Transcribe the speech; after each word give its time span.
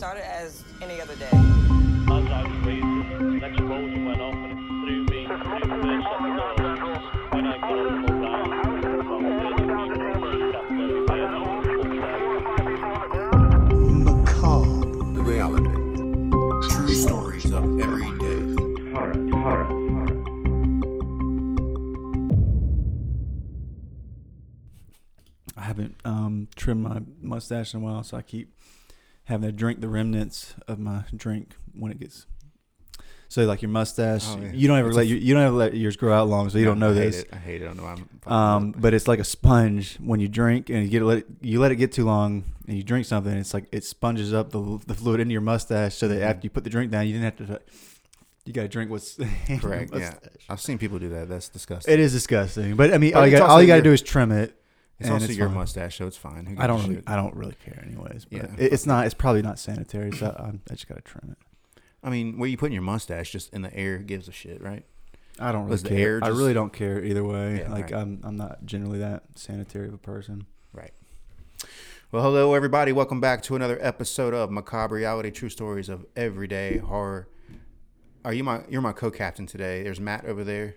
started 0.00 0.24
as 0.24 0.64
any 0.80 0.98
other 0.98 1.14
day. 1.16 1.26
As 1.26 1.34
I 1.36 2.42
was 2.42 2.56
raising, 2.64 3.02
an 3.20 3.44
explosion 3.44 4.06
went 4.06 4.22
off 4.22 4.32
and 4.32 4.46
it 4.50 4.56
threw 4.80 5.04
me 5.04 5.26
through 5.26 5.60
the 5.60 5.76
first 5.76 6.06
set. 6.08 6.20
When 7.32 7.44
I 7.44 7.58
got 7.60 7.76
up 7.76 8.08
and 8.08 8.22
round, 8.22 8.50
about 8.96 9.20
30 9.20 9.60
people 9.60 10.32
sat 10.52 10.66
very 10.72 11.04
badly 11.04 11.44
Macabre. 14.06 15.12
The 15.12 15.22
reality. 15.22 15.68
True 16.70 16.94
stories 16.94 17.52
of 17.52 17.62
every 17.78 18.10
day. 18.18 18.40
Horror. 18.94 19.18
Horror. 19.36 19.68
I 25.58 25.60
haven't 25.60 25.96
um, 26.06 26.48
trimmed 26.56 26.84
my 26.84 27.02
mustache 27.20 27.74
in 27.74 27.82
a 27.82 27.84
while, 27.84 28.02
so 28.02 28.16
I 28.16 28.22
keep 28.22 28.54
having 29.30 29.48
to 29.48 29.52
drink 29.52 29.80
the 29.80 29.88
remnants 29.88 30.54
of 30.68 30.78
my 30.78 31.04
drink 31.16 31.54
when 31.72 31.90
it 31.90 31.98
gets. 31.98 32.26
So 33.28 33.44
like 33.44 33.62
your 33.62 33.70
mustache, 33.70 34.24
Oh, 34.28 34.40
yeah. 34.42 34.50
you 34.52 34.66
don't 34.66 34.78
ever 34.78 34.88
It's 34.88 34.96
let 34.96 35.06
your, 35.06 35.16
you 35.18 35.34
don't 35.34 35.44
ever 35.44 35.54
let 35.56 35.74
yours 35.76 35.96
grow 35.96 36.12
out 36.12 36.28
long, 36.28 36.50
so 36.50 36.58
you 36.58 36.64
don't 36.64 36.80
know 36.80 36.90
I 36.90 36.94
hate 36.94 37.00
this. 37.12 37.20
It. 37.20 37.28
I 37.32 37.36
hate 37.36 37.62
it. 37.62 37.64
I 37.64 37.68
don't 37.68 37.76
know. 37.76 37.84
why 37.84 37.96
I'm 38.26 38.32
Um, 38.32 38.74
but 38.76 38.92
it's 38.92 39.06
like 39.06 39.20
a 39.20 39.24
sponge 39.24 39.96
when 40.00 40.18
you 40.18 40.26
drink 40.26 40.68
and 40.68 40.82
you 40.82 40.88
get 40.90 41.02
let 41.02 41.18
it, 41.18 41.26
you 41.40 41.60
let 41.60 41.70
it 41.70 41.76
get 41.76 41.92
too 41.92 42.04
long 42.04 42.42
and 42.66 42.76
you 42.76 42.82
drink 42.82 43.06
something. 43.06 43.32
It's 43.32 43.54
like 43.54 43.66
it 43.70 43.84
sponges 43.84 44.34
up 44.34 44.50
the, 44.50 44.80
the 44.86 44.94
fluid 44.94 45.20
into 45.20 45.30
your 45.32 45.42
mustache, 45.42 45.94
so 45.94 46.08
Mm-hmm. 46.08 46.18
that 46.18 46.24
after 46.28 46.40
you 46.44 46.50
put 46.50 46.64
the 46.64 46.70
drink 46.70 46.90
down, 46.90 47.06
you 47.06 47.12
didn't 47.12 47.38
have 47.38 47.48
to. 47.48 47.60
You 48.46 48.52
got 48.52 48.62
to 48.62 48.68
drink 48.68 48.90
what's 48.90 49.16
correct. 49.60 49.92
Yeah. 49.94 50.14
I've 50.48 50.60
seen 50.60 50.78
people 50.78 50.98
do 50.98 51.10
that. 51.10 51.28
That's 51.28 51.48
disgusting. 51.48 51.94
It 51.94 52.00
is 52.00 52.10
disgusting, 52.12 52.74
but 52.74 52.92
I 52.92 52.98
mean, 52.98 53.12
But 53.12 53.18
all 53.20 53.26
you 53.28 53.38
got 53.38 53.48
all 53.50 53.60
you 53.60 53.68
got 53.68 53.76
to 53.76 53.82
do 53.82 53.92
is 53.92 54.02
trim 54.02 54.32
it. 54.32 54.59
It's 55.00 55.06
and 55.08 55.14
also 55.14 55.24
it's 55.26 55.36
your 55.36 55.48
fine. 55.48 55.56
mustache, 55.56 55.96
so 55.96 56.06
it's 56.06 56.16
fine. 56.16 56.56
I 56.60 56.66
don't. 56.66 56.82
Really. 56.86 57.02
I 57.06 57.16
don't 57.16 57.34
really 57.34 57.56
care, 57.64 57.82
anyways. 57.84 58.26
But 58.26 58.36
Yeah. 58.36 58.46
it, 58.58 58.72
it's 58.74 58.86
not. 58.86 59.06
It's 59.06 59.14
probably 59.14 59.40
not 59.42 59.58
sanitary, 59.58 60.12
so 60.12 60.36
I'm, 60.38 60.60
I 60.70 60.74
just 60.74 60.86
got 60.88 60.96
to 60.96 61.00
trim 61.00 61.30
it. 61.32 61.80
I 62.04 62.10
mean, 62.10 62.38
where 62.38 62.48
you 62.48 62.56
putting 62.58 62.74
your 62.74 62.82
mustache, 62.82 63.32
just 63.32 63.52
in 63.54 63.62
the 63.62 63.74
air, 63.74 63.98
gives 63.98 64.28
a 64.28 64.32
shit, 64.32 64.62
right? 64.62 64.84
I 65.38 65.52
don't 65.52 65.66
really 65.68 65.82
care. 65.82 66.16
air 66.18 66.20
I 66.22 66.28
really 66.28 66.52
don't 66.52 66.72
care 66.72 67.02
either 67.02 67.24
way. 67.24 67.60
Yeah, 67.60 67.72
like 67.72 67.84
right. 67.90 67.94
I'm. 67.94 68.20
I'm 68.22 68.36
not 68.36 68.66
generally 68.66 68.98
that 68.98 69.22
sanitary 69.36 69.88
of 69.88 69.94
a 69.94 69.98
person. 69.98 70.44
Right. 70.74 70.92
Well, 72.12 72.22
hello 72.22 72.52
everybody. 72.54 72.92
Welcome 72.92 73.20
back 73.20 73.42
to 73.44 73.56
another 73.56 73.78
episode 73.80 74.34
of 74.34 74.50
Macabre 74.50 74.96
Reality: 74.96 75.30
True 75.30 75.48
Stories 75.48 75.88
of 75.88 76.04
Everyday 76.14 76.76
Horror. 76.78 77.26
Are 78.22 78.34
you 78.34 78.44
my? 78.44 78.62
You're 78.68 78.82
my 78.82 78.92
co-captain 78.92 79.46
today. 79.46 79.82
There's 79.82 79.98
Matt 80.00 80.26
over 80.26 80.44
there. 80.44 80.74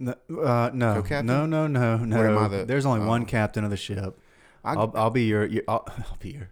No, 0.00 0.14
uh, 0.42 0.70
no, 0.72 0.94
Co-captain? 0.94 1.26
no, 1.26 1.44
no, 1.44 1.66
no, 1.66 1.98
no. 1.98 2.16
Am 2.24 2.38
I 2.38 2.48
the- 2.48 2.64
There's 2.64 2.86
only 2.86 3.04
oh. 3.04 3.06
one 3.06 3.26
captain 3.26 3.64
of 3.64 3.70
the 3.70 3.76
ship. 3.76 4.18
I, 4.64 4.72
I'll, 4.72 4.90
I'll 4.94 5.10
be 5.10 5.24
your. 5.24 5.44
your 5.44 5.62
I'll, 5.68 5.84
I'll 6.10 6.16
be 6.18 6.30
your. 6.30 6.50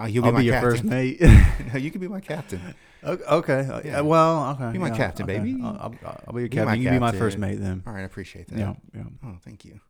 uh, 0.00 0.06
you'll 0.06 0.22
be 0.22 0.28
I'll 0.28 0.32
my 0.32 0.38
be 0.40 0.46
your 0.46 0.54
captain. 0.54 0.70
first 0.70 0.84
mate. 0.84 1.20
You 1.80 1.90
can 1.90 2.00
be 2.00 2.08
my 2.08 2.20
captain. 2.20 2.74
okay. 3.04 3.22
okay. 3.24 3.60
uh, 3.68 3.80
Yeah. 3.84 4.00
Well, 4.00 4.50
okay. 4.58 4.72
Be 4.72 4.78
my 4.78 4.88
yeah, 4.88 4.96
captain, 4.96 5.24
okay. 5.24 5.38
baby. 5.38 5.60
I'll, 5.62 5.76
I'll, 6.04 6.20
I'll 6.26 6.34
be 6.34 6.40
your 6.40 6.48
captain. 6.48 6.64
my 6.66 6.74
you 6.74 6.84
can 6.84 6.94
be 6.94 6.98
my 6.98 7.12
first 7.12 7.36
captain. 7.36 7.40
mate 7.40 7.60
then. 7.60 7.82
All 7.86 7.92
right, 7.92 8.00
I 8.00 8.04
appreciate 8.04 8.48
that. 8.48 8.58
Yeah, 8.58 8.74
yeah. 8.94 9.02
Oh, 9.24 9.36
thank 9.44 9.64
you. 9.66 9.80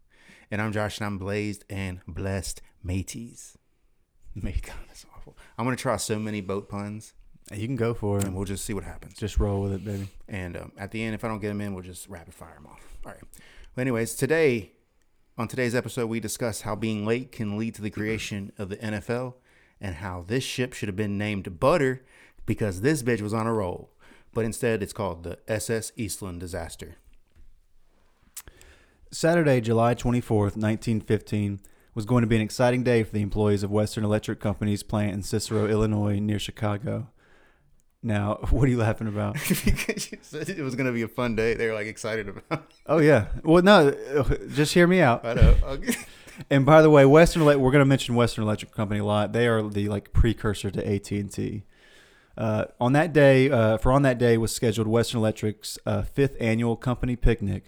And 0.50 0.60
I'm 0.60 0.72
Josh, 0.72 0.98
and 0.98 1.06
I'm 1.06 1.16
blazed 1.18 1.64
and 1.70 2.00
blessed, 2.08 2.60
mateys. 2.82 3.56
Mate, 4.34 4.62
God, 4.62 4.74
that's 4.88 5.06
awful. 5.14 5.36
I'm 5.56 5.64
gonna 5.64 5.76
try 5.76 5.96
so 5.96 6.18
many 6.18 6.40
boat 6.40 6.68
puns, 6.68 7.14
you 7.52 7.66
can 7.66 7.76
go 7.76 7.94
for 7.94 8.18
it. 8.18 8.24
and 8.24 8.34
we'll 8.34 8.44
just 8.44 8.64
see 8.64 8.74
what 8.74 8.84
happens. 8.84 9.14
Just 9.14 9.38
roll 9.38 9.62
with 9.62 9.72
it, 9.72 9.84
baby. 9.84 10.08
And 10.28 10.56
um, 10.56 10.72
at 10.78 10.90
the 10.90 11.02
end, 11.02 11.14
if 11.14 11.24
I 11.24 11.28
don't 11.28 11.40
get 11.40 11.48
them 11.48 11.60
in, 11.60 11.74
we'll 11.74 11.84
just 11.84 12.08
rapid 12.08 12.34
fire 12.34 12.54
them 12.54 12.66
off. 12.66 12.96
All 13.04 13.12
right. 13.12 13.22
Well, 13.76 13.82
anyways, 13.82 14.14
today, 14.14 14.72
on 15.36 15.48
today's 15.48 15.74
episode, 15.74 16.06
we 16.06 16.20
discuss 16.20 16.62
how 16.62 16.76
being 16.76 17.04
late 17.04 17.32
can 17.32 17.56
lead 17.58 17.74
to 17.76 17.82
the 17.82 17.90
creation 17.90 18.52
of 18.58 18.68
the 18.68 18.76
NFL 18.76 19.34
and 19.80 19.96
how 19.96 20.24
this 20.26 20.44
ship 20.44 20.72
should 20.74 20.88
have 20.88 20.96
been 20.96 21.18
named 21.18 21.58
Butter 21.58 22.04
because 22.46 22.82
this 22.82 23.02
bitch 23.02 23.20
was 23.20 23.34
on 23.34 23.46
a 23.46 23.52
roll. 23.52 23.90
But 24.32 24.44
instead, 24.44 24.82
it's 24.82 24.92
called 24.92 25.24
the 25.24 25.38
SS 25.48 25.92
Eastland 25.96 26.40
disaster. 26.40 26.96
Saturday, 29.10 29.60
July 29.60 29.94
24th, 29.96 30.56
1915, 30.56 31.60
was 31.94 32.04
going 32.04 32.20
to 32.20 32.28
be 32.28 32.36
an 32.36 32.42
exciting 32.42 32.84
day 32.84 33.02
for 33.02 33.12
the 33.12 33.22
employees 33.22 33.64
of 33.64 33.70
Western 33.70 34.04
Electric 34.04 34.38
Company's 34.38 34.84
plant 34.84 35.12
in 35.12 35.22
Cicero, 35.22 35.66
Illinois, 35.66 36.20
near 36.20 36.38
Chicago. 36.38 37.08
Now, 38.02 38.34
what 38.50 38.64
are 38.64 38.68
you 38.68 38.78
laughing 38.78 39.08
about? 39.08 39.34
because 39.64 40.10
you 40.10 40.18
said 40.22 40.48
it 40.48 40.62
was 40.62 40.74
going 40.74 40.86
to 40.86 40.92
be 40.92 41.02
a 41.02 41.08
fun 41.08 41.36
day. 41.36 41.54
They 41.54 41.66
were 41.66 41.74
like 41.74 41.86
excited 41.86 42.28
about 42.28 42.70
Oh, 42.86 42.98
yeah. 42.98 43.26
Well, 43.44 43.62
no, 43.62 43.94
just 44.54 44.74
hear 44.74 44.86
me 44.86 45.00
out. 45.00 45.24
I 45.24 45.34
know. 45.34 45.56
Okay. 45.64 45.94
And 46.48 46.64
by 46.64 46.80
the 46.80 46.88
way, 46.88 47.04
Western 47.04 47.42
Elec 47.42 47.58
we're 47.58 47.70
going 47.70 47.82
to 47.82 47.86
mention 47.86 48.14
Western 48.14 48.44
Electric 48.44 48.72
Company 48.72 49.00
a 49.00 49.04
lot. 49.04 49.34
They 49.34 49.46
are 49.46 49.62
the 49.62 49.90
like 49.90 50.14
precursor 50.14 50.70
to 50.70 50.94
AT 50.94 51.10
and 51.10 51.30
T. 51.30 51.64
Uh, 52.34 52.64
on 52.80 52.94
that 52.94 53.12
day, 53.12 53.50
uh, 53.50 53.76
for 53.76 53.92
on 53.92 54.00
that 54.02 54.16
day 54.16 54.38
was 54.38 54.50
scheduled 54.50 54.88
Western 54.88 55.18
Electric's 55.18 55.78
uh, 55.84 56.00
fifth 56.00 56.38
annual 56.40 56.76
company 56.76 57.14
picnic. 57.14 57.64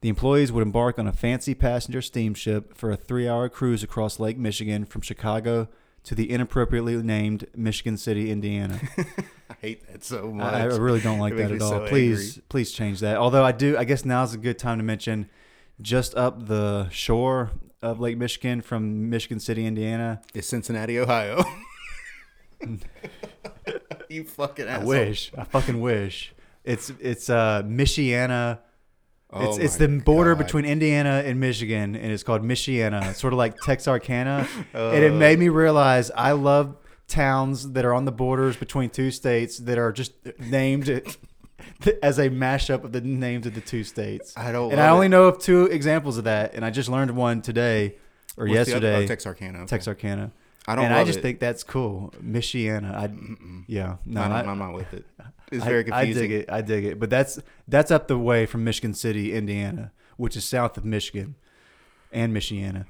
The 0.00 0.08
employees 0.08 0.50
would 0.50 0.62
embark 0.62 0.98
on 0.98 1.06
a 1.06 1.12
fancy 1.12 1.54
passenger 1.54 2.02
steamship 2.02 2.76
for 2.76 2.90
a 2.90 2.96
three-hour 2.96 3.50
cruise 3.50 3.84
across 3.84 4.18
Lake 4.18 4.36
Michigan 4.36 4.84
from 4.84 5.02
Chicago 5.02 5.68
to 6.04 6.14
the 6.14 6.30
inappropriately 6.30 6.96
named 7.02 7.46
Michigan 7.54 7.96
City, 7.96 8.30
Indiana. 8.30 8.80
I 9.50 9.54
hate 9.60 9.86
that 9.92 10.04
so 10.04 10.30
much. 10.30 10.54
I, 10.54 10.62
I 10.62 10.64
really 10.64 11.00
don't 11.00 11.18
like 11.18 11.36
that 11.36 11.50
at 11.50 11.60
all. 11.62 11.70
so 11.70 11.86
please, 11.86 12.36
angry. 12.36 12.42
please 12.48 12.72
change 12.72 13.00
that. 13.00 13.16
Although 13.16 13.44
I 13.44 13.52
do, 13.52 13.76
I 13.76 13.84
guess 13.84 14.04
now 14.04 14.22
is 14.22 14.34
a 14.34 14.38
good 14.38 14.58
time 14.58 14.78
to 14.78 14.84
mention, 14.84 15.28
just 15.80 16.14
up 16.14 16.46
the 16.46 16.88
shore 16.90 17.50
of 17.82 18.00
Lake 18.00 18.16
Michigan 18.16 18.60
from 18.60 19.10
Michigan 19.10 19.40
City, 19.40 19.66
Indiana. 19.66 20.20
is 20.34 20.46
Cincinnati, 20.46 20.98
Ohio. 20.98 21.44
you 24.08 24.24
fucking 24.24 24.66
asshole. 24.66 24.82
I 24.82 24.86
wish, 24.86 25.32
I 25.36 25.44
fucking 25.44 25.80
wish. 25.80 26.34
It's 26.64 26.90
it's 27.00 27.30
uh 27.30 27.62
Michiana. 27.64 28.58
Oh 29.30 29.48
it's 29.48 29.58
it's 29.58 29.76
the 29.76 29.88
border 29.88 30.34
God. 30.34 30.44
between 30.44 30.64
Indiana 30.64 31.22
and 31.24 31.38
Michigan, 31.38 31.94
and 31.94 32.12
it's 32.12 32.22
called 32.22 32.42
Michiana. 32.42 33.14
Sort 33.14 33.32
of 33.34 33.38
like 33.38 33.56
Texarkana, 33.58 34.48
and 34.72 35.04
it 35.04 35.12
made 35.12 35.38
me 35.38 35.50
oh. 35.50 35.52
realize 35.52 36.10
I 36.12 36.32
love 36.32 36.76
towns 37.08 37.72
that 37.72 37.84
are 37.84 37.92
on 37.92 38.04
the 38.04 38.12
borders 38.12 38.56
between 38.56 38.90
two 38.90 39.10
states 39.10 39.58
that 39.58 39.78
are 39.78 39.92
just 39.92 40.12
named 40.38 40.88
as 42.02 42.18
a 42.18 42.30
mashup 42.30 42.84
of 42.84 42.92
the 42.92 43.00
names 43.00 43.46
of 43.46 43.54
the 43.54 43.60
two 43.60 43.84
states. 43.84 44.32
I 44.36 44.52
don't 44.52 44.72
And 44.72 44.80
I 44.80 44.88
only 44.88 45.06
it. 45.06 45.10
know 45.10 45.24
of 45.24 45.38
two 45.38 45.66
examples 45.66 46.16
of 46.16 46.24
that, 46.24 46.54
and 46.54 46.64
I 46.64 46.70
just 46.70 46.88
learned 46.88 47.10
one 47.10 47.42
today 47.42 47.96
or 48.36 48.46
What's 48.46 48.70
the 48.70 48.76
other- 48.76 48.86
oh, 48.86 48.90
yesterday. 48.90 49.04
Oh, 49.04 49.06
Texarkana. 49.06 49.58
okay. 49.58 49.66
Texarkana. 49.66 50.32
I 50.66 50.74
don't 50.74 50.84
and 50.84 50.94
I 50.94 51.04
just 51.04 51.18
it. 51.18 51.22
think 51.22 51.40
that's 51.40 51.64
cool. 51.64 52.12
Michiana. 52.22 52.94
I 52.94 53.10
yeah. 53.66 53.96
No, 54.04 54.20
I 54.20 54.42
I'm 54.42 54.58
not 54.58 54.74
with 54.74 54.92
it. 54.92 55.06
It's 55.50 55.64
very 55.64 55.82
very 55.82 55.92
I, 55.92 56.04
confusing. 56.04 56.30
dig 56.30 56.40
it. 56.40 56.50
I 56.50 56.60
dig 56.60 56.84
it. 56.84 57.00
But 57.00 57.10
that's 57.10 57.38
that's 57.66 57.90
up 57.90 58.08
the 58.08 58.18
way 58.18 58.46
from 58.46 58.64
Michigan 58.64 58.94
City, 58.94 59.32
Indiana, 59.32 59.92
which 60.16 60.36
is 60.36 60.44
south 60.44 60.76
of 60.76 60.84
Michigan 60.84 61.36
and 62.12 62.34
Michiana. 62.34 62.86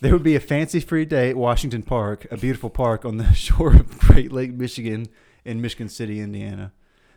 There 0.00 0.12
would 0.12 0.22
be 0.22 0.36
a 0.36 0.40
fancy 0.40 0.80
free 0.80 1.04
day 1.04 1.30
at 1.30 1.36
Washington 1.36 1.82
Park, 1.82 2.26
a 2.30 2.36
beautiful 2.36 2.70
park 2.70 3.04
on 3.04 3.16
the 3.16 3.32
shore 3.34 3.74
of 3.74 3.98
Great 3.98 4.30
Lake, 4.30 4.52
Michigan, 4.54 5.08
in 5.44 5.60
Michigan 5.60 5.88
City, 5.88 6.20
Indiana. 6.20 6.72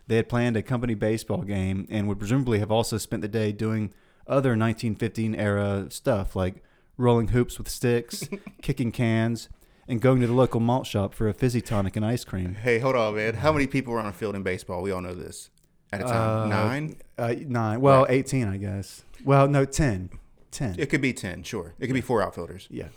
They 0.08 0.16
had 0.16 0.28
planned 0.28 0.56
a 0.56 0.62
company 0.62 0.94
baseball 0.94 1.42
game 1.42 1.86
and 1.90 2.08
would 2.08 2.18
presumably 2.18 2.58
have 2.58 2.72
also 2.72 2.98
spent 2.98 3.22
the 3.22 3.28
day 3.28 3.52
doing 3.52 3.92
other 4.26 4.50
1915 4.50 5.34
era 5.34 5.86
stuff 5.90 6.34
like 6.34 6.64
rolling 6.96 7.28
hoops 7.28 7.58
with 7.58 7.68
sticks, 7.68 8.28
kicking 8.62 8.90
cans, 8.90 9.48
and 9.92 10.00
going 10.00 10.22
to 10.22 10.26
the 10.26 10.32
local 10.32 10.58
malt 10.58 10.86
shop 10.86 11.12
for 11.12 11.28
a 11.28 11.34
fizzy 11.34 11.60
tonic 11.60 11.96
and 11.96 12.04
ice 12.04 12.24
cream. 12.24 12.54
Hey, 12.54 12.78
hold 12.78 12.96
on, 12.96 13.14
man. 13.14 13.34
How 13.34 13.52
many 13.52 13.66
people 13.66 13.92
were 13.92 14.00
on 14.00 14.06
a 14.06 14.12
field 14.12 14.34
in 14.34 14.42
baseball? 14.42 14.80
We 14.82 14.90
all 14.90 15.02
know 15.02 15.14
this. 15.14 15.50
At 15.92 16.00
a 16.00 16.04
time, 16.04 16.14
Uh, 16.14 16.46
nine. 16.46 16.96
Uh, 17.18 17.34
nine. 17.46 17.80
Well, 17.82 18.02
Right. 18.04 18.12
18, 18.12 18.48
I 18.48 18.56
guess. 18.56 19.04
Well, 19.22 19.46
no, 19.48 19.66
10. 19.66 20.08
10. 20.50 20.76
It 20.78 20.86
could 20.88 21.02
be 21.02 21.12
ten. 21.12 21.42
Sure, 21.42 21.74
it 21.78 21.86
could 21.86 21.94
be 21.94 22.00
four 22.00 22.22
outfielders. 22.22 22.66
yeah. 22.70 22.88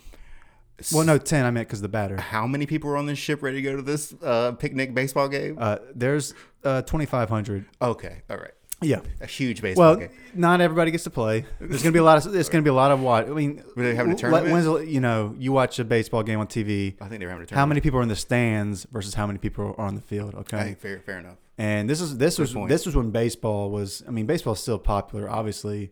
Well, 0.93 1.05
no, 1.05 1.17
10, 1.17 1.45
I 1.45 1.51
meant 1.51 1.67
because 1.69 1.81
the 1.81 1.87
batter. 1.87 2.17
How 2.17 2.47
many 2.47 2.65
people 2.65 2.89
were 2.89 2.97
on 2.97 3.05
this 3.05 3.17
ship 3.19 3.41
ready 3.43 3.57
to 3.57 3.61
go 3.61 3.75
to 3.77 3.81
this 3.81 4.13
uh, 4.23 4.51
picnic 4.53 4.93
baseball 4.93 5.27
game? 5.29 5.57
Uh, 5.59 5.77
there's 5.93 6.33
uh, 6.65 6.81
2,500. 6.81 7.65
okay, 7.81 8.23
all 8.29 8.37
right. 8.37 8.51
Yeah. 8.81 8.99
A 9.21 9.25
huge 9.25 9.61
baseball 9.61 9.85
Well, 9.91 9.95
game. 9.95 10.09
not 10.33 10.61
everybody 10.61 10.91
gets 10.91 11.05
to 11.05 11.09
play. 11.09 11.45
There's 11.59 11.81
gonna 11.81 11.93
be 11.93 11.99
a 11.99 12.03
lot 12.03 12.23
of. 12.25 12.31
There's 12.31 12.49
gonna 12.49 12.61
be 12.61 12.69
a 12.69 12.73
lot 12.73 12.91
of 12.91 12.99
what. 13.01 13.27
I 13.27 13.31
mean, 13.31 13.63
Were 13.75 13.83
they 13.83 13.95
having 13.95 14.11
a 14.11 14.15
tournament? 14.15 14.51
when's 14.51 14.89
you 14.89 14.99
know 14.99 15.33
you 15.37 15.51
watch 15.51 15.79
a 15.79 15.85
baseball 15.85 16.23
game 16.23 16.39
on 16.39 16.47
TV. 16.47 16.95
I 17.01 17.07
think 17.07 17.19
they 17.19 17.25
were 17.25 17.31
having 17.31 17.43
a 17.43 17.47
tournament. 17.47 17.51
How 17.53 17.65
many 17.65 17.81
people 17.81 17.99
are 17.99 18.03
in 18.03 18.09
the 18.09 18.15
stands 18.15 18.85
versus 18.91 19.13
how 19.13 19.25
many 19.27 19.39
people 19.39 19.65
are 19.77 19.79
on 19.81 19.95
the 19.95 20.01
field? 20.01 20.35
Okay. 20.35 20.57
Hey, 20.57 20.73
fair, 20.75 20.99
fair 20.99 21.19
enough. 21.19 21.37
And 21.57 21.89
this 21.89 22.01
is 22.01 22.17
this 22.17 22.37
was 22.37 22.53
point. 22.53 22.69
this 22.69 22.85
was 22.85 22.95
when 22.95 23.11
baseball 23.11 23.71
was. 23.71 24.03
I 24.07 24.11
mean, 24.11 24.25
baseball 24.25 24.53
is 24.53 24.59
still 24.59 24.77
popular, 24.77 25.29
obviously, 25.29 25.91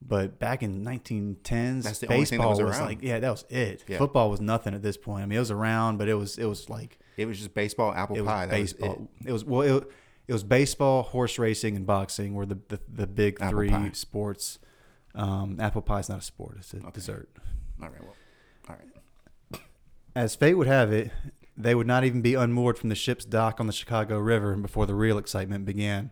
but 0.00 0.38
back 0.38 0.62
in 0.62 0.82
1910s, 0.84 1.82
That's 1.82 1.98
the 1.98 2.12
only 2.12 2.24
thing 2.24 2.38
that 2.38 2.44
baseball 2.48 2.50
was 2.50 2.60
was, 2.60 2.80
like 2.80 3.02
yeah, 3.02 3.20
that 3.20 3.30
was 3.30 3.44
it. 3.50 3.84
Yeah. 3.86 3.98
Football 3.98 4.30
was 4.30 4.40
nothing 4.40 4.74
at 4.74 4.82
this 4.82 4.96
point. 4.96 5.22
I 5.22 5.26
mean, 5.26 5.36
it 5.36 5.40
was 5.40 5.50
around, 5.50 5.98
but 5.98 6.08
it 6.08 6.14
was 6.14 6.38
it 6.38 6.46
was 6.46 6.70
like 6.70 6.98
It 7.16 7.26
was 7.26 7.38
just 7.38 7.52
baseball, 7.54 7.92
apple 7.92 8.16
it 8.16 8.24
pie. 8.24 8.46
That 8.46 8.58
was 8.58 8.72
baseball. 8.72 9.08
it. 9.20 9.28
it. 9.28 9.32
was 9.32 9.44
well, 9.44 9.78
it, 9.78 9.90
it 10.28 10.32
was 10.32 10.44
baseball, 10.44 11.02
horse 11.02 11.38
racing, 11.38 11.76
and 11.76 11.86
boxing 11.86 12.34
were 12.34 12.46
the 12.46 12.58
the, 12.68 12.80
the 12.92 13.06
big 13.06 13.38
Apple 13.40 13.50
three 13.58 13.70
pie. 13.70 13.90
sports. 13.92 14.58
Um, 15.14 15.58
apple 15.60 15.82
pie 15.82 15.98
is 16.00 16.08
not 16.08 16.18
a 16.20 16.22
sport; 16.22 16.56
it's 16.58 16.72
a 16.72 16.90
dessert. 16.92 17.28
All 17.82 17.88
right. 17.88 18.00
Well, 18.02 18.16
all 18.68 18.76
right. 18.76 19.60
As 20.14 20.34
fate 20.34 20.54
would 20.54 20.66
have 20.66 20.92
it, 20.92 21.10
They 21.56 21.74
would 21.74 21.86
not 21.86 22.04
even 22.04 22.22
be 22.22 22.34
unmoored 22.34 22.78
from 22.78 22.88
the 22.88 22.94
ship's 22.94 23.24
dock 23.24 23.60
on 23.60 23.66
the 23.66 23.72
Chicago 23.72 24.18
River 24.18 24.54
before 24.56 24.86
the 24.86 24.94
real 24.94 25.18
excitement 25.18 25.64
began. 25.66 26.10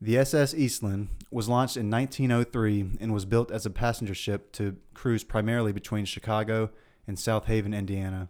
The 0.00 0.18
SS 0.18 0.52
Eastland 0.54 1.08
was 1.30 1.48
launched 1.48 1.76
in 1.78 1.90
1903 1.90 2.98
and 3.00 3.14
was 3.14 3.24
built 3.24 3.50
as 3.50 3.64
a 3.64 3.70
passenger 3.70 4.14
ship 4.14 4.52
to 4.52 4.76
cruise 4.92 5.24
primarily 5.24 5.72
between 5.72 6.04
Chicago 6.04 6.68
and 7.06 7.18
South 7.18 7.46
Haven, 7.46 7.72
Indiana. 7.72 8.28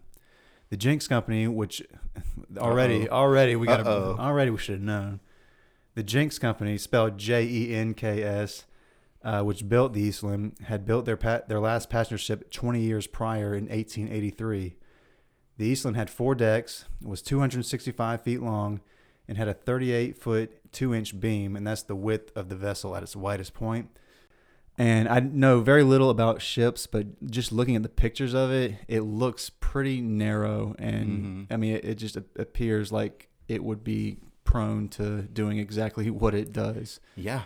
The 0.71 0.77
Jenks 0.77 1.07
Company, 1.09 1.47
which 1.49 1.83
already 2.59 3.09
Uh-oh. 3.09 3.17
already 3.17 3.57
we 3.57 3.67
got 3.67 3.87
already 3.87 4.51
we 4.51 4.59
should 4.59 4.75
have 4.77 4.83
known. 4.83 5.21
The 5.95 6.03
Jenks 6.03 6.39
Company, 6.39 6.77
spelled 6.79 7.19
J 7.19 7.45
E 7.45 7.75
N 7.75 7.95
K 7.95 8.23
S, 8.23 8.65
uh, 9.25 9.43
which 9.43 9.69
built 9.69 9.93
the 9.95 10.03
Eastland, 10.03 10.57
had 10.65 10.85
built 10.85 11.05
their 11.05 11.17
pa- 11.17 11.43
their 11.49 11.61
last 11.61 11.89
passenger 11.89 12.19
ship 12.19 12.51
20 12.51 12.81
years 12.81 13.07
prior 13.07 13.55
in 13.55 13.65
1883. 13.69 14.77
The 15.59 15.67
Eastland 15.67 15.97
had 15.97 16.11
four 16.11 16.35
decks, 16.35 16.85
was 17.03 17.23
265 17.23 18.21
feet 18.23 18.43
long, 18.43 18.81
and 19.27 19.39
had 19.39 19.49
a 19.49 19.55
38 19.55 20.19
foot 20.19 20.73
2 20.73 20.93
inch 20.95 21.19
beam, 21.19 21.57
and 21.57 21.67
that's 21.67 21.83
the 21.83 21.97
width 21.97 22.37
of 22.37 22.49
the 22.51 22.57
vessel 22.57 22.95
at 22.95 23.03
its 23.03 23.17
widest 23.17 23.55
point. 23.55 23.89
And 24.79 25.09
I 25.09 25.21
know 25.21 25.61
very 25.61 25.83
little 25.83 26.11
about 26.11 26.43
ships, 26.43 26.87
but 26.87 27.07
just 27.31 27.51
looking 27.51 27.77
at 27.77 27.83
the 27.83 27.89
pictures 27.89 28.35
of 28.35 28.51
it, 28.51 28.75
it 28.89 29.01
looks 29.01 29.51
pretty 29.51 30.01
narrow. 30.03 30.75
And 30.79 31.47
Mhm. 31.49 31.55
I 31.55 31.57
mean, 31.57 31.77
it, 31.77 31.85
it 31.85 31.95
just 31.97 32.17
appears 32.17 32.93
like 32.93 33.29
it 33.49 33.65
would 33.65 33.83
be 33.83 34.19
prone 34.45 34.89
to 34.91 35.23
doing 35.23 35.59
exactly 35.59 36.11
what 36.23 36.35
it 36.35 36.53
does. 36.53 37.01
Yeah. 37.15 37.43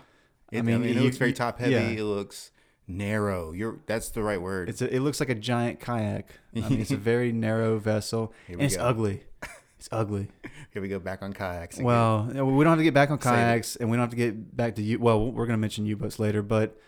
It, 0.50 0.56
I 0.56 0.58
I 0.58 0.62
mean, 0.62 0.80
mean, 0.80 0.90
it 0.90 0.96
you- 0.96 1.02
looks 1.02 1.18
very 1.18 1.32
top 1.32 1.60
heavy. 1.60 1.72
yeah. 1.72 1.88
It 1.88 2.02
looks 2.04 2.50
narrow. 2.88 3.52
You're 3.52 3.78
that's 3.86 4.08
the 4.08 4.22
right 4.22 4.42
word. 4.42 4.68
It's 4.68 4.82
a, 4.82 4.92
it 4.92 4.98
looks 5.00 5.20
like 5.20 5.28
a 5.28 5.34
giant 5.36 5.78
kayak. 5.78 6.28
I 6.56 6.68
mean, 6.68 6.80
it's 6.80 6.90
a 6.90 6.96
very 7.12 7.30
narrow 7.30 7.78
vessel, 7.78 8.32
and 8.48 8.60
it's 8.60 8.76
go. 8.76 8.82
ugly. 8.84 9.22
It's 9.78 9.88
ugly. 9.92 10.28
Here 10.74 10.82
we 10.82 10.88
go 10.88 10.98
back 10.98 11.22
on 11.22 11.32
kayaks. 11.32 11.76
again. 11.76 11.86
Well, 11.86 12.24
we 12.26 12.64
don't 12.64 12.72
have 12.72 12.76
to 12.80 12.84
get 12.84 12.92
back 12.92 13.10
on 13.10 13.16
kayaks, 13.16 13.76
and 13.76 13.88
we 13.90 13.96
don't 13.96 14.02
have 14.02 14.10
to 14.10 14.16
get 14.16 14.54
back 14.54 14.74
to 14.74 14.82
you. 14.82 14.98
Well, 14.98 15.32
we're 15.32 15.46
going 15.46 15.56
to 15.56 15.60
mention 15.60 15.86
U-boats 15.86 16.18
later, 16.18 16.42
but 16.42 16.78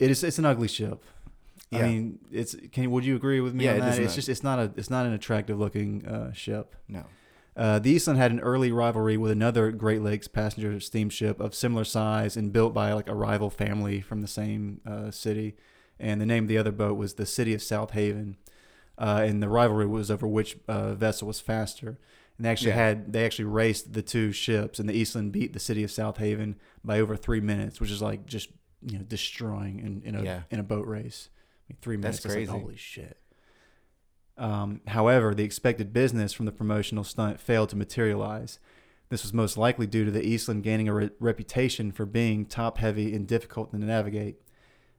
it 0.00 0.10
is 0.10 0.24
it's 0.24 0.38
an 0.38 0.44
ugly 0.46 0.68
ship. 0.68 1.04
Yeah. 1.70 1.80
I 1.80 1.88
mean, 1.88 2.18
it's 2.32 2.56
can 2.72 2.90
would 2.90 3.04
you 3.04 3.14
agree 3.14 3.40
with 3.40 3.54
me 3.54 3.64
Yeah, 3.66 3.72
on 3.72 3.76
it 3.76 3.80
that? 3.80 3.92
is 3.92 3.98
It's 3.98 4.08
not- 4.08 4.14
just 4.16 4.28
it's 4.28 4.42
not 4.42 4.58
a 4.58 4.72
it's 4.76 4.90
not 4.90 5.06
an 5.06 5.12
attractive 5.12 5.58
looking 5.58 6.04
uh, 6.06 6.32
ship. 6.32 6.74
no. 6.88 7.04
Uh, 7.56 7.78
the 7.78 7.90
Eastland 7.90 8.18
had 8.18 8.30
an 8.30 8.40
early 8.40 8.70
rivalry 8.72 9.16
with 9.16 9.30
another 9.30 9.70
Great 9.72 10.00
Lakes 10.02 10.28
passenger 10.28 10.78
steamship 10.80 11.40
of 11.40 11.54
similar 11.54 11.84
size 11.84 12.36
and 12.36 12.52
built 12.52 12.72
by 12.72 12.92
like 12.92 13.08
a 13.08 13.14
rival 13.14 13.50
family 13.50 14.00
from 14.00 14.22
the 14.22 14.28
same 14.28 14.80
uh, 14.86 15.10
city. 15.10 15.56
And 15.98 16.20
the 16.20 16.26
name 16.26 16.44
of 16.44 16.48
the 16.48 16.56
other 16.56 16.70
boat 16.72 16.96
was 16.96 17.14
the 17.14 17.26
City 17.26 17.52
of 17.52 17.60
South 17.60 17.90
Haven. 17.90 18.36
Uh, 18.96 19.24
and 19.26 19.42
the 19.42 19.48
rivalry 19.48 19.86
was 19.86 20.10
over 20.10 20.26
which 20.28 20.56
uh, 20.68 20.94
vessel 20.94 21.26
was 21.28 21.40
faster. 21.40 21.98
And 22.38 22.46
they 22.46 22.50
actually 22.50 22.70
Yeah. 22.70 22.76
had 22.76 23.12
they 23.12 23.26
actually 23.26 23.46
raced 23.46 23.92
the 23.92 24.00
two 24.02 24.32
ships, 24.32 24.78
and 24.78 24.88
the 24.88 24.94
Eastland 24.94 25.32
beat 25.32 25.52
the 25.52 25.60
City 25.60 25.82
of 25.84 25.90
South 25.90 26.16
Haven 26.18 26.54
by 26.84 27.00
over 27.00 27.16
three 27.16 27.40
minutes, 27.40 27.80
which 27.80 27.90
is 27.90 28.00
like 28.00 28.24
just 28.26 28.48
you 28.82 28.98
know 28.98 29.04
destroying 29.04 29.78
in, 29.80 30.02
in 30.04 30.14
a 30.14 30.22
Yeah. 30.22 30.42
in 30.50 30.58
a 30.60 30.62
boat 30.62 30.86
race. 30.86 31.28
I 31.32 31.72
mean, 31.72 31.78
three 31.82 31.96
minutes. 31.96 32.18
That's 32.18 32.34
That's 32.34 32.48
like, 32.48 32.48
crazy. 32.48 32.62
holy 32.62 32.76
shit. 32.76 33.16
Um, 34.38 34.80
however, 34.86 35.34
the 35.34 35.44
expected 35.44 35.92
business 35.92 36.32
from 36.32 36.46
the 36.46 36.52
promotional 36.52 37.04
stunt 37.04 37.40
failed 37.40 37.68
to 37.70 37.76
materialize. 37.76 38.58
This 39.10 39.22
was 39.22 39.34
most 39.34 39.56
likely 39.58 39.86
due 39.86 40.04
to 40.04 40.10
the 40.10 40.22
Eastland 40.26 40.62
gaining 40.62 40.88
a 40.88 40.94
re- 40.94 41.10
reputation 41.18 41.92
for 41.92 42.06
being 42.06 42.46
top 42.46 42.78
heavy 42.78 43.14
and 43.14 43.26
difficult 43.26 43.70
to 43.72 43.78
navigate. 43.78 44.36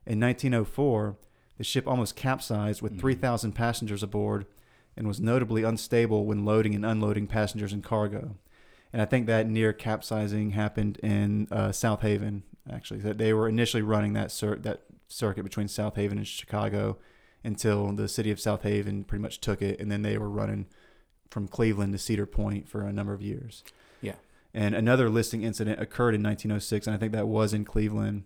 In 0.06 0.20
1904, 0.20 1.18
the 1.58 1.64
ship 1.64 1.88
almost 1.88 2.16
capsized 2.16 2.82
with 2.82 2.94
Mhm. 2.98 3.00
3,000 3.00 3.54
passengers 3.54 4.04
aboard 4.04 4.46
and 4.98 5.08
was 5.08 5.20
notably 5.22 5.64
unstable 5.64 6.26
when 6.26 6.44
loading 6.46 6.76
and 6.76 6.86
unloading 6.86 7.26
passengers 7.28 7.72
and 7.74 7.84
cargo. 7.84 8.36
And 8.94 9.02
I 9.02 9.06
think 9.06 9.26
that 9.28 9.48
near 9.48 9.72
capsizing 9.72 10.52
happened 10.52 10.98
in 10.98 11.48
uh, 11.50 11.72
South 11.72 12.02
Haven, 12.02 12.44
actually. 12.70 13.00
That 13.02 13.18
they 13.18 13.34
were 13.34 13.48
initially 13.48 13.84
running 13.84 14.14
that 14.14 14.32
cir- 14.32 14.58
that 14.58 14.82
circuit 15.08 15.44
between 15.44 15.68
South 15.68 15.96
Haven 15.96 16.18
and 16.18 16.28
Chicago 16.28 16.98
until 17.44 17.92
the 17.94 18.08
city 18.08 18.32
of 18.32 18.40
South 18.40 18.64
Haven 18.64 19.04
pretty 19.04 19.22
much 19.22 19.40
took 19.42 19.62
it, 19.62 19.80
and 19.80 19.92
then 19.92 20.02
they 20.04 20.18
were 20.18 20.30
running 20.30 20.68
from 21.30 21.48
Cleveland 21.48 21.94
to 21.94 21.98
Cedar 21.98 22.26
Point 22.26 22.68
for 22.70 22.82
a 22.84 22.94
number 22.94 23.14
of 23.14 23.22
years. 23.22 23.64
Yeah. 24.02 24.16
And 24.54 24.76
another 24.76 25.10
listing 25.10 25.44
incident 25.44 25.80
occurred 25.82 26.14
in 26.14 26.22
1906, 26.22 26.86
and 26.88 26.96
I 26.96 27.00
think 27.00 27.14
that 27.14 27.28
was 27.28 27.54
in 27.54 27.66
Cleveland. 27.66 28.24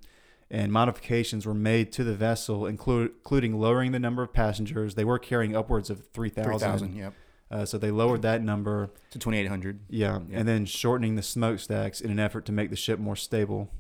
And 0.52 0.72
modifications 0.72 1.46
were 1.46 1.54
made 1.56 1.92
to 1.94 2.04
the 2.04 2.14
vessel, 2.14 2.62
inclu- 2.62 3.06
including 3.18 3.60
lowering 3.60 3.94
the 3.94 4.00
number 4.00 4.22
of 4.22 4.32
passengers. 4.34 4.94
They 4.96 5.04
were 5.06 5.18
carrying 5.18 5.56
upwards 5.56 5.90
of 5.90 6.08
3,000. 6.14 6.44
3,000, 6.52 6.96
yep. 6.96 7.14
Uh, 7.50 7.66
so 7.66 7.78
they 7.78 7.90
lowered 7.92 8.22
that 8.24 8.44
number. 8.44 8.92
To 9.12 9.20
2,800. 9.20 9.80
Yeah, 9.90 10.20
Yeah. 10.30 10.40
and 10.40 10.48
then 10.48 10.66
shortening 10.66 11.16
the 11.16 11.24
smokestacks 11.24 12.00
in 12.02 12.12
an 12.12 12.20
effort 12.20 12.46
to 12.46 12.52
make 12.52 12.70
the 12.70 12.76
ship 12.76 13.00
more 13.00 13.16
stable. 13.16 13.72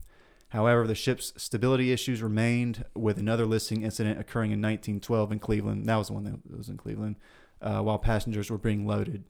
However, 0.55 0.87
the 0.87 0.95
ship's 0.95 1.33
stability 1.35 1.91
issues 1.91 2.23
remained, 2.23 2.85
with 2.95 3.17
another 3.17 3.45
listing 3.45 3.83
incident 3.83 4.21
occurring 4.21 4.51
in 4.51 4.61
1912 4.61 5.33
in 5.33 5.39
Cleveland. 5.39 5.85
That 5.85 5.97
was 5.97 6.07
the 6.07 6.13
one 6.13 6.23
that 6.23 6.49
was 6.49 6.69
in 6.69 6.77
Cleveland, 6.77 7.17
uh, 7.61 7.81
while 7.81 7.99
passengers 7.99 8.49
were 8.49 8.57
being 8.57 8.87
loaded. 8.87 9.25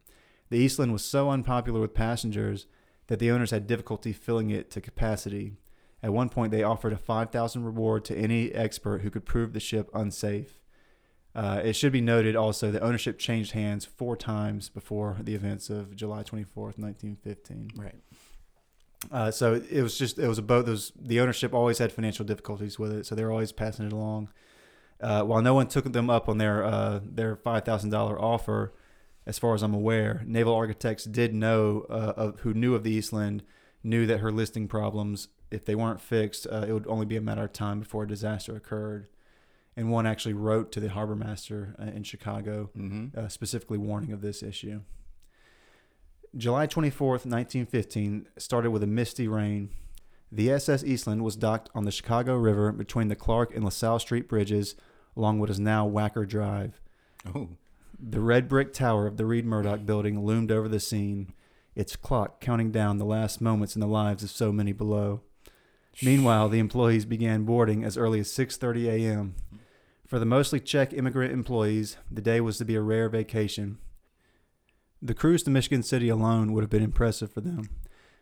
The 0.52 0.60
Eastland 0.60 0.94
was 0.94 1.04
so 1.04 1.32
unpopular 1.32 1.82
with 1.82 1.96
passengers 1.96 2.68
that 3.08 3.18
the 3.18 3.32
owners 3.32 3.50
had 3.50 3.66
difficulty 3.66 4.14
filling 4.14 4.52
it 4.52 4.70
to 4.70 4.82
capacity. 4.82 5.54
At 6.04 6.14
one 6.14 6.30
point, 6.30 6.52
they 6.52 6.62
offered 6.62 6.94
a 6.94 6.98
5,000 6.98 7.64
reward 7.64 8.06
to 8.06 8.16
any 8.16 8.52
expert 8.52 9.02
who 9.02 9.10
could 9.10 9.26
prove 9.26 9.54
the 9.54 9.60
ship 9.60 9.90
unsafe. 9.96 10.60
Uh, 11.34 11.60
it 11.64 11.74
should 11.74 11.92
be 11.92 12.02
noted 12.02 12.36
also 12.36 12.70
that 12.70 12.84
ownership 12.84 13.18
changed 13.18 13.54
hands 13.54 13.84
four 13.84 14.16
times 14.16 14.70
before 14.70 15.18
the 15.20 15.34
events 15.34 15.72
of 15.72 15.96
July 15.96 16.22
24th, 16.22 16.78
1915. 16.78 17.72
Right. 17.76 17.96
Uh, 19.12 19.30
so 19.32 19.62
it 19.70 19.82
was 19.82 19.98
just 19.98 20.18
it 20.18 20.28
was 20.28 20.38
a 20.38 20.42
boat. 20.44 20.66
That 20.66 20.72
was, 20.72 20.92
the 21.00 21.20
ownership 21.20 21.54
always 21.54 21.78
had 21.78 21.92
financial 21.92 22.26
difficulties 22.26 22.80
with 22.80 22.92
it, 22.92 23.06
so 23.06 23.16
they 23.16 23.24
were 23.24 23.32
always 23.32 23.52
passing 23.52 23.86
it 23.86 23.94
along. 23.94 24.30
Uh, 25.02 25.24
while 25.24 25.42
no 25.42 25.54
one 25.54 25.68
took 25.68 25.92
them 25.92 26.10
up 26.10 26.28
on 26.30 26.38
their 26.38 26.64
uh, 26.64 27.00
their 27.04 27.36
five 27.36 27.66
thousand 27.66 27.90
dollar 27.92 28.20
offer, 28.20 28.74
as 29.26 29.38
far 29.38 29.54
as 29.54 29.62
I'm 29.62 29.74
aware, 29.74 30.24
Naval 30.26 30.56
Architects 30.56 31.04
did 31.06 31.34
know 31.34 31.86
uh, 31.90 32.14
of 32.16 32.40
who 32.42 32.54
knew 32.54 32.74
of 32.76 32.84
the 32.84 32.92
Eastland 32.92 33.44
knew 33.84 34.08
that 34.08 34.20
her 34.20 34.32
listing 34.32 34.68
problems, 34.68 35.28
if 35.52 35.66
they 35.66 35.76
weren't 35.76 36.02
fixed, 36.02 36.48
uh, 36.52 36.66
it 36.68 36.72
would 36.72 36.88
only 36.88 37.06
be 37.06 37.18
a 37.18 37.22
matter 37.22 37.44
of 37.44 37.54
time 37.54 37.80
before 37.82 38.04
a 38.04 38.08
disaster 38.08 38.56
occurred. 38.56 39.08
And 39.78 39.92
one 39.92 40.08
actually 40.08 40.34
wrote 40.34 40.72
to 40.72 40.80
the 40.80 40.90
harbor 40.90 41.16
master 41.16 41.76
uh, 41.80 41.92
in 41.92 42.04
Chicago 42.04 42.72
Mm-hmm. 42.76 43.20
uh, 43.20 43.28
specifically 43.28 43.78
warning 43.78 44.12
of 44.14 44.22
this 44.22 44.42
issue. 44.42 44.82
July 46.38 46.68
24th, 46.68 47.26
1915, 47.26 48.28
started 48.38 48.72
with 48.72 48.84
a 48.84 48.88
misty 48.88 49.26
rain. 49.26 49.70
The 50.30 50.52
SS 50.52 50.84
Eastland 50.84 51.24
was 51.24 51.38
docked 51.38 51.70
on 51.74 51.86
the 51.86 51.92
Chicago 51.92 52.36
River 52.36 52.74
between 52.74 53.08
the 53.08 53.16
Clark 53.16 53.56
and 53.56 53.64
LaSalle 53.64 54.00
Street 54.00 54.28
bridges 54.28 54.76
along 55.16 55.40
what 55.40 55.50
is 55.50 55.62
now 55.62 55.88
Wacker 55.88 56.28
Drive. 56.28 56.82
Oh. 57.34 57.50
The 57.98 58.20
red 58.20 58.50
brick 58.50 58.74
tower 58.74 59.08
of 59.08 59.16
the 59.16 59.26
Reid 59.26 59.46
Murdoch 59.46 59.86
building 59.86 60.26
loomed 60.26 60.52
over 60.52 60.68
the 60.68 60.82
scene, 60.82 61.32
its 61.74 61.96
clock 61.96 62.42
counting 62.42 62.70
down 62.70 62.98
the 62.98 63.06
last 63.06 63.40
moments 63.40 63.76
in 63.76 63.80
the 63.80 63.88
lives 63.88 64.22
of 64.22 64.30
so 64.30 64.52
many 64.52 64.74
below. 64.74 65.22
Meanwhile, 66.04 66.50
the 66.50 66.60
employees 66.60 67.06
began 67.06 67.46
boarding 67.46 67.86
as 67.86 67.98
early 67.98 68.20
as 68.20 68.28
6:30 68.28 68.88
a.m. 68.90 69.36
For 70.06 70.20
the 70.20 70.26
mostly 70.26 70.60
Czech 70.60 70.92
immigrant 70.92 71.32
employees, 71.32 71.96
the 72.12 72.22
day 72.22 72.42
was 72.42 72.58
to 72.58 72.66
be 72.66 72.76
a 72.76 72.82
rare 72.82 73.08
vacation. 73.08 73.78
The 75.02 75.14
cruise 75.14 75.44
to 75.44 75.52
Michigan 75.52 75.84
City 75.84 76.10
alone 76.10 76.54
would 76.54 76.64
have 76.64 76.70
been 76.70 76.84
impressive 76.84 77.32
for 77.32 77.42
them, 77.42 77.70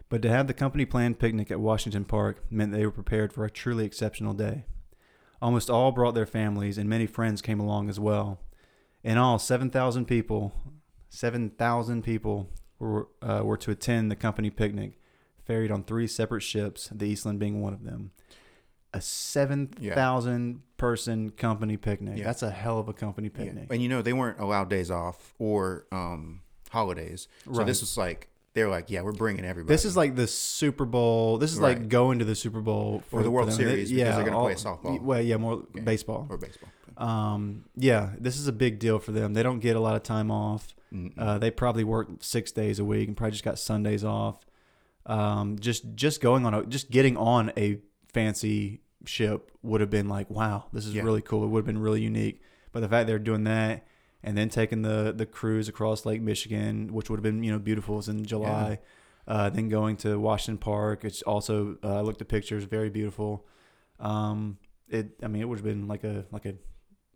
but 0.09 0.21
to 0.21 0.29
have 0.29 0.47
the 0.47 0.53
company 0.53 0.85
planned 0.85 1.19
picnic 1.19 1.49
at 1.51 1.59
Washington 1.59 2.03
Park 2.05 2.43
meant 2.51 2.71
they 2.71 2.85
were 2.85 2.91
prepared 2.91 3.31
for 3.31 3.45
a 3.45 3.49
truly 3.51 3.85
exceptional 3.85 4.33
day. 4.33 4.65
Almost 5.41 5.69
all 5.69 5.91
brought 5.91 6.15
their 6.15 6.25
families, 6.25 6.77
and 6.77 6.89
many 6.89 7.05
friends 7.05 7.41
came 7.41 7.59
along 7.59 7.89
as 7.89 7.99
well. 7.99 8.39
In 9.03 9.17
all, 9.17 9.37
7,000 9.39 10.05
people, 10.05 10.53
7,000 11.09 12.01
people 12.03 12.49
were, 12.79 13.07
uh, 13.21 13.41
were 13.43 13.57
to 13.57 13.71
attend 13.71 14.09
the 14.09 14.15
company 14.15 14.49
picnic, 14.49 14.99
ferried 15.45 15.71
on 15.71 15.83
three 15.83 16.07
separate 16.07 16.41
ships, 16.41 16.89
the 16.93 17.05
Eastland 17.07 17.39
being 17.39 17.61
one 17.61 17.73
of 17.73 17.83
them. 17.83 18.11
A 18.93 19.01
7,000 19.01 20.61
person 20.77 21.31
company 21.31 21.77
picnic. 21.77 22.17
Yeah. 22.19 22.25
That's 22.25 22.43
a 22.43 22.51
hell 22.51 22.79
of 22.79 22.87
a 22.87 22.93
company 22.93 23.29
Yeah. 23.33 23.43
picnic. 23.45 23.67
And 23.71 23.81
you 23.81 23.89
know, 23.89 24.01
they 24.01 24.13
weren't 24.13 24.39
allowed 24.39 24.69
days 24.69 24.91
off 24.91 25.33
or 25.39 25.85
um, 25.91 26.41
holidays. 26.73 27.27
So 27.45 27.51
Right. 27.51 27.67
this 27.67 27.79
was 27.81 27.97
like, 27.97 28.29
they 28.53 28.63
were 28.63 28.69
like, 28.69 28.89
yeah, 28.89 29.01
we're 29.01 29.13
bringing 29.13 29.45
everybody. 29.45 29.73
This 29.73 29.85
is 29.85 29.95
like 29.97 30.15
the 30.15 30.27
Super 30.27 30.85
Bowl. 30.85 31.37
This 31.37 31.51
is 31.53 31.59
like 31.59 31.77
Right. 31.79 31.89
going 31.89 32.19
to 32.19 32.25
the 32.25 32.35
Super 32.35 32.61
Bowl 32.61 33.01
for 33.09 33.21
Or 33.21 33.23
the 33.23 33.31
World 33.31 33.47
them. 33.49 33.55
Series 33.55 33.89
because 33.91 34.15
they're 34.15 34.25
gonna 34.25 34.39
play 34.43 34.53
softball. 34.55 35.01
Well, 35.01 35.21
yeah, 35.21 35.37
more 35.37 35.63
baseball. 35.83 36.27
or 36.29 36.37
baseball. 36.37 36.69
Um, 36.97 37.63
yeah, 37.75 38.11
this 38.19 38.37
is 38.37 38.47
a 38.47 38.51
big 38.51 38.77
deal 38.77 38.99
for 38.99 39.11
them. 39.11 39.33
They 39.33 39.41
don't 39.41 39.59
get 39.59 39.75
a 39.75 39.79
lot 39.79 39.95
of 39.95 40.03
time 40.03 40.29
off. 40.29 40.75
Uh, 41.17 41.39
they 41.39 41.49
probably 41.49 41.83
work 41.83 42.07
six 42.19 42.51
days 42.51 42.77
a 42.77 42.85
week 42.85 43.07
and 43.07 43.17
probably 43.17 43.31
just 43.31 43.43
got 43.43 43.57
Sundays 43.57 44.03
off. 44.03 44.45
Um, 45.07 45.57
just 45.59 45.95
just 45.95 46.21
going 46.21 46.45
on 46.45 46.53
a 46.53 46.63
just 46.65 46.91
getting 46.91 47.17
on 47.17 47.51
a 47.57 47.79
fancy 48.13 48.81
ship 49.05 49.51
would 49.63 49.81
have 49.81 49.89
been 49.89 50.07
like, 50.07 50.29
wow, 50.29 50.65
this 50.71 50.85
is 50.85 50.93
Yeah. 50.93 51.01
really 51.01 51.21
cool. 51.23 51.43
It 51.43 51.47
would 51.47 51.59
have 51.61 51.65
been 51.65 51.79
really 51.79 52.01
unique. 52.01 52.41
But 52.71 52.81
the 52.81 52.87
fact 52.89 53.07
they're 53.07 53.17
doing 53.19 53.43
that 53.45 53.85
and 54.23 54.37
then 54.37 54.49
taking 54.49 54.81
the 54.81 55.13
the 55.15 55.25
cruise 55.25 55.67
across 55.67 56.05
Lake 56.05 56.21
Michigan, 56.21 56.93
which 56.93 57.09
would 57.09 57.17
have 57.17 57.23
been 57.23 57.43
you 57.43 57.51
know 57.51 57.59
beautiful. 57.59 57.95
It 57.95 57.97
was 57.97 58.09
in 58.09 58.25
July. 58.25 58.79
Uh, 59.25 59.49
then 59.49 59.69
going 59.69 59.95
to 59.95 60.19
Washington 60.19 60.57
Park. 60.57 61.05
It's 61.05 61.21
also 61.21 61.77
uh, 61.81 61.99
I 61.99 62.01
looked 62.01 62.21
at 62.21 62.27
pictures, 62.27 62.65
very 62.65 62.89
beautiful. 62.89 63.45
Um, 63.99 64.57
it 64.89 65.11
I 65.23 65.27
mean 65.27 65.41
it 65.41 65.45
would 65.45 65.57
have 65.57 65.65
been 65.65 65.87
like 65.87 66.03
a 66.03 66.25
like 66.31 66.45
a 66.45 66.55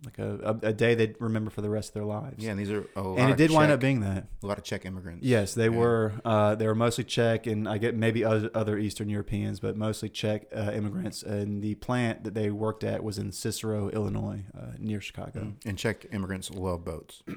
like 0.06 0.20
a, 0.20 0.58
a, 0.64 0.68
a 0.70 0.74
day 0.74 0.94
they'd 0.94 1.16
remember 1.20 1.50
for 1.50 1.62
the 1.62 1.70
rest 1.70 1.90
of 1.90 1.94
their 1.96 2.06
lives. 2.06 2.44
Yeah, 2.44 2.52
and 2.52 2.60
these 2.60 2.70
are 2.70 2.86
a 2.96 3.02
lot 3.02 3.18
and 3.20 3.30
it 3.30 3.32
of 3.32 3.38
did 3.38 3.52
wind 3.52 3.72
up 3.72 3.80
being 3.80 4.02
that. 4.02 4.28
a 4.44 4.46
lot 4.48 4.58
of 4.60 4.64
Czech 4.64 4.86
immigrants. 4.86 5.26
Yes, 5.26 5.54
they 5.56 5.66
Yeah. 5.70 5.78
were. 5.78 6.14
Uh, 6.24 6.54
they 6.56 6.68
were 6.68 6.76
mostly 6.76 7.04
Czech, 7.04 7.48
and 7.48 7.68
I 7.68 7.78
get 7.80 7.96
maybe 7.96 8.24
other, 8.24 8.78
Eastern 8.78 9.10
Europeans, 9.10 9.60
but 9.60 9.76
mostly 9.76 10.10
Czech 10.10 10.46
uh, 10.56 10.72
immigrants. 10.74 11.24
And 11.24 11.64
the 11.64 11.76
plant 11.76 12.24
that 12.26 12.36
they 12.36 12.52
worked 12.52 12.84
at 12.84 13.04
was 13.04 13.18
in 13.18 13.32
Cicero, 13.32 13.90
Illinois, 13.90 14.44
uh, 14.56 14.74
near 14.78 15.02
Chicago. 15.02 15.40
Mm. 15.40 15.66
And 15.66 15.78
Czech 15.78 16.06
immigrants 16.12 16.52
love 16.52 16.86
boats. 16.86 17.24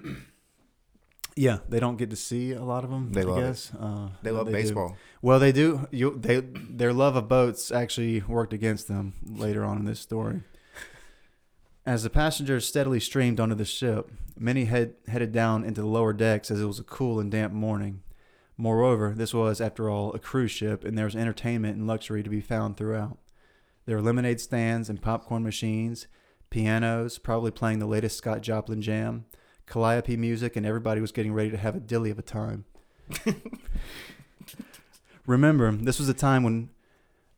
Yeah, 1.36 1.58
they 1.68 1.78
don't 1.80 1.96
get 1.96 2.10
to 2.10 2.16
see 2.16 2.52
a 2.52 2.62
lot 2.62 2.82
of 2.84 2.90
them. 2.90 3.12
They 3.12 3.20
I 3.20 3.24
love 3.24 3.38
guess. 3.38 3.72
Uh, 3.78 4.08
They 4.22 4.30
love 4.32 4.46
do. 4.48 4.52
baseball. 4.52 4.96
Well, 5.22 5.38
they 5.38 5.52
do. 5.52 5.86
You, 5.90 6.18
they 6.18 6.40
their 6.40 6.92
love 6.92 7.14
of 7.16 7.28
boats 7.28 7.70
actually 7.70 8.20
worked 8.22 8.52
against 8.52 8.88
them 8.88 9.14
later 9.24 9.64
on 9.64 9.78
in 9.78 9.84
this 9.84 10.00
story. 10.00 10.42
As 11.90 12.04
the 12.04 12.08
passengers 12.08 12.68
steadily 12.68 13.00
streamed 13.00 13.40
onto 13.40 13.56
the 13.56 13.64
ship, 13.64 14.12
many 14.38 14.66
head, 14.66 14.94
headed 15.08 15.32
down 15.32 15.64
into 15.64 15.80
the 15.80 15.88
lower 15.88 16.12
decks 16.12 16.48
as 16.48 16.60
it 16.60 16.64
was 16.64 16.78
a 16.78 16.84
cool 16.84 17.18
and 17.18 17.32
damp 17.32 17.52
morning. 17.52 18.04
Moreover, 18.56 19.12
this 19.16 19.34
was, 19.34 19.60
after 19.60 19.90
all, 19.90 20.12
a 20.12 20.20
cruise 20.20 20.52
ship, 20.52 20.84
and 20.84 20.96
there 20.96 21.06
was 21.06 21.16
entertainment 21.16 21.76
and 21.76 21.88
luxury 21.88 22.22
to 22.22 22.30
be 22.30 22.40
found 22.40 22.76
throughout. 22.76 23.18
There 23.86 23.96
were 23.96 24.02
lemonade 24.02 24.40
stands 24.40 24.88
and 24.88 25.02
popcorn 25.02 25.42
machines, 25.42 26.06
pianos, 26.48 27.18
probably 27.18 27.50
playing 27.50 27.80
the 27.80 27.86
latest 27.86 28.18
Scott 28.18 28.40
Joplin 28.40 28.80
jam, 28.80 29.24
calliope 29.66 30.16
music, 30.16 30.54
and 30.54 30.64
everybody 30.64 31.00
was 31.00 31.10
getting 31.10 31.32
ready 31.32 31.50
to 31.50 31.56
have 31.56 31.74
a 31.74 31.80
dilly 31.80 32.12
of 32.12 32.20
a 32.20 32.22
time. 32.22 32.66
Remember, 35.26 35.72
this 35.72 35.98
was 35.98 36.08
a 36.08 36.14
time 36.14 36.44
when 36.44 36.70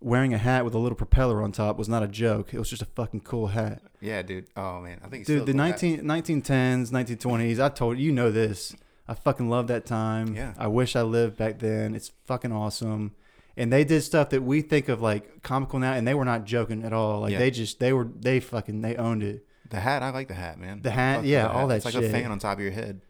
wearing 0.04 0.35
a 0.35 0.38
hat 0.38 0.64
with 0.64 0.75
a 0.75 0.78
little 0.78 0.97
propeller 0.97 1.42
on 1.42 1.52
top 1.52 1.78
was 1.78 1.88
not 1.88 2.02
a 2.02 2.09
joke. 2.09 2.52
It 2.52 2.59
was 2.59 2.68
just 2.71 2.82
a 2.82 2.87
fucking 2.87 3.21
cool 3.21 3.49
hat. 3.49 3.82
Yeah, 4.00 4.23
dude. 4.23 4.47
Oh 4.56 4.80
man, 4.80 5.00
I 5.04 5.09
think 5.09 5.26
Dude, 5.26 5.47
the 5.47 5.52
cool 5.52 5.61
hat. 5.62 5.82
19, 5.82 6.00
1910s, 6.02 6.90
1920s, 6.90 7.61
I 7.61 7.68
told 7.68 7.99
you, 7.99 8.06
you 8.06 8.12
know 8.12 8.30
this. 8.30 8.75
I 9.09 9.14
fucking 9.14 9.49
love 9.49 9.66
that 9.68 9.85
time. 9.87 10.35
Yeah. 10.35 10.54
I 10.59 10.68
wish 10.68 10.97
I 10.97 11.02
lived 11.02 11.37
back 11.37 11.59
then. 11.59 11.94
It's 11.94 12.11
fucking 12.26 12.52
awesome. 12.52 13.12
And 13.56 13.73
they 13.73 13.85
did 13.85 14.02
stuff 14.02 14.30
that 14.30 14.42
we 14.42 14.62
think 14.62 14.88
of 14.88 15.02
like 15.02 15.42
comical 15.42 15.78
now, 15.78 15.92
and 15.92 16.06
they 16.06 16.14
were 16.14 16.25
not 16.25 16.44
joking 16.44 16.82
at 16.85 16.92
all. 16.92 17.21
Like 17.21 17.32
Yeah. 17.32 17.38
they 17.38 17.50
just, 17.50 17.80
they 17.80 17.92
were, 17.92 18.04
they 18.04 18.40
fucking, 18.40 18.80
they 18.80 18.97
owned 18.97 19.23
it. 19.23 19.44
The 19.71 19.80
hat, 19.80 20.02
I 20.02 20.11
like 20.11 20.28
the 20.28 20.35
hat, 20.35 20.59
man. 20.59 20.82
The 20.82 20.90
hat, 20.90 21.16
Fuck 21.16 21.26
yeah, 21.26 21.42
the 21.49 21.50
all 21.52 21.66
that 21.68 21.76
It's 21.76 21.85
like 21.85 21.94
shit. 21.94 22.04
a 22.04 22.11
fan 22.11 22.30
on 22.30 22.38
top 22.38 22.59
of 22.59 22.62
your 22.62 22.73
head. 22.73 23.00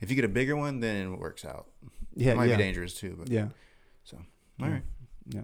If 0.00 0.10
you 0.10 0.16
get 0.16 0.24
a 0.24 0.28
bigger 0.28 0.56
one, 0.56 0.80
then 0.80 1.12
it 1.12 1.18
works 1.18 1.44
out. 1.44 1.66
Yeah, 2.14 2.32
it 2.32 2.36
might 2.36 2.48
yeah, 2.50 2.56
be 2.56 2.62
dangerous 2.62 2.94
too, 2.94 3.16
but 3.18 3.28
yeah. 3.30 3.48
so 4.04 4.18
all 4.60 4.68
right. 4.68 4.82
Yeah. 5.28 5.42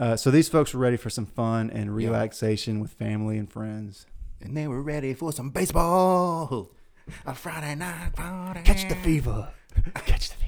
Uh, 0.00 0.16
so 0.16 0.30
these 0.30 0.48
folks 0.48 0.72
were 0.72 0.80
ready 0.80 0.96
for 0.96 1.10
some 1.10 1.26
fun 1.26 1.68
and 1.70 1.84
Yeah. 1.90 2.08
relaxation 2.08 2.80
with 2.80 2.90
family 2.90 3.36
and 3.36 3.52
friends. 3.52 4.06
And 4.40 4.56
they 4.56 4.66
were 4.66 4.80
ready 4.80 5.12
for 5.12 5.30
some 5.30 5.50
baseball. 5.50 6.70
A 7.26 7.34
Friday 7.34 7.74
night 7.74 8.14
party. 8.16 8.62
Catch 8.62 8.88
the 8.88 8.94
fever. 8.94 9.52
Catch 10.06 10.30
the 10.30 10.36
fever. 10.36 10.46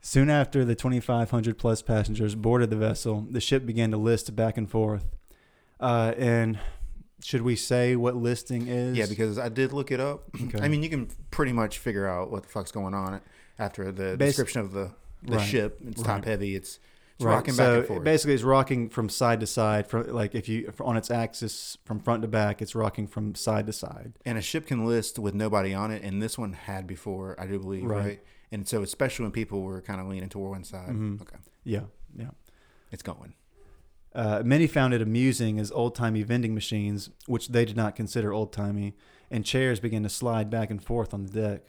Soon 0.00 0.28
after 0.28 0.64
the 0.64 0.74
2,500 0.74 1.56
plus 1.58 1.80
passengers 1.80 2.34
boarded 2.34 2.70
the 2.70 2.76
vessel, 2.76 3.26
the 3.30 3.40
ship 3.40 3.64
began 3.64 3.90
to 3.92 3.96
list 3.96 4.34
back 4.34 4.56
and 4.58 4.68
forth. 4.68 5.06
Uh, 5.78 6.12
and 6.18 6.58
should 7.22 7.42
we 7.42 7.56
say 7.56 7.96
what 7.96 8.16
listing 8.16 8.66
is? 8.68 8.96
Yeah, 8.96 9.06
because 9.06 9.38
I 9.38 9.48
did 9.48 9.72
look 9.72 9.90
it 9.90 10.00
up. 10.00 10.24
Okay. 10.40 10.58
I 10.60 10.68
mean, 10.68 10.82
you 10.82 10.90
can 10.90 11.08
pretty 11.30 11.52
much 11.52 11.78
figure 11.78 12.06
out 12.06 12.30
what 12.30 12.42
the 12.42 12.48
fuck's 12.48 12.72
going 12.72 12.94
on 12.94 13.20
after 13.58 13.92
the 13.92 14.16
Bas- 14.16 14.30
description 14.30 14.60
of 14.60 14.72
the 14.72 14.90
the 15.22 15.36
Right, 15.36 15.46
ship. 15.46 15.78
It's 15.86 16.02
top 16.02 16.24
heavy. 16.24 16.56
It's 16.56 16.80
it's 17.16 17.24
Right, 17.24 17.34
rocking 17.34 17.54
so 17.54 17.64
back 17.64 17.78
and 17.78 17.86
forth. 17.86 18.04
Basically, 18.04 18.34
it's 18.34 18.42
rocking 18.42 18.88
from 18.88 19.08
side 19.08 19.38
to 19.40 19.46
side. 19.46 19.86
From 19.86 20.08
like 20.12 20.34
if 20.34 20.48
you 20.48 20.72
on 20.80 20.96
its 20.96 21.10
axis 21.12 21.78
from 21.84 22.00
front 22.00 22.22
to 22.22 22.28
back, 22.28 22.60
it's 22.60 22.74
rocking 22.74 23.06
from 23.06 23.34
side 23.36 23.66
to 23.66 23.72
side. 23.72 24.14
and 24.24 24.36
a 24.36 24.42
ship 24.42 24.66
can 24.66 24.84
list 24.84 25.18
with 25.20 25.34
nobody 25.34 25.72
on 25.74 25.92
it, 25.92 26.02
and 26.02 26.20
this 26.20 26.36
one 26.36 26.54
had 26.54 26.86
before, 26.88 27.36
I 27.38 27.46
do 27.46 27.58
believe, 27.60 27.84
Right. 27.84 28.04
right? 28.04 28.20
And 28.50 28.66
so, 28.66 28.82
especially 28.82 29.22
when 29.24 29.32
people 29.32 29.62
were 29.62 29.80
kind 29.80 30.00
of 30.00 30.08
leaning 30.08 30.28
toward 30.28 30.50
one 30.50 30.64
side. 30.64 30.88
Mhm. 30.90 31.20
Okay, 31.22 31.36
Yeah, 31.64 31.82
yeah. 32.16 32.30
it's 32.90 33.02
going. 33.04 33.34
Uh, 34.14 34.42
many 34.44 34.66
found 34.66 34.92
it 34.92 35.00
amusing 35.00 35.58
as 35.58 35.72
old 35.72 35.94
timey 35.94 36.22
vending 36.22 36.54
machines, 36.54 37.10
which 37.26 37.48
they 37.48 37.64
did 37.64 37.76
not 37.76 37.96
consider 37.96 38.32
old 38.32 38.52
timey, 38.52 38.94
and 39.30 39.44
chairs 39.44 39.80
began 39.80 40.02
to 40.02 40.08
slide 40.08 40.50
back 40.50 40.70
and 40.70 40.82
forth 40.82 41.14
on 41.14 41.24
the 41.24 41.32
deck. 41.32 41.62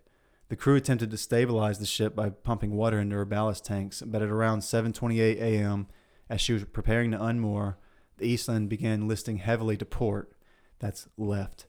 The 0.49 0.57
crew 0.57 0.75
attempted 0.75 1.09
to 1.11 1.17
stabilize 1.17 1.79
the 1.79 1.85
ship 1.85 2.15
by 2.15 2.29
pumping 2.29 2.75
water 2.75 2.99
into 2.99 3.15
her 3.15 3.25
ballast 3.25 3.65
tanks, 3.65 4.01
but 4.05 4.21
at 4.21 4.29
around 4.29 4.59
7:28 4.59 5.37
a.m., 5.39 5.87
as 6.29 6.41
she 6.41 6.53
was 6.53 6.65
preparing 6.65 7.11
to 7.11 7.17
unmoor, 7.17 7.75
the 8.17 8.27
Eastland 8.27 8.69
began 8.69 9.07
listing 9.07 9.37
heavily 9.37 9.77
to 9.77 9.85
port. 9.85 10.33
That's 10.79 11.07
left, 11.17 11.67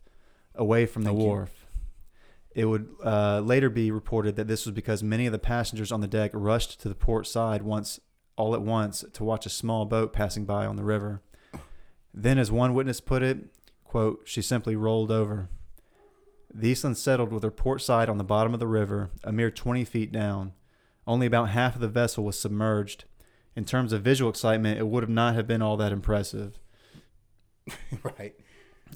away 0.55 0.87
from 0.87 1.03
the 1.03 1.11
Thank 1.11 1.21
you. 1.21 1.27
wharf. 1.27 1.67
It 2.55 2.67
would 2.67 2.89
uh, 3.05 3.41
later 3.41 3.71
be 3.71 3.91
reported 3.91 4.37
that 4.37 4.49
this 4.49 4.67
was 4.67 4.75
because 4.75 5.03
many 5.03 5.27
of 5.27 5.33
the 5.33 5.39
passengers 5.39 5.91
on 5.91 6.01
the 6.01 6.07
deck 6.07 6.31
rushed 6.35 6.81
to 6.81 6.89
the 6.89 6.95
port 6.95 7.27
side 7.27 7.63
once 7.63 8.01
all 8.37 8.55
at 8.55 8.63
once 8.63 9.05
to 9.13 9.25
watch 9.25 9.47
a 9.47 9.51
small 9.51 9.85
boat 9.85 10.13
passing 10.13 10.45
by 10.45 10.67
on 10.67 10.77
the 10.77 10.85
river. 10.85 11.23
Then, 12.13 12.39
as 12.39 12.51
one 12.51 12.75
witness 12.75 13.01
put 13.01 13.23
it, 13.23 13.39
quote, 13.83 14.23
she 14.25 14.43
simply 14.43 14.77
rolled 14.77 15.11
over. 15.11 15.49
The 16.53 16.69
Eastland 16.69 16.97
settled 16.97 17.33
with 17.33 17.43
her 17.43 17.51
port 17.51 17.83
side 17.83 18.09
on 18.09 18.19
the 18.19 18.25
bottom 18.25 18.55
of 18.55 18.61
the 18.61 18.67
river, 18.67 19.11
a 19.25 19.33
mere 19.33 19.51
20 19.51 19.85
feet 19.85 20.13
down. 20.13 20.53
Only 21.07 21.27
about 21.27 21.51
half 21.51 21.75
of 21.75 21.81
the 21.81 21.89
vessel 21.89 22.25
was 22.25 22.39
submerged. 22.39 23.05
In 23.57 23.65
terms 23.65 23.93
of 23.93 24.03
visual 24.03 24.31
excitement, 24.31 24.79
it 24.79 24.87
would 24.87 25.03
have 25.03 25.11
not 25.11 25.35
have 25.35 25.47
been 25.47 25.63
all 25.63 25.77
that 25.77 25.93
impressive. 25.93 26.59
right. 28.03 28.35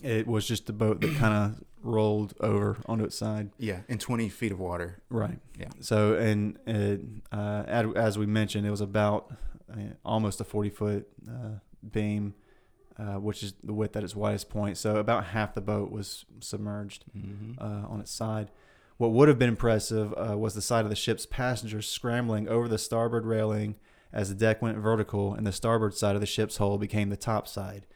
It 0.02 0.26
was 0.26 0.47
just 0.47 0.69
a 0.69 0.73
boat 0.73 1.00
that 1.00 1.14
kind 1.17 1.35
of 1.35 1.64
rolled 1.83 2.35
over 2.40 2.78
onto 2.87 3.05
its 3.05 3.17
side. 3.17 3.50
Yeah, 3.59 3.81
in 3.88 3.99
20 3.99 4.28
feet 4.28 4.52
of 4.52 4.59
water. 4.61 5.00
Right. 5.11 5.38
Yeah. 5.59 5.69
So, 5.81 6.14
and 6.14 6.59
it, 6.67 7.00
uh, 7.33 7.64
ad- 7.67 7.97
as 7.97 8.19
we 8.19 8.26
mentioned, 8.26 8.67
it 8.67 8.71
was 8.71 8.81
about 8.81 9.33
uh, 9.73 9.76
almost 10.05 10.40
a 10.40 10.45
40 10.45 10.71
foot 10.71 11.09
uh, 11.28 11.59
beam, 11.93 12.35
uh, 12.99 13.14
which 13.21 13.43
is 13.43 13.55
the 13.62 13.73
width 13.73 13.97
at 13.97 14.02
its 14.05 14.17
widest 14.17 14.49
point. 14.49 14.76
So, 14.76 14.97
about 14.97 15.26
half 15.26 15.55
the 15.55 15.61
boat 15.61 15.90
was 15.90 16.25
submerged 16.40 17.05
Mm-hmm. 17.17 17.52
uh, 17.62 17.87
on 17.88 18.00
its 18.00 18.11
side. 18.11 18.50
What 18.97 19.12
would 19.12 19.28
have 19.28 19.38
been 19.38 19.49
impressive 19.50 20.12
uh, 20.17 20.37
was 20.37 20.55
the 20.55 20.61
sight 20.61 20.83
of 20.85 20.90
the 20.90 20.97
ship's 20.97 21.25
passengers 21.25 21.88
scrambling 21.88 22.49
over 22.49 22.67
the 22.67 22.78
starboard 22.78 23.25
railing 23.25 23.76
as 24.12 24.28
the 24.28 24.35
deck 24.35 24.61
went 24.61 24.78
vertical 24.78 25.33
and 25.35 25.47
the 25.47 25.52
starboard 25.52 25.95
side 25.95 26.17
of 26.17 26.21
the 26.21 26.26
ship's 26.26 26.57
hull 26.57 26.78
became 26.78 27.09
the 27.09 27.17
top 27.17 27.47
side. 27.47 27.87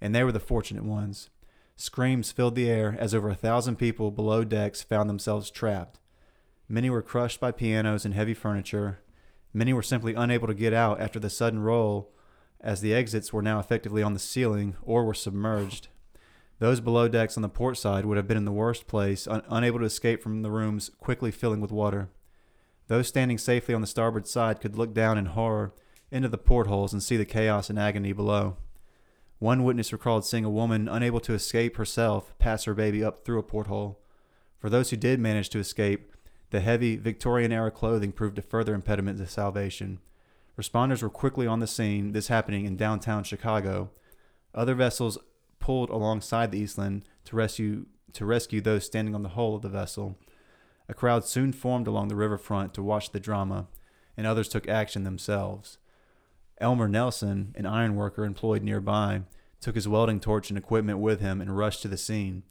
And 0.00 0.12
they 0.14 0.24
were 0.24 0.32
the 0.32 0.40
fortunate 0.40 0.82
ones. 0.82 1.30
Screams 1.80 2.32
filled 2.32 2.56
the 2.56 2.68
air 2.68 2.96
as 2.98 3.14
over 3.14 3.30
a 3.30 3.36
thousand 3.36 3.76
people 3.76 4.10
below 4.10 4.42
decks 4.42 4.82
found 4.82 5.08
themselves 5.08 5.48
trapped. 5.48 6.00
Many 6.68 6.90
were 6.90 7.02
crushed 7.02 7.38
by 7.38 7.52
pianos 7.52 8.04
and 8.04 8.14
heavy 8.14 8.34
furniture. 8.34 8.98
Many 9.52 9.72
were 9.72 9.84
simply 9.84 10.12
unable 10.14 10.48
to 10.48 10.54
get 10.54 10.74
out 10.74 11.00
after 11.00 11.20
the 11.20 11.30
sudden 11.30 11.60
roll, 11.60 12.12
as 12.60 12.80
the 12.80 12.92
exits 12.92 13.32
were 13.32 13.42
now 13.42 13.60
effectively 13.60 14.02
on 14.02 14.12
the 14.12 14.18
ceiling 14.18 14.74
or 14.82 15.04
were 15.04 15.14
submerged. 15.14 15.86
Those 16.58 16.80
below 16.80 17.06
decks 17.06 17.36
on 17.36 17.42
the 17.42 17.48
port 17.48 17.78
side 17.78 18.04
would 18.04 18.16
have 18.16 18.26
been 18.26 18.36
in 18.36 18.44
the 18.44 18.50
worst 18.50 18.88
place, 18.88 19.28
un- 19.28 19.44
unable 19.48 19.78
to 19.78 19.84
escape 19.84 20.20
from 20.20 20.42
the 20.42 20.50
rooms 20.50 20.90
quickly 20.98 21.30
filling 21.30 21.60
with 21.60 21.70
water. 21.70 22.08
Those 22.88 23.06
standing 23.06 23.38
safely 23.38 23.72
on 23.72 23.82
the 23.82 23.86
starboard 23.86 24.26
side 24.26 24.60
could 24.60 24.76
look 24.76 24.92
down 24.94 25.16
in 25.16 25.26
horror 25.26 25.72
into 26.10 26.28
the 26.28 26.38
portholes 26.38 26.92
and 26.92 27.00
see 27.00 27.16
the 27.16 27.24
chaos 27.24 27.70
and 27.70 27.78
agony 27.78 28.12
below. 28.12 28.56
One 29.38 29.62
witness 29.62 29.92
recalled 29.92 30.24
seeing 30.24 30.44
a 30.44 30.50
woman 30.50 30.88
unable 30.88 31.20
to 31.20 31.34
escape 31.34 31.76
herself 31.76 32.36
pass 32.38 32.64
her 32.64 32.74
baby 32.74 33.04
up 33.04 33.24
through 33.24 33.38
a 33.38 33.44
porthole. 33.44 34.00
For 34.58 34.68
those 34.68 34.90
who 34.90 34.96
did 34.96 35.20
manage 35.20 35.48
to 35.50 35.60
escape, 35.60 36.12
the 36.50 36.60
heavy 36.60 36.96
Victorian 36.96 37.52
era 37.52 37.70
clothing 37.70 38.10
proved 38.10 38.38
a 38.38 38.42
further 38.42 38.74
impediment 38.74 39.18
to 39.18 39.26
salvation. 39.26 40.00
Responders 40.58 41.02
were 41.02 41.10
quickly 41.10 41.46
on 41.46 41.60
the 41.60 41.68
scene, 41.68 42.12
this 42.12 42.28
happening 42.28 42.64
in 42.64 42.76
downtown 42.76 43.22
Chicago. 43.22 43.90
Other 44.54 44.74
vessels 44.74 45.18
pulled 45.60 45.90
alongside 45.90 46.50
the 46.50 46.58
Eastland 46.58 47.04
to 47.26 47.36
rescue 47.36 47.86
to 48.14 48.24
rescue 48.24 48.60
those 48.60 48.86
standing 48.86 49.14
on 49.14 49.22
the 49.22 49.30
hull 49.30 49.54
of 49.54 49.62
the 49.62 49.68
vessel. 49.68 50.16
A 50.88 50.94
crowd 50.94 51.24
soon 51.24 51.52
formed 51.52 51.86
along 51.86 52.08
the 52.08 52.16
riverfront 52.16 52.72
to 52.74 52.82
watch 52.82 53.12
the 53.12 53.20
drama, 53.20 53.68
and 54.16 54.26
others 54.26 54.48
took 54.48 54.66
action 54.66 55.04
themselves. 55.04 55.76
Elmer 56.60 56.88
Nelson, 56.88 57.54
an 57.56 57.66
ironworker 57.66 58.24
employed 58.24 58.62
nearby, 58.62 59.22
took 59.60 59.74
his 59.74 59.88
welding 59.88 60.20
torch 60.20 60.50
and 60.50 60.58
equipment 60.58 60.98
with 60.98 61.20
him 61.20 61.40
and 61.40 61.56
rushed 61.56 61.82
to 61.82 61.88
the 61.88 61.96
scene. 61.96 62.42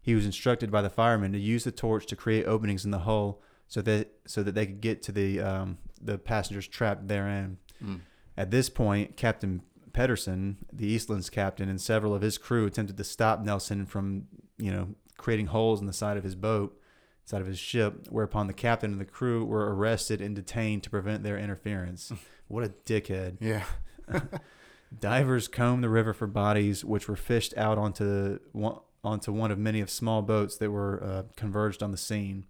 He 0.00 0.14
was 0.14 0.26
instructed 0.26 0.70
by 0.70 0.82
the 0.82 0.90
firemen 0.90 1.32
to 1.32 1.38
use 1.38 1.64
the 1.64 1.72
torch 1.72 2.06
to 2.06 2.16
create 2.16 2.44
openings 2.44 2.84
in 2.84 2.90
the 2.90 3.00
hull 3.00 3.40
so 3.68 3.80
that 3.82 4.12
so 4.26 4.42
that 4.42 4.54
they 4.54 4.66
could 4.66 4.80
get 4.80 5.02
to 5.04 5.12
the 5.12 5.40
um, 5.40 5.78
the 6.00 6.18
passengers 6.18 6.68
trapped 6.68 7.08
therein. 7.08 7.58
Mm. 7.82 8.00
At 8.36 8.50
this 8.50 8.68
point, 8.68 9.16
Captain 9.16 9.62
Pedersen, 9.92 10.58
the 10.72 10.86
Eastland's 10.86 11.30
captain, 11.30 11.68
and 11.68 11.80
several 11.80 12.14
of 12.14 12.22
his 12.22 12.36
crew 12.36 12.66
attempted 12.66 12.96
to 12.98 13.04
stop 13.04 13.40
Nelson 13.40 13.86
from, 13.86 14.26
you 14.58 14.70
know, 14.70 14.88
creating 15.16 15.46
holes 15.46 15.80
in 15.80 15.86
the 15.86 15.92
side 15.92 16.16
of 16.16 16.24
his 16.24 16.34
boat, 16.34 16.78
side 17.24 17.40
of 17.40 17.46
his 17.46 17.58
ship, 17.58 18.08
whereupon 18.10 18.48
the 18.48 18.52
captain 18.52 18.92
and 18.92 19.00
the 19.00 19.06
crew 19.06 19.44
were 19.44 19.74
arrested 19.74 20.20
and 20.20 20.34
detained 20.34 20.82
to 20.82 20.90
prevent 20.90 21.22
their 21.22 21.38
interference. 21.38 22.12
what 22.48 22.64
a 22.64 22.68
dickhead. 22.84 23.36
Yeah. 23.40 23.64
Divers 25.00 25.48
combed 25.48 25.82
the 25.82 25.88
river 25.88 26.12
for 26.12 26.26
bodies, 26.26 26.84
which 26.84 27.08
were 27.08 27.16
fished 27.16 27.56
out 27.56 27.78
onto 27.78 28.38
one, 28.52 28.78
onto 29.02 29.32
one 29.32 29.50
of 29.50 29.58
many 29.58 29.80
of 29.80 29.90
small 29.90 30.22
boats 30.22 30.56
that 30.56 30.70
were 30.70 31.02
uh, 31.02 31.22
converged 31.36 31.82
on 31.82 31.90
the 31.90 31.96
scene. 31.96 32.46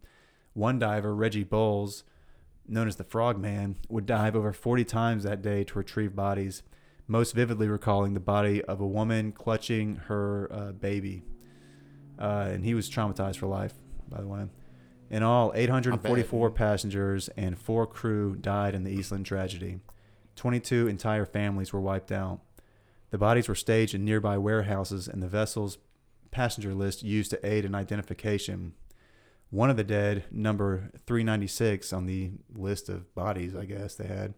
One 0.52 0.78
diver, 0.78 1.14
Reggie 1.14 1.44
Bowles, 1.44 2.04
known 2.68 2.86
as 2.86 2.96
the 2.96 3.04
Frogman, 3.04 3.76
would 3.88 4.06
dive 4.06 4.36
over 4.36 4.52
40 4.52 4.84
times 4.84 5.24
that 5.24 5.42
day 5.42 5.64
to 5.64 5.78
retrieve 5.78 6.14
bodies, 6.14 6.62
most 7.08 7.34
vividly 7.34 7.68
recalling 7.68 8.14
the 8.14 8.20
body 8.20 8.62
of 8.64 8.80
a 8.80 8.86
woman 8.86 9.32
clutching 9.32 9.96
her 10.06 10.48
uh, 10.52 10.72
baby. 10.72 11.24
Uh, 12.18 12.48
and 12.52 12.64
he 12.64 12.74
was 12.74 12.88
traumatized 12.88 13.36
for 13.36 13.46
life, 13.46 13.74
by 14.08 14.20
the 14.20 14.28
way. 14.28 14.46
In 15.11 15.23
all, 15.23 15.52
844 15.54 16.50
passengers 16.50 17.28
and 17.37 17.58
four 17.58 17.87
crew 17.87 18.37
died 18.37 18.75
in 18.75 18.84
the 18.84 18.90
Eastland 18.90 19.26
tragedy. 19.26 19.80
22 20.37 20.88
entire 20.88 21.26
families 21.26 21.73
were 21.73 21.80
wiped 21.80 22.11
out. 22.11 22.40
The 23.11 23.18
bodies 23.18 23.49
were 23.49 23.54
staged 23.54 23.94
in 23.94 24.04
nearby 24.04 24.38
warehouses, 24.38 25.06
and 25.06 25.23
the 25.23 25.28
vessel's 25.28 25.78
passenger 26.30 26.75
list 26.75 27.02
used 27.02 27.30
to 27.30 27.46
aid 27.46 27.64
in 27.64 27.75
identification. 27.75 28.75
One 29.50 29.70
of 29.70 29.76
the 29.76 29.84
dead, 29.84 30.25
number 30.32 30.90
396 31.06 31.92
on 31.92 32.06
the 32.06 32.32
list 32.52 32.88
of 32.88 33.14
bodies, 33.14 33.54
I 33.54 33.66
guess 33.66 33.94
they 33.94 34.08
had, 34.08 34.34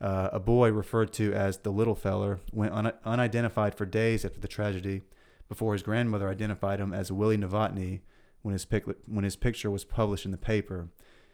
uh, 0.00 0.30
a 0.32 0.40
boy 0.40 0.72
referred 0.72 1.12
to 1.14 1.34
as 1.34 1.58
the 1.58 1.70
little 1.70 1.94
feller, 1.94 2.40
went 2.50 2.72
un- 2.72 2.94
unidentified 3.04 3.74
for 3.74 3.84
days 3.84 4.24
after 4.24 4.40
the 4.40 4.48
tragedy 4.48 5.02
before 5.48 5.74
his 5.74 5.82
grandmother 5.82 6.30
identified 6.30 6.80
him 6.80 6.94
as 6.94 7.12
Willie 7.12 7.36
Novotny 7.36 8.00
when 8.44 8.52
his, 8.52 8.66
pic- 8.66 8.84
when 9.06 9.24
his 9.24 9.36
picture 9.36 9.70
was 9.70 9.84
published 9.84 10.26
in 10.26 10.30
the 10.30 10.36
paper. 10.36 10.88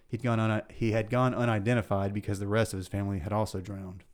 He'd 0.07 0.23
gone 0.23 0.39
un- 0.39 0.63
he 0.71 0.93
had 0.93 1.11
gone 1.11 1.35
unidentified 1.35 2.15
because 2.15 2.39
the 2.39 2.47
rest 2.47 2.73
of 2.73 2.79
his 2.79 2.87
family 2.87 3.19
had 3.19 3.33
also 3.33 3.61
drowned. 3.61 4.05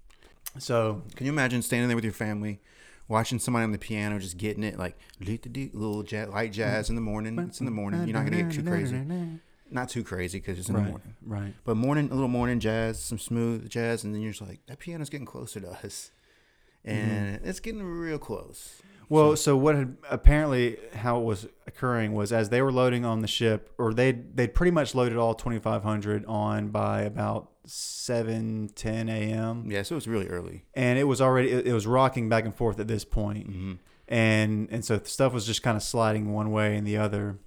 So 0.58 1.02
Can 1.14 1.26
you 1.26 1.32
imagine 1.32 1.60
standing 1.60 1.88
there 1.88 1.96
with 1.96 2.04
your 2.04 2.14
family, 2.14 2.60
watching 3.06 3.38
somebody 3.38 3.64
on 3.64 3.72
the 3.72 3.78
piano 3.78 4.18
just 4.18 4.38
getting 4.38 4.64
it 4.64 4.78
like 4.78 4.98
little 5.20 6.02
jazz, 6.02 6.30
light 6.30 6.52
jazz 6.52 6.88
in 6.88 6.94
the 6.94 7.02
morning? 7.02 7.38
It's 7.38 7.60
in 7.60 7.66
the 7.66 7.72
morning. 7.72 8.08
You're 8.08 8.16
not 8.16 8.24
gonna 8.24 8.44
get 8.44 8.52
too 8.52 8.62
crazy. 8.62 9.04
Not 9.70 9.90
too 9.90 10.02
crazy 10.02 10.38
because 10.38 10.58
it's 10.58 10.68
in 10.70 10.76
the 10.76 10.80
morning. 10.80 11.16
right. 11.26 11.54
But 11.64 11.76
morning, 11.76 12.10
a 12.10 12.14
little 12.14 12.28
morning 12.28 12.60
jazz, 12.60 13.02
some 13.02 13.18
smooth 13.18 13.68
jazz, 13.68 14.04
and 14.04 14.14
then 14.14 14.22
you're 14.22 14.32
just 14.32 14.46
like, 14.46 14.60
that 14.68 14.78
piano's 14.78 15.10
getting 15.10 15.26
closer 15.26 15.60
to 15.60 15.68
us, 15.68 16.12
mm-hmm. 16.86 16.96
and 16.96 17.40
it's 17.44 17.60
getting 17.60 17.82
real 17.82 18.18
close. 18.18 18.80
Well, 19.08 19.36
so 19.36 19.56
what 19.56 19.76
had 19.76 19.96
apparently 20.10 20.78
how 20.94 21.20
it 21.20 21.24
was 21.24 21.46
occurring 21.66 22.12
was 22.12 22.32
as 22.32 22.48
they 22.48 22.60
were 22.62 22.72
loading 22.72 23.04
on 23.04 23.20
the 23.20 23.28
ship, 23.28 23.72
or 23.78 23.94
they 23.94 24.12
they'd 24.12 24.54
pretty 24.54 24.72
much 24.72 24.94
loaded 24.94 25.16
all 25.16 25.34
2,500 25.34 26.24
on 26.26 26.68
by 26.68 27.02
about 27.02 27.50
7, 27.66 28.70
10 28.74 29.08
a.m. 29.08 29.64
Yeah, 29.70 29.82
so 29.82 29.94
it 29.94 29.96
was 29.96 30.08
really 30.08 30.28
early. 30.28 30.64
and 30.74 30.98
it 30.98 31.04
was 31.04 31.20
already 31.20 31.50
it, 31.50 31.68
it 31.68 31.72
was 31.72 31.86
rocking 31.86 32.28
back 32.28 32.44
and 32.44 32.54
forth 32.54 32.80
at 32.80 32.88
this 32.88 33.04
point. 33.04 33.48
Mm-hmm. 33.50 33.72
and 34.08 34.68
and 34.70 34.84
so 34.84 34.98
the 34.98 35.08
stuff 35.08 35.32
was 35.32 35.46
just 35.46 35.62
kind 35.62 35.76
of 35.76 35.82
sliding 35.82 36.32
one 36.32 36.50
way 36.50 36.76
and 36.76 36.86
the 36.86 36.96
other, 36.96 37.38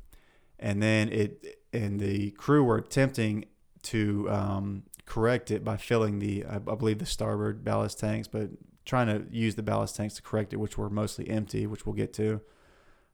and 0.60 0.82
then 0.82 1.10
it 1.10 1.58
and 1.74 2.00
the 2.00 2.32
crew 2.32 2.64
were 2.64 2.78
attempting 2.78 3.46
to 3.84 4.28
um, 4.30 4.84
correct 5.06 5.52
it 5.52 5.64
by 5.64 5.78
filling 5.78 6.20
the 6.20 6.46
I, 6.46 6.56
I 6.56 6.76
believe 6.76 7.00
the 7.00 7.06
starboard 7.06 7.64
ballast 7.64 8.00
tanks, 8.00 8.28
but 8.28 8.50
trying 8.90 9.08
to 9.08 9.26
use 9.36 9.54
the 9.56 9.64
ballast 9.64 9.96
tanks 9.96 10.16
to 10.16 10.22
correct 10.22 10.52
it, 10.52 10.58
which 10.58 10.78
were 10.78 10.90
mostly 10.90 11.30
empty, 11.30 11.68
which 11.68 11.86
we'll 11.86 11.96
get 11.96 12.12
to. 12.14 12.42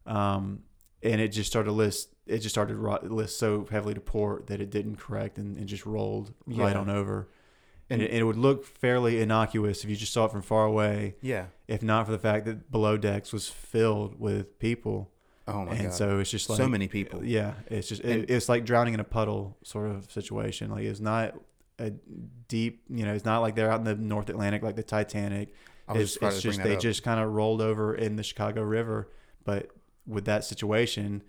Um, 0.05 0.63
and 1.03 1.20
it 1.22 1.29
just 1.29 1.50
started 1.50 1.67
to 1.67 1.74
list 1.74 2.10
it 2.25 2.39
just 2.39 2.55
started 2.55 2.74
to 2.75 3.14
list 3.14 3.38
so 3.38 3.68
heavily 3.70 3.94
to 3.94 4.01
port 4.01 4.48
that 4.48 4.59
it 4.59 4.72
didn't 4.72 4.96
correct 4.96 5.38
and 5.38 5.57
it 5.59 5.66
just 5.66 5.85
rolled 5.85 6.33
right 6.48 6.75
on 6.75 6.90
over. 6.90 7.27
And 7.88 8.01
it, 8.01 8.11
it 8.11 8.24
would 8.24 8.38
look 8.38 8.66
fairly 8.66 9.22
innocuous 9.22 9.83
if 9.83 9.90
you 9.92 9.96
just 9.96 10.11
saw 10.11 10.25
it 10.25 10.31
from 10.31 10.42
far 10.42 10.66
away 10.66 11.16
Yeah. 11.22 11.46
if 11.68 11.83
not 11.83 12.07
for 12.07 12.11
the 12.11 12.18
fact 12.18 12.46
that 12.46 12.72
below 12.72 12.98
decks 12.98 13.31
was 13.31 13.48
filled 13.48 14.20
with 14.20 14.57
people. 14.57 15.11
Oh 15.48 15.66
my 15.66 15.74
and 15.74 15.83
god. 15.83 15.94
so 15.94 16.18
it's 16.18 16.31
just 16.31 16.50
like 16.50 16.57
so 16.57 16.68
many 16.68 16.88
people. 16.88 17.24
Yeah, 17.24 17.53
it's 17.68 17.88
just 17.90 18.01
it, 18.03 18.31
it's 18.31 18.50
like 18.50 18.66
drowning 18.66 18.96
in 18.96 19.00
a 19.00 19.03
puddle 19.03 19.55
sort 19.64 19.92
of 19.92 20.09
situation. 20.11 20.72
Like 20.72 20.85
it's 20.85 21.00
not 21.00 21.35
a 21.79 21.92
deep, 22.48 22.83
you 22.90 23.05
know, 23.05 23.14
it's 23.14 23.25
not 23.25 23.40
like 23.40 23.55
they're 23.55 23.72
out 23.72 23.79
in 23.79 23.85
the 23.85 23.96
North 23.96 24.29
Atlantic 24.29 24.64
like 24.64 24.75
the 24.75 24.83
Titanic. 24.83 25.53
It's, 25.90 26.14
just 26.18 26.24
it's 26.24 26.42
just 26.42 26.64
they 26.64 26.75
up. 26.75 26.81
just 26.81 27.03
kind 27.03 27.20
of 27.20 27.31
rolled 27.31 27.61
over 27.61 27.94
in 27.94 28.16
the 28.16 28.24
Chicago 28.24 28.61
River. 28.64 29.09
But 29.44 29.70
with 30.07 30.25
that 30.25 30.44
situation, 30.44 31.22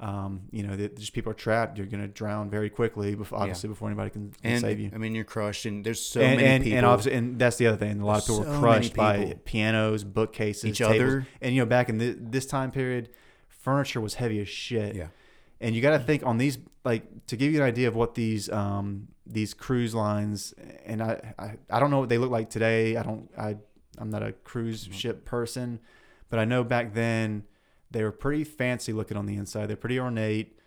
um, 0.00 0.42
you 0.50 0.64
know, 0.64 0.74
that 0.74 0.98
just 0.98 1.12
people 1.12 1.30
are 1.30 1.34
trapped. 1.34 1.78
You're 1.78 1.86
going 1.86 2.00
to 2.00 2.08
drown 2.08 2.50
very 2.50 2.68
quickly, 2.68 3.14
before, 3.14 3.38
obviously, 3.38 3.68
before 3.68 3.88
anybody 3.88 4.10
can, 4.10 4.32
can 4.42 4.52
and 4.52 4.60
save 4.60 4.80
you 4.80 4.90
I 4.92 4.98
mean, 4.98 5.14
you're 5.14 5.24
crushed, 5.24 5.64
and 5.64 5.84
there's 5.84 6.00
so 6.04 6.20
and, 6.20 6.36
many 6.38 6.48
and, 6.48 6.64
people. 6.64 6.78
and 6.78 6.86
obviously, 6.86 7.12
and 7.14 7.38
that's 7.38 7.56
the 7.56 7.68
other 7.68 7.76
thing. 7.76 8.00
A 8.00 8.04
lot 8.04 8.18
of 8.18 8.26
people 8.26 8.42
So 8.42 8.50
were 8.50 8.58
crushed 8.58 8.94
by 8.94 9.36
pianos, 9.44 10.02
bookcases, 10.02 10.64
Each 10.64 10.78
tables. 10.78 10.96
other. 10.96 11.26
and 11.40 11.54
you 11.54 11.60
know, 11.62 11.66
back 11.66 11.88
in 11.88 11.98
the, 11.98 12.16
this 12.18 12.46
time 12.46 12.72
period, 12.72 13.10
furniture 13.48 14.00
was 14.00 14.14
heavy 14.14 14.40
as 14.40 14.48
shit. 14.48 14.96
yeah. 14.96 15.08
And 15.62 15.74
you 15.74 15.80
got 15.80 15.92
to 15.92 15.98
think 16.00 16.26
on 16.26 16.36
these, 16.38 16.58
like, 16.84 17.04
to 17.28 17.36
give 17.36 17.52
you 17.52 17.60
an 17.62 17.66
idea 17.66 17.88
of 17.88 17.94
what 17.94 18.14
these 18.14 18.50
um 18.50 19.08
these 19.26 19.54
cruise 19.54 19.94
lines, 19.94 20.52
and 20.84 21.00
I 21.02 21.34
I, 21.38 21.56
I 21.70 21.80
don't 21.80 21.90
know 21.90 22.00
what 22.00 22.08
they 22.10 22.18
look 22.18 22.30
like 22.30 22.50
today. 22.50 22.96
I 22.96 23.02
don't 23.02 23.30
I 23.38 23.56
I'm 23.98 24.10
not 24.10 24.22
a 24.22 24.32
cruise 24.32 24.84
Mm-hmm. 24.84 24.92
ship 24.92 25.24
person, 25.24 25.78
but 26.28 26.38
I 26.38 26.44
know 26.44 26.64
back 26.64 26.92
then 26.94 27.44
they 27.90 28.02
were 28.02 28.12
pretty 28.12 28.42
fancy 28.44 28.92
looking 28.92 29.16
on 29.16 29.26
the 29.26 29.36
inside. 29.36 29.66
They're 29.68 29.76
pretty 29.76 30.00
ornate. 30.00 30.58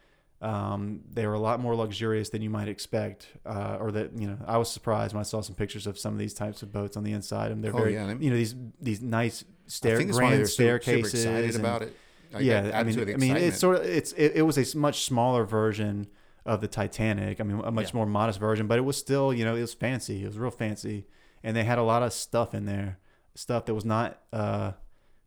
Um, 0.41 1.01
they 1.11 1.25
were 1.25 1.33
a 1.33 1.39
lot 1.39 1.59
more 1.59 1.75
luxurious 1.75 2.29
than 2.29 2.41
you 2.41 2.49
might 2.49 2.67
expect, 2.67 3.27
uh, 3.45 3.77
or 3.79 3.91
that 3.93 4.11
you 4.19 4.27
know. 4.27 4.37
I 4.45 4.57
was 4.57 4.71
surprised 4.71 5.13
when 5.13 5.21
I 5.21 5.23
saw 5.23 5.41
some 5.41 5.55
pictures 5.55 5.87
of 5.87 5.97
some 5.97 6.13
of 6.13 6.19
these 6.19 6.33
types 6.33 6.61
of 6.61 6.71
boats 6.71 6.95
on 6.97 7.03
the 7.03 7.13
inside, 7.13 7.51
and 7.51 7.63
they're 7.63 7.73
Oh, 7.73 7.77
very, 7.77 7.93
yeah, 7.93 8.13
you 8.19 8.29
know, 8.29 8.35
these 8.35 8.53
these 8.79 9.01
nice 9.01 9.43
stair 9.67 9.97
think 9.97 10.09
that's 10.11 10.19
why 10.21 10.25
they 10.25 10.29
grand 10.29 10.41
were 10.41 10.47
super, 10.47 10.79
super 10.81 11.07
staircases. 11.09 11.25
excited 11.25 11.55
and- 11.55 11.59
about 11.65 11.81
it. 11.81 11.95
Like, 12.35 12.43
yeah, 12.45 12.61
that 12.61 12.75
I 12.75 12.83
mean, 12.83 12.99
I 12.99 13.17
mean, 13.17 13.37
it's 13.37 13.59
sort 13.59 13.77
of 13.77 13.85
it's 13.85 14.11
it, 14.13 14.33
it 14.35 14.41
was 14.43 14.57
a 14.57 14.77
much 14.77 15.03
smaller 15.05 15.43
version 15.45 16.07
of 16.45 16.61
the 16.61 16.67
Titanic. 16.67 17.39
I 17.41 17.43
mean, 17.43 17.59
a 17.63 17.71
much 17.71 17.87
Yeah. 17.91 17.97
more 17.97 18.05
modest 18.05 18.39
version, 18.39 18.67
but 18.67 18.77
it 18.77 18.81
was 18.83 18.97
still, 18.97 19.33
you 19.33 19.43
know, 19.45 19.55
it 19.55 19.61
was 19.61 19.73
fancy. 19.73 20.23
It 20.23 20.27
was 20.27 20.37
real 20.37 20.51
fancy, 20.51 21.07
and 21.43 21.55
they 21.57 21.63
had 21.63 21.77
a 21.79 21.83
lot 21.83 22.03
of 22.03 22.13
stuff 22.13 22.53
in 22.53 22.65
there, 22.65 22.99
stuff 23.33 23.65
that 23.65 23.73
was 23.73 23.85
not 23.85 24.21
uh, 24.31 24.73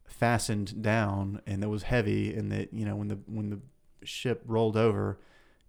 fastened 0.06 0.82
down 0.82 1.40
and 1.46 1.62
that 1.62 1.68
was 1.68 1.84
heavy, 1.84 2.34
and 2.34 2.50
that 2.52 2.72
you 2.72 2.84
know 2.84 2.96
when 2.96 3.08
the 3.08 3.18
when 3.26 3.50
the 3.50 3.60
ship 4.04 4.42
rolled 4.46 4.76
over, 4.76 5.18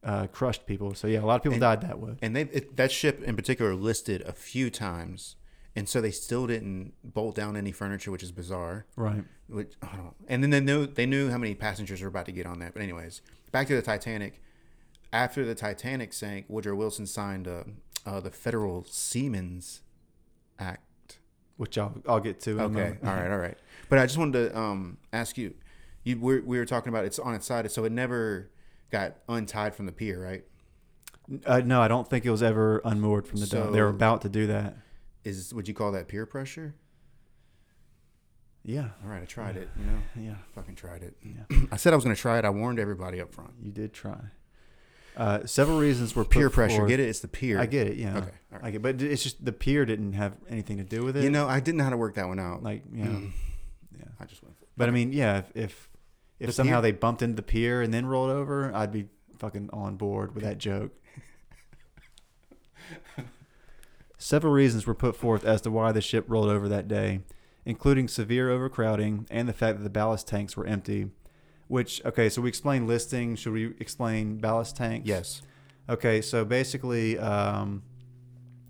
uh, 0.04 0.28
crushed 0.28 0.66
people. 0.66 0.94
So 0.94 1.08
yeah, 1.08 1.20
a 1.20 1.26
lot 1.26 1.36
of 1.38 1.44
people 1.44 1.54
And- 1.56 1.62
died 1.62 1.82
that 1.82 2.00
way. 2.00 2.16
And 2.22 2.36
they 2.36 2.44
it, 2.44 2.76
that 2.78 2.92
ship 2.92 3.22
in 3.24 3.36
particular 3.36 3.76
listed 3.76 4.22
a 4.24 4.34
few 4.34 4.70
times, 4.70 5.36
and 5.80 5.88
so 5.88 6.02
they 6.02 6.12
still 6.12 6.46
didn't 6.46 6.92
bolt 7.06 7.36
down 7.36 7.56
any 7.56 7.72
furniture, 7.72 8.12
which 8.12 8.22
is 8.22 8.34
bizarre. 8.34 8.86
Right. 8.98 9.24
Which 9.48 9.76
I 9.82 9.96
don't. 9.96 10.14
And 10.28 10.44
then 10.44 10.50
they 10.50 10.60
knew 10.60 10.86
they 10.86 11.06
knew 11.06 11.30
how 11.30 11.38
many 11.38 11.56
passengers 11.56 12.02
were 12.02 12.10
about 12.10 12.26
to 12.26 12.34
get 12.34 12.46
on 12.46 12.60
that. 12.60 12.74
But 12.74 12.82
anyways, 12.82 13.22
back 13.54 13.68
to 13.68 13.78
the 13.78 13.82
Titanic. 13.82 14.42
After 15.14 15.46
the 15.46 15.56
Titanic 15.56 16.12
sank, 16.12 16.48
Woodrow 16.50 16.76
Wilson 16.76 17.08
signed 17.08 17.48
uh, 17.48 17.64
uh, 18.06 18.20
the 18.20 18.30
Federal 18.30 18.84
Seamen's 18.84 19.82
Act. 20.60 21.20
Which 21.56 21.78
I'll 21.78 21.96
I'll 22.06 22.20
get 22.20 22.42
to. 22.42 22.52
In 22.52 22.60
a 22.60 22.64
Okay, 22.66 22.98
all 23.02 23.14
right, 23.14 23.32
all 23.32 23.38
right. 23.38 23.58
But 23.88 24.00
I 24.00 24.06
just 24.06 24.18
wanted 24.18 24.50
to 24.50 24.60
um, 24.60 24.98
ask 25.14 25.38
you. 25.38 25.54
You 26.04 26.20
we 26.20 26.42
we 26.42 26.58
were 26.58 26.66
talking 26.66 26.90
about 26.90 27.06
it's 27.06 27.20
on 27.20 27.36
its 27.36 27.46
side, 27.46 27.72
so 27.72 27.86
it 27.86 27.94
never 27.94 28.50
got 28.92 29.16
untied 29.30 29.76
from 29.76 29.86
the 29.86 29.94
pier, 29.94 30.22
right? 30.22 30.44
Uh, 31.46 31.62
no, 31.64 31.82
I 31.82 31.88
don't 31.88 32.10
think 32.10 32.26
it 32.26 32.32
was 32.32 32.44
ever 32.44 32.82
unmoored 32.84 33.28
from 33.28 33.40
the 33.40 33.48
dock. 33.48 33.72
They 33.72 33.82
were 33.82 33.88
about 33.88 34.24
to 34.24 34.30
do 34.30 34.48
that. 34.48 34.76
Is 35.24 35.54
would 35.54 35.68
you 35.68 35.74
call 35.74 35.92
that 35.92 36.08
peer 36.08 36.26
pressure? 36.26 36.76
Yeah. 38.64 38.90
All 39.04 39.10
right, 39.10 39.22
I 39.22 39.26
tried 39.26 39.56
it. 39.58 39.70
You 39.78 39.86
know, 39.86 40.00
Yeah. 40.30 40.36
fucking 40.54 40.76
tried 40.76 41.02
it. 41.04 41.16
Yeah. 41.24 41.58
I 41.72 41.78
said 41.78 41.94
I 41.94 41.96
was 41.96 42.04
going 42.04 42.16
to 42.16 42.22
try 42.22 42.38
it. 42.40 42.46
I 42.46 42.50
warned 42.50 42.80
everybody 42.80 43.22
up 43.22 43.34
front. 43.34 43.52
You 43.62 43.72
did 43.72 43.94
try. 43.94 44.18
Uh, 45.18 45.46
several 45.46 45.80
reasons 45.80 46.16
were 46.16 46.24
Peer 46.24 46.50
pressure. 46.50 46.78
forth. 46.78 46.90
Get 46.90 47.00
it? 47.00 47.10
It's 47.10 47.20
the 47.20 47.28
peer. 47.28 47.60
I 47.60 47.66
get 47.66 47.88
it. 47.88 47.98
Yeah. 47.98 48.18
Okay, 48.18 48.32
right. 48.52 48.64
I 48.64 48.72
get, 48.72 48.82
but 48.82 49.02
it's 49.02 49.24
just 49.24 49.44
the 49.44 49.52
peer 49.52 49.86
didn't 49.86 50.14
have 50.14 50.34
anything 50.50 50.78
to 50.78 50.84
do 50.84 51.04
with 51.04 51.18
it. 51.18 51.24
You 51.24 51.30
know, 51.30 51.48
I 51.48 51.60
didn't 51.60 51.78
know 51.78 51.84
how 51.86 51.90
to 51.90 51.98
work 51.98 52.16
that 52.16 52.28
one 52.28 52.40
out. 52.40 52.64
like 52.64 52.90
know, 52.90 53.06
Mm. 53.10 53.32
yeah. 53.98 54.06
I 54.20 54.26
just 54.26 54.44
went. 54.44 54.58
For 54.58 54.64
it. 54.64 54.70
But 54.78 54.88
I 54.88 54.92
mean, 54.92 55.12
yeah. 55.12 55.40
If 55.40 55.52
if, 55.56 55.90
if 56.40 56.48
The 56.48 56.54
somehow 56.54 56.76
pier- 56.76 56.82
they 56.84 56.92
bumped 56.94 57.22
into 57.22 57.36
the 57.36 57.42
pier 57.42 57.82
and 57.82 57.94
then 57.94 58.06
rolled 58.06 58.30
over, 58.30 58.74
I'd 58.74 58.92
be 58.94 59.08
fucking 59.40 59.70
on 59.74 59.96
board 59.98 60.36
with 60.36 60.44
that 60.44 60.58
joke. 60.58 60.92
Several 64.22 64.52
reasons 64.52 64.86
were 64.86 64.94
put 64.94 65.16
forth 65.16 65.46
as 65.46 65.62
to 65.62 65.72
why 65.72 65.94
the 65.94 66.02
ship 66.02 66.26
rolled 66.28 66.50
over 66.50 66.68
that 66.68 66.90
day, 66.90 67.22
including 67.66 68.10
severe 68.10 68.50
overcrowding 68.50 69.26
and 69.32 69.48
the 69.48 69.54
fact 69.54 69.78
that 69.78 69.84
the 69.84 69.90
ballast 69.90 70.28
tanks 70.28 70.58
were 70.58 70.68
empty. 70.68 71.10
Which 71.70 72.04
okay, 72.04 72.28
so 72.28 72.42
we 72.42 72.50
explained 72.50 72.86
listing. 72.86 73.38
Should 73.38 73.54
we 73.54 73.74
explain 73.80 74.38
ballast 74.38 74.76
tanks? 74.76 75.08
yes. 75.08 75.42
Okay, 75.88 76.22
so 76.22 76.44
basically, 76.44 77.18
um, 77.18 77.82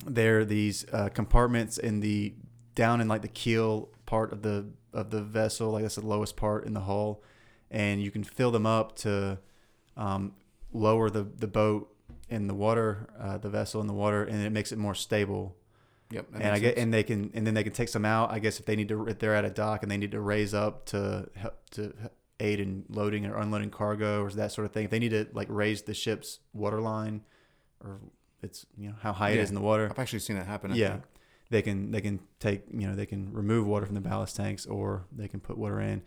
there 0.06 0.40
are 0.40 0.46
these 0.46 0.86
uh, 0.94 1.10
compartments 1.10 1.78
in 1.78 2.00
the 2.00 2.34
down 2.76 3.02
in 3.02 3.08
like 3.08 3.24
the 3.24 3.28
keel 3.28 3.90
part 4.06 4.32
of 4.32 4.44
the 4.44 4.68
of 4.94 5.10
the 5.10 5.22
vessel, 5.22 5.72
like 5.72 5.82
that's 5.82 5.96
the 5.96 6.06
lowest 6.06 6.36
part 6.36 6.66
in 6.66 6.74
the 6.74 6.82
hull, 6.82 7.24
and 7.72 8.04
you 8.04 8.12
can 8.12 8.24
fill 8.24 8.52
them 8.52 8.68
up 8.68 8.96
to 8.98 9.40
um, 9.98 10.34
lower 10.72 11.10
the 11.10 11.24
the 11.24 11.48
boat 11.48 11.92
in 12.30 12.48
the 12.48 12.54
water, 12.54 13.08
uh, 13.20 13.38
the 13.38 13.50
vessel 13.50 13.82
in 13.82 13.88
the 13.88 13.94
water, 13.94 14.24
and 14.24 14.44
it 14.44 14.52
makes 14.52 14.72
it 14.72 14.78
more 14.78 14.96
stable. 14.96 15.56
Yep. 16.12 16.26
and 16.34 16.44
I 16.44 16.58
get 16.58 16.70
sense. 16.76 16.84
and 16.84 16.94
they 16.94 17.04
can 17.04 17.30
and 17.36 17.46
then 17.46 17.54
they 17.54 17.64
can 17.64 17.72
take 17.74 17.88
some 17.90 18.04
out. 18.04 18.32
I 18.32 18.40
guess 18.40 18.60
if 18.60 18.66
they 18.66 18.76
need 18.76 18.88
to, 18.90 19.08
if 19.08 19.20
they're 19.20 19.36
at 19.36 19.46
a 19.46 19.50
dock 19.52 19.84
and 19.84 19.92
they 19.92 19.98
need 19.98 20.12
to 20.12 20.20
raise 20.20 20.54
up 20.56 20.86
to 20.88 21.30
help 21.36 21.70
to 21.72 21.94
aid 22.40 22.60
in 22.60 22.86
loading 22.90 23.26
or 23.28 23.38
unloading 23.38 23.70
cargo 23.70 24.24
or 24.24 24.30
that 24.32 24.52
sort 24.52 24.66
of 24.66 24.72
thing. 24.72 24.86
If 24.86 24.92
they 24.92 24.98
need 25.00 25.10
to 25.12 25.28
like 25.34 25.48
raise 25.52 25.84
the 25.84 25.94
ship's 25.94 26.40
water 26.54 26.82
line, 26.82 27.22
or 27.84 28.00
it's 28.42 28.66
you 28.76 28.90
know 28.90 28.96
how 29.02 29.14
high 29.14 29.32
it 29.32 29.36
Yeah. 29.36 29.42
is 29.44 29.50
in 29.50 29.56
the 29.56 29.62
water. 29.62 29.88
I've 29.92 30.00
actually 30.00 30.20
seen 30.20 30.36
that 30.38 30.48
happen. 30.48 30.72
I 30.72 30.76
Yeah, 30.76 30.90
think. 30.94 31.04
they 31.52 31.62
can 31.62 31.92
they 31.92 32.02
can 32.02 32.20
take 32.40 32.64
you 32.74 32.88
know 32.88 32.96
they 32.96 33.06
can 33.06 33.32
remove 33.32 33.68
water 33.68 33.86
from 33.86 33.94
the 33.96 34.02
ballast 34.02 34.36
tanks 34.36 34.66
or 34.66 35.06
they 35.16 35.28
can 35.28 35.40
put 35.42 35.58
water 35.60 35.80
in. 35.80 36.02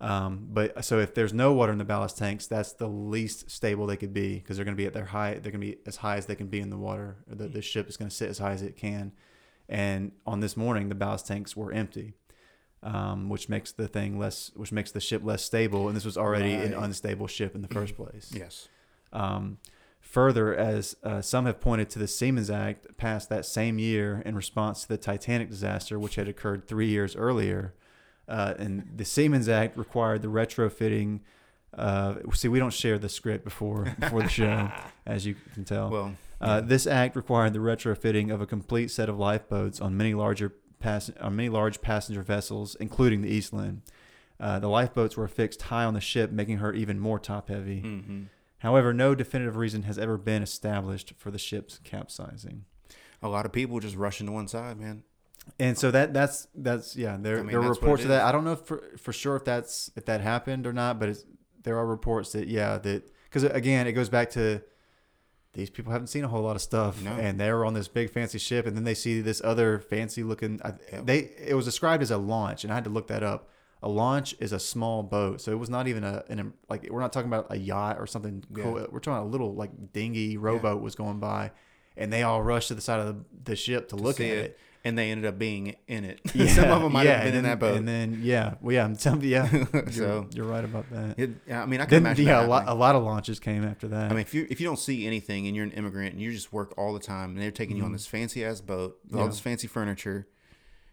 Um, 0.00 0.46
but 0.50 0.84
so 0.84 1.00
if 1.00 1.14
there's 1.14 1.32
no 1.32 1.52
water 1.52 1.72
in 1.72 1.78
the 1.78 1.84
ballast 1.84 2.18
tanks, 2.18 2.46
that's 2.46 2.72
the 2.72 2.86
least 2.86 3.50
stable 3.50 3.86
they 3.86 3.96
could 3.96 4.14
be 4.14 4.36
because 4.36 4.56
they're 4.56 4.64
going 4.64 4.76
to 4.76 4.80
be 4.80 4.86
at 4.86 4.94
their 4.94 5.06
high. 5.06 5.32
They're 5.34 5.52
going 5.52 5.60
to 5.60 5.66
be 5.66 5.78
as 5.86 5.96
high 5.96 6.16
as 6.16 6.26
they 6.26 6.36
can 6.36 6.46
be 6.46 6.60
in 6.60 6.70
the 6.70 6.76
water. 6.76 7.16
The, 7.26 7.48
the 7.48 7.62
ship 7.62 7.88
is 7.88 7.96
going 7.96 8.08
to 8.08 8.14
sit 8.14 8.28
as 8.28 8.38
high 8.38 8.52
as 8.52 8.62
it 8.62 8.76
can. 8.76 9.12
And 9.68 10.12
on 10.24 10.40
this 10.40 10.56
morning, 10.56 10.88
the 10.88 10.94
ballast 10.94 11.26
tanks 11.26 11.56
were 11.56 11.72
empty, 11.72 12.14
um, 12.82 13.28
which 13.28 13.48
makes 13.48 13.72
the 13.72 13.88
thing 13.88 14.18
less, 14.18 14.50
which 14.54 14.72
makes 14.72 14.92
the 14.92 15.00
ship 15.00 15.22
less 15.24 15.42
stable. 15.42 15.88
And 15.88 15.96
this 15.96 16.04
was 16.04 16.16
already 16.16 16.54
an 16.54 16.74
unstable 16.74 17.26
ship 17.26 17.54
in 17.54 17.62
the 17.62 17.68
first 17.68 17.96
place. 17.96 18.30
Yes. 18.32 18.68
Um, 19.12 19.58
further, 20.00 20.54
as 20.54 20.96
uh, 21.02 21.20
some 21.20 21.46
have 21.46 21.60
pointed 21.60 21.90
to 21.90 21.98
the 21.98 22.08
Seamen's 22.08 22.50
Act 22.50 22.96
passed 22.96 23.28
that 23.30 23.44
same 23.44 23.78
year 23.78 24.22
in 24.24 24.36
response 24.36 24.82
to 24.82 24.88
the 24.88 24.96
Titanic 24.96 25.50
disaster, 25.50 25.98
which 25.98 26.14
had 26.14 26.28
occurred 26.28 26.68
three 26.68 26.88
years 26.88 27.16
earlier. 27.16 27.74
Uh, 28.28 28.54
and 28.58 28.88
the 28.96 29.04
Seamen's 29.04 29.48
Act 29.48 29.76
required 29.76 30.22
the 30.22 30.28
retrofitting. 30.28 31.20
Uh, 31.76 32.14
see, 32.34 32.48
we 32.48 32.58
don't 32.58 32.72
share 32.72 32.98
the 32.98 33.08
script 33.08 33.44
before 33.44 33.94
before 33.98 34.22
the 34.22 34.28
show, 34.28 34.70
as 35.06 35.26
you 35.26 35.34
can 35.54 35.64
tell. 35.64 35.90
Well, 35.90 36.16
Uh, 36.40 36.60
this 36.60 36.86
act 36.86 37.16
required 37.16 37.52
the 37.52 37.58
retrofitting 37.58 38.32
of 38.32 38.40
a 38.40 38.46
complete 38.46 38.90
set 38.90 39.08
of 39.08 39.18
lifeboats 39.18 39.80
on 39.80 39.96
many 39.96 40.14
larger 40.14 40.54
pass- 40.78 41.10
on 41.20 41.34
many 41.36 41.48
large 41.48 41.80
passenger 41.82 42.22
vessels, 42.22 42.74
including 42.80 43.22
the 43.22 43.28
Eastland. 43.28 43.82
Uh, 44.40 44.58
the 44.60 44.68
lifeboats 44.68 45.16
were 45.16 45.26
fixed 45.26 45.62
high 45.62 45.84
on 45.84 45.94
the 45.94 46.00
ship, 46.00 46.30
making 46.30 46.58
her 46.58 46.72
even 46.72 46.98
more 47.00 47.18
top 47.18 47.48
heavy. 47.48 47.80
hmm 47.80 48.22
However, 48.58 48.92
no 48.92 49.14
definitive 49.14 49.56
reason 49.56 49.84
has 49.84 49.98
ever 49.98 50.16
been 50.18 50.42
established 50.42 51.12
for 51.16 51.30
the 51.30 51.38
ship's 51.38 51.78
capsizing. 51.84 52.64
a 53.22 53.28
lot 53.28 53.46
of 53.46 53.52
people 53.52 53.78
just 53.80 53.94
rushing 53.96 54.26
to 54.26 54.32
one 54.32 54.48
side, 54.48 54.78
man. 54.80 55.02
And 55.58 55.76
so 55.78 55.90
that 55.90 56.12
that's 56.12 56.48
that's 56.54 56.96
yeah. 56.96 57.16
There 57.20 57.38
I 57.38 57.42
mean, 57.42 57.48
there 57.48 57.60
are 57.60 57.68
reports 57.68 58.02
of 58.02 58.08
that 58.08 58.24
I 58.24 58.32
don't 58.32 58.44
know 58.44 58.56
for 58.56 58.82
for 58.98 59.12
sure 59.12 59.36
if 59.36 59.44
that's 59.44 59.90
if 59.96 60.04
that 60.06 60.20
happened 60.20 60.66
or 60.66 60.72
not, 60.72 60.98
but 60.98 61.08
it's, 61.08 61.24
there 61.62 61.76
are 61.76 61.86
reports 61.86 62.32
that 62.32 62.48
yeah 62.48 62.78
that 62.78 63.10
because 63.24 63.44
again 63.44 63.86
it 63.86 63.92
goes 63.92 64.08
back 64.08 64.30
to 64.30 64.62
these 65.54 65.70
people 65.70 65.92
haven't 65.92 66.08
seen 66.08 66.24
a 66.24 66.28
whole 66.28 66.42
lot 66.42 66.56
of 66.56 66.62
stuff, 66.62 67.02
No. 67.02 67.12
and 67.12 67.40
they 67.40 67.50
were 67.50 67.64
on 67.64 67.74
this 67.74 67.88
big 67.88 68.10
fancy 68.10 68.38
ship, 68.38 68.66
and 68.66 68.76
then 68.76 68.84
they 68.84 68.94
see 68.94 69.20
this 69.20 69.40
other 69.42 69.78
fancy 69.80 70.22
looking. 70.22 70.60
They 70.92 71.30
it 71.44 71.54
was 71.54 71.64
described 71.64 72.02
as 72.02 72.10
a 72.10 72.18
launch, 72.18 72.64
and 72.64 72.72
I 72.72 72.76
had 72.76 72.84
to 72.84 72.90
look 72.90 73.08
that 73.08 73.22
up. 73.22 73.48
A 73.82 73.88
launch 73.88 74.34
is 74.40 74.52
a 74.52 74.58
small 74.58 75.02
boat, 75.02 75.40
so 75.40 75.50
it 75.52 75.58
was 75.58 75.70
not 75.70 75.88
even 75.88 76.04
a 76.04 76.24
an 76.28 76.52
like 76.68 76.88
we're 76.90 77.00
not 77.00 77.12
talking 77.12 77.28
about 77.28 77.46
a 77.50 77.56
yacht 77.56 77.96
or 77.98 78.06
something 78.06 78.44
cool. 78.52 78.78
Yeah. 78.78 78.86
We're 78.90 79.00
talking 79.00 79.14
about 79.18 79.24
a 79.24 79.30
little 79.30 79.54
like 79.54 79.92
dinghy 79.92 80.36
rowboat 80.36 80.82
was 80.82 80.94
going 80.94 81.18
by, 81.18 81.52
and 81.96 82.12
they 82.12 82.22
all 82.22 82.42
rushed 82.42 82.68
to 82.68 82.74
the 82.74 82.80
side 82.80 83.00
of 83.00 83.06
the, 83.06 83.24
the 83.44 83.56
ship 83.56 83.88
to, 83.88 83.96
look 83.96 84.20
at 84.20 84.26
it. 84.26 84.38
it. 84.38 84.58
And 84.84 84.96
they 84.96 85.10
ended 85.10 85.26
up 85.26 85.38
being 85.38 85.74
in 85.88 86.04
it. 86.04 86.20
Yeah, 86.34 86.46
Some 86.46 86.70
of 86.70 86.82
them 86.82 86.92
might 86.92 87.04
yeah, 87.04 87.14
have 87.14 87.24
been 87.24 87.28
and 87.28 87.36
in 87.38 87.42
then- 87.42 87.50
that 87.52 87.58
boat. 87.58 87.76
And 87.76 87.88
then 87.88 88.20
yeah, 88.22 88.54
well, 88.60 88.74
yeah, 88.74 88.84
I'm 88.84 88.96
telling 88.96 89.20
you, 89.22 89.28
yeah, 89.28 89.50
you're, 89.72 89.90
So- 89.90 90.26
you're 90.32 90.46
right 90.46 90.64
about 90.64 90.88
that. 90.90 91.18
It, 91.18 91.30
I 91.52 91.66
mean, 91.66 91.80
I 91.80 91.84
can 91.84 91.90
Then 91.90 92.02
imagine. 92.02 92.26
yeah, 92.26 92.40
that 92.40 92.46
a 92.46 92.48
lot, 92.48 92.68
a 92.68 92.74
lot 92.74 92.94
of 92.94 93.02
launches 93.02 93.40
came 93.40 93.64
after 93.64 93.88
that. 93.88 94.06
I 94.10 94.14
mean, 94.14 94.20
if 94.20 94.32
you 94.34 94.46
if 94.48 94.60
you 94.60 94.66
don't 94.66 94.78
see 94.78 95.06
anything 95.06 95.46
and 95.46 95.54
you're 95.56 95.64
an 95.64 95.72
immigrant 95.72 96.12
and 96.12 96.22
you 96.22 96.32
just 96.32 96.52
work 96.52 96.72
all 96.78 96.94
the 96.94 97.00
time 97.00 97.30
and 97.30 97.40
they're 97.42 97.50
taking 97.50 97.76
you 97.76 97.82
on 97.82 97.90
Mhm. 97.90 97.94
this 97.94 98.06
fancy 98.06 98.44
ass 98.44 98.60
boat 98.60 98.98
with 99.04 99.16
Yeah. 99.16 99.22
all 99.22 99.26
this 99.28 99.40
fancy 99.40 99.66
furniture, 99.66 100.28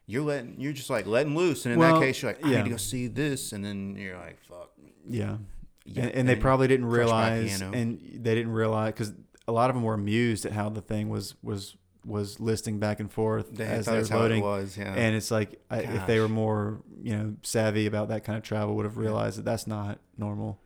you're 0.08 0.24
letting 0.24 0.56
you're 0.60 0.74
just 0.74 0.90
like 0.90 1.06
letting 1.06 1.36
loose. 1.36 1.66
And 1.66 1.74
in 1.74 1.80
Well, 1.80 2.00
that 2.00 2.06
case, 2.06 2.22
you're 2.22 2.32
like, 2.34 2.44
I 2.46 2.50
yeah. 2.50 2.58
need 2.58 2.64
to 2.66 2.70
go 2.72 2.78
see 2.78 3.08
this, 3.08 3.54
and 3.54 3.64
then 3.64 3.96
you're 3.98 4.18
like, 4.18 4.40
fuck. 4.50 4.72
yeah, 5.08 5.38
Yeah, 5.86 6.04
and, 6.06 6.12
and 6.12 6.30
they 6.30 6.36
probably 6.36 6.68
didn't 6.68 6.90
crushed 6.90 7.10
by 7.12 7.30
a 7.30 7.40
realize, 7.42 7.62
and 7.62 8.00
they 8.24 8.34
didn't 8.36 8.52
realize 8.52 8.94
because 8.94 9.14
a 9.48 9.52
lot 9.52 9.70
of 9.70 9.76
them 9.76 9.84
were 9.84 9.94
amused 9.94 10.46
at 10.48 10.52
how 10.54 10.70
the 10.70 10.82
thing 10.82 11.08
was 11.10 11.36
was 11.44 11.76
was 12.06 12.40
listing 12.40 12.80
back 12.80 13.00
and 13.00 13.12
forth 13.12 13.52
They 13.52 13.66
as 13.66 13.86
they 13.86 14.00
were 14.00 14.08
how 14.08 14.26
it 14.26 14.40
was. 14.40 14.78
Yeah. 14.78 14.94
And 14.94 15.16
it's 15.16 15.32
like 15.32 15.60
I, 15.70 15.80
if 15.80 16.08
they 16.08 16.20
were 16.20 16.30
more, 16.30 16.82
you 17.02 17.16
know, 17.16 17.36
savvy 17.42 17.88
about 17.88 18.10
that 18.10 18.24
kind 18.24 18.38
of 18.38 18.44
travel, 18.44 18.76
would 18.76 18.86
have 18.86 18.98
realized 18.98 19.38
that 19.38 19.46
that's 19.46 19.68
not 19.68 20.00
normal. 20.18 20.62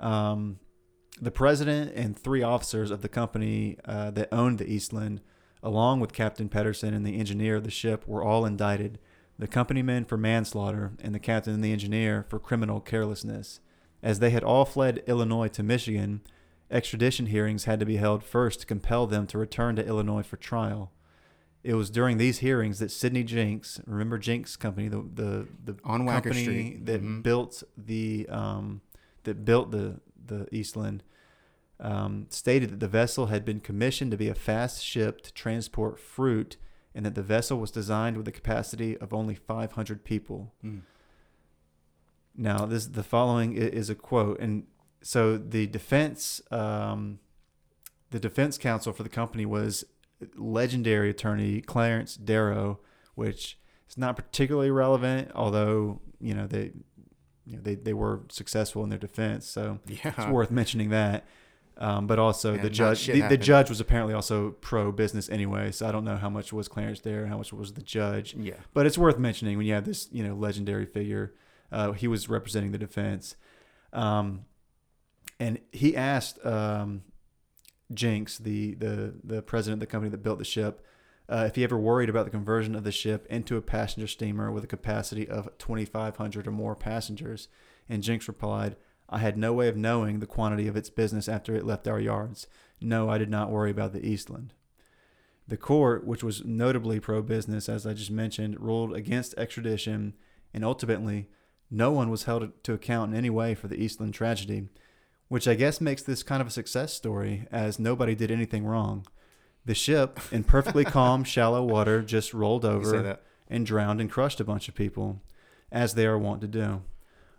Um, 0.00 0.58
the 1.20 1.30
president 1.30 1.92
and 1.94 2.18
three 2.18 2.42
officers 2.42 2.90
of 2.90 3.02
the 3.02 3.08
company 3.08 3.78
uh, 3.84 4.10
that 4.12 4.28
owned 4.32 4.58
the 4.58 4.70
Eastland, 4.70 5.20
along 5.62 6.00
with 6.00 6.12
Captain 6.12 6.48
Pedersen 6.48 6.94
and 6.94 7.06
the 7.06 7.18
engineer 7.18 7.56
of 7.56 7.64
the 7.64 7.70
ship, 7.70 8.06
were 8.06 8.22
all 8.22 8.44
indicted. 8.44 8.98
The 9.38 9.48
company 9.48 9.82
men 9.82 10.04
for 10.04 10.16
manslaughter 10.16 10.92
and 11.02 11.14
the 11.14 11.18
captain 11.18 11.54
and 11.54 11.64
the 11.64 11.72
engineer 11.72 12.24
for 12.28 12.38
criminal 12.38 12.80
carelessness. 12.80 13.60
As 14.02 14.18
they 14.18 14.30
had 14.30 14.44
all 14.44 14.64
fled 14.64 15.02
Illinois 15.06 15.48
to 15.48 15.62
Michigan, 15.62 16.20
extradition 16.70 17.26
hearings 17.26 17.64
had 17.64 17.80
to 17.80 17.86
be 17.86 17.96
held 17.96 18.24
first 18.24 18.60
to 18.60 18.66
compel 18.66 19.06
them 19.06 19.26
to 19.28 19.38
return 19.38 19.76
to 19.76 19.86
Illinois 19.86 20.22
for 20.22 20.36
trial. 20.36 20.92
It 21.62 21.74
was 21.74 21.88
during 21.88 22.18
these 22.18 22.38
hearings 22.40 22.78
that 22.80 22.90
Sidney 22.90 23.24
Jenks, 23.24 23.80
remember 23.86 24.18
Jenks 24.18 24.56
Company, 24.56 24.88
the 24.88 24.98
the, 25.14 25.48
the 25.64 25.76
On 25.84 26.02
Wacker 26.02 26.24
company 26.24 26.42
Street. 26.44 26.86
that 26.86 27.02
Mhm. 27.02 27.22
built 27.22 27.62
the 27.76 28.26
um, 28.28 28.82
that 29.22 29.44
built 29.44 29.70
the 29.70 30.00
the 30.26 30.46
Eastland, 30.54 31.02
um, 31.80 32.26
stated 32.30 32.70
that 32.70 32.80
the 32.80 32.88
vessel 32.88 33.26
had 33.26 33.44
been 33.44 33.60
commissioned 33.60 34.10
to 34.10 34.16
be 34.18 34.28
a 34.28 34.34
fast 34.34 34.84
ship 34.84 35.22
to 35.22 35.32
transport 35.32 35.98
fruit, 35.98 36.56
and 36.94 37.06
that 37.06 37.14
the 37.14 37.22
vessel 37.22 37.58
was 37.58 37.70
designed 37.70 38.16
with 38.18 38.28
a 38.28 38.32
capacity 38.32 38.96
of 38.98 39.12
only 39.14 39.34
500 39.34 40.04
people. 40.04 40.52
Mm. 40.62 40.82
Now, 42.36 42.66
this 42.66 42.86
the 42.86 43.02
following 43.02 43.54
is 43.54 43.88
a 43.88 43.94
quote, 43.94 44.38
and 44.40 44.64
so 45.04 45.36
the 45.36 45.66
defense, 45.66 46.40
um, 46.50 47.18
the 48.10 48.18
defense 48.18 48.56
counsel 48.56 48.92
for 48.94 49.02
the 49.02 49.10
company 49.10 49.44
was 49.44 49.84
legendary 50.34 51.10
attorney 51.10 51.60
Clarence 51.60 52.16
Darrow, 52.16 52.80
which 53.14 53.58
is 53.86 53.98
not 53.98 54.16
particularly 54.16 54.70
relevant, 54.70 55.30
although 55.34 56.00
you 56.20 56.32
know 56.32 56.46
they, 56.46 56.72
you 57.44 57.56
know, 57.56 57.60
they 57.62 57.74
they 57.74 57.92
were 57.92 58.22
successful 58.30 58.82
in 58.82 58.88
their 58.88 58.98
defense, 58.98 59.46
so 59.46 59.78
it's 59.86 60.26
worth 60.28 60.50
mentioning 60.50 60.88
that. 60.90 61.26
Um, 61.76 62.06
but 62.06 62.18
also 62.18 62.54
Yeah, 62.54 62.62
the 62.62 62.70
judge, 62.70 63.06
the, 63.06 63.20
the 63.22 63.36
judge 63.36 63.68
was 63.68 63.80
apparently 63.80 64.14
also 64.14 64.52
pro 64.52 64.90
business 64.90 65.28
anyway, 65.28 65.70
so 65.72 65.86
I 65.86 65.92
don't 65.92 66.04
know 66.04 66.16
how 66.16 66.30
much 66.30 66.52
was 66.52 66.68
Clarence 66.68 67.00
there, 67.00 67.26
how 67.26 67.36
much 67.36 67.52
was 67.52 67.72
the 67.72 67.82
judge. 67.82 68.34
Yeah. 68.38 68.54
But 68.72 68.86
it's 68.86 68.96
worth 68.96 69.18
mentioning 69.18 69.58
when 69.58 69.66
you 69.66 69.74
have 69.74 69.84
this, 69.84 70.08
you 70.12 70.26
know, 70.26 70.34
legendary 70.34 70.86
figure. 70.86 71.34
Uh, 71.72 71.92
he 71.92 72.06
was 72.06 72.28
representing 72.28 72.70
the 72.70 72.78
defense, 72.78 73.34
um, 73.92 74.44
and 75.44 75.58
he 75.72 75.94
asked 75.94 76.44
um, 76.46 77.02
Jenks, 77.92 78.38
the, 78.38 78.74
the 78.76 79.14
the 79.22 79.42
president 79.42 79.74
of 79.74 79.80
the 79.86 79.92
company 79.92 80.10
that 80.10 80.22
built 80.22 80.38
the 80.38 80.44
ship, 80.44 80.82
uh, 81.28 81.44
if 81.46 81.54
he 81.56 81.62
ever 81.64 81.76
worried 81.78 82.08
about 82.08 82.24
the 82.24 82.30
conversion 82.30 82.74
of 82.74 82.82
the 82.82 82.90
ship 82.90 83.26
into 83.28 83.58
a 83.58 83.62
passenger 83.62 84.06
steamer 84.06 84.50
with 84.50 84.64
a 84.64 84.68
capacity 84.68 85.28
of 85.28 85.50
2,500 85.58 86.46
or 86.46 86.50
more 86.50 86.74
passengers. 86.74 87.48
And 87.90 88.02
Jenks 88.02 88.26
replied, 88.26 88.76
"I 89.10 89.18
had 89.18 89.36
no 89.36 89.52
way 89.52 89.68
of 89.68 89.76
knowing 89.76 90.20
the 90.20 90.26
quantity 90.26 90.66
of 90.66 90.76
its 90.76 90.88
business 90.88 91.28
after 91.28 91.54
it 91.54 91.66
left 91.66 91.86
our 91.86 92.00
yards. 92.00 92.46
No, 92.80 93.10
I 93.10 93.18
did 93.18 93.28
not 93.28 93.50
worry 93.50 93.70
about 93.70 93.92
the 93.92 94.06
Eastland." 94.06 94.54
The 95.46 95.58
court, 95.58 96.06
which 96.06 96.24
was 96.24 96.42
notably 96.42 97.00
pro 97.00 97.20
business, 97.20 97.68
as 97.68 97.86
I 97.86 97.92
just 97.92 98.10
mentioned, 98.10 98.58
ruled 98.60 98.94
against 98.94 99.36
extradition, 99.36 100.14
and 100.54 100.64
ultimately, 100.64 101.28
no 101.70 101.92
one 101.92 102.08
was 102.08 102.22
held 102.22 102.50
to 102.62 102.72
account 102.72 103.12
in 103.12 103.18
any 103.18 103.28
way 103.28 103.54
for 103.54 103.68
the 103.68 103.76
Eastland 103.76 104.14
tragedy, 104.14 104.68
which 105.28 105.48
I 105.48 105.54
guess 105.54 105.80
makes 105.80 106.02
this 106.02 106.22
kind 106.22 106.40
of 106.40 106.48
a 106.48 106.50
success 106.50 106.92
story, 106.92 107.46
as 107.50 107.78
nobody 107.78 108.14
did 108.14 108.30
anything 108.30 108.64
wrong. 108.66 109.06
The 109.64 109.74
ship, 109.74 110.20
in 110.30 110.44
perfectly 110.44 110.84
calm, 110.84 111.24
shallow 111.24 111.64
water, 111.64 112.02
just 112.02 112.34
rolled 112.34 112.64
over 112.64 113.18
and 113.48 113.66
drowned 113.66 114.00
and 114.00 114.10
crushed 114.10 114.40
a 114.40 114.44
bunch 114.44 114.68
of 114.68 114.74
people, 114.74 115.22
as 115.72 115.94
they 115.94 116.06
are 116.06 116.18
wont 116.18 116.40
to 116.42 116.46
do. 116.46 116.82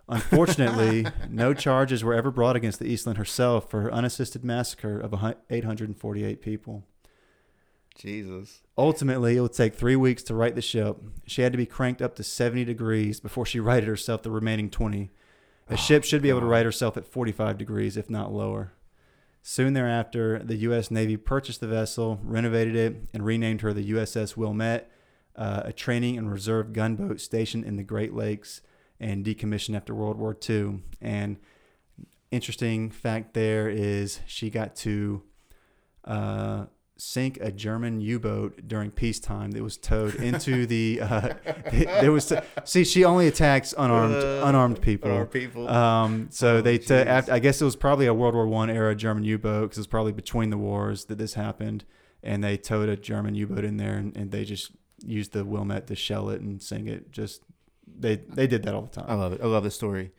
Unfortunately, 0.08 1.06
no 1.30 1.52
charges 1.52 2.04
were 2.04 2.14
ever 2.14 2.30
brought 2.30 2.56
against 2.56 2.78
the 2.78 2.86
Eastland 2.86 3.18
herself 3.18 3.70
for 3.70 3.82
her 3.82 3.92
unassisted 3.92 4.44
massacre 4.44 4.98
of 4.98 5.14
848 5.50 6.40
people. 6.40 6.84
Jesus. 7.96 8.60
Ultimately, 8.76 9.36
it 9.36 9.40
would 9.40 9.54
take 9.54 9.74
three 9.74 9.96
weeks 9.96 10.22
to 10.24 10.34
right 10.34 10.54
the 10.54 10.62
ship. 10.62 10.98
She 11.26 11.42
had 11.42 11.52
to 11.52 11.58
be 11.58 11.66
cranked 11.66 12.02
up 12.02 12.14
to 12.16 12.22
70 12.22 12.64
degrees 12.64 13.20
before 13.20 13.46
she 13.46 13.58
righted 13.58 13.88
herself 13.88 14.22
the 14.22 14.30
remaining 14.30 14.70
20. 14.70 15.10
A 15.68 15.72
Oh, 15.72 15.76
ship 15.76 16.04
should 16.04 16.22
be 16.22 16.28
able 16.28 16.40
to 16.40 16.46
right 16.46 16.64
herself 16.64 16.96
at 16.96 17.06
45 17.06 17.58
degrees, 17.58 17.96
if 17.96 18.08
not 18.08 18.32
lower. 18.32 18.72
Soon 19.42 19.74
thereafter, 19.74 20.40
the 20.40 20.56
U.S. 20.56 20.90
Navy 20.90 21.16
purchased 21.16 21.60
the 21.60 21.66
vessel, 21.66 22.20
renovated 22.22 22.76
it, 22.76 22.96
and 23.12 23.24
renamed 23.24 23.60
her 23.60 23.72
the 23.72 23.90
USS 23.90 24.36
Wilmette, 24.36 24.90
uh, 25.34 25.62
a 25.64 25.72
training 25.72 26.18
and 26.18 26.30
reserve 26.30 26.72
gunboat 26.72 27.20
stationed 27.20 27.64
in 27.64 27.76
the 27.76 27.82
Great 27.82 28.14
Lakes 28.14 28.60
and 28.98 29.24
decommissioned 29.24 29.76
after 29.76 29.94
World 29.94 30.18
War 30.18 30.36
II. 30.48 30.82
And 31.00 31.36
interesting 32.30 32.90
fact 32.90 33.34
there 33.34 33.68
is 33.68 34.20
she 34.26 34.50
got 34.50 34.74
to 34.76 35.22
uh, 36.04 36.66
sink 36.98 37.38
a 37.40 37.52
German 37.52 38.00
U-boat 38.00 38.62
during 38.66 38.90
peacetime 38.90 39.50
that 39.52 39.62
was 39.62 39.76
towed 39.76 40.14
into 40.16 40.66
the. 40.66 41.00
Uh, 41.02 41.34
there 41.72 42.10
was 42.12 42.32
see 42.64 42.84
she 42.84 43.04
only 43.04 43.26
attacks 43.28 43.74
unarmed 43.76 44.14
Uh, 44.14 44.42
unarmed 44.44 44.80
people. 44.80 45.10
unarmed 45.10 45.30
people. 45.30 45.68
Um, 45.68 46.28
so 46.30 46.56
Oh, 46.56 46.60
they 46.62 46.78
t- 46.78 46.94
after, 46.94 47.32
I 47.32 47.38
guess 47.38 47.60
it 47.60 47.64
was 47.64 47.76
probably 47.76 48.06
a 48.06 48.14
World 48.14 48.34
War 48.34 48.46
One 48.46 48.70
era 48.70 48.94
German 48.94 49.24
U-boat 49.24 49.62
because 49.62 49.78
it 49.78 49.80
was 49.80 49.86
probably 49.86 50.12
between 50.12 50.50
the 50.50 50.58
wars 50.58 51.04
that 51.06 51.18
this 51.18 51.34
happened, 51.34 51.84
and 52.22 52.42
they 52.42 52.56
towed 52.56 52.88
a 52.88 52.96
German 52.96 53.34
U-boat 53.34 53.64
in 53.64 53.76
there 53.76 53.94
and, 53.96 54.16
and 54.16 54.30
they 54.30 54.44
just 54.44 54.72
used 55.04 55.32
the 55.32 55.44
Wilmette 55.44 55.86
to 55.88 55.94
shell 55.94 56.30
it 56.30 56.40
and 56.40 56.62
sink 56.62 56.88
it. 56.88 57.12
Just 57.12 57.42
they 57.86 58.16
they 58.16 58.46
did 58.46 58.62
that 58.64 58.74
all 58.74 58.82
the 58.82 58.88
time. 58.88 59.04
I 59.08 59.14
love 59.14 59.32
it. 59.34 59.40
I 59.42 59.46
love 59.46 59.64
the 59.64 59.70
story. 59.70 60.12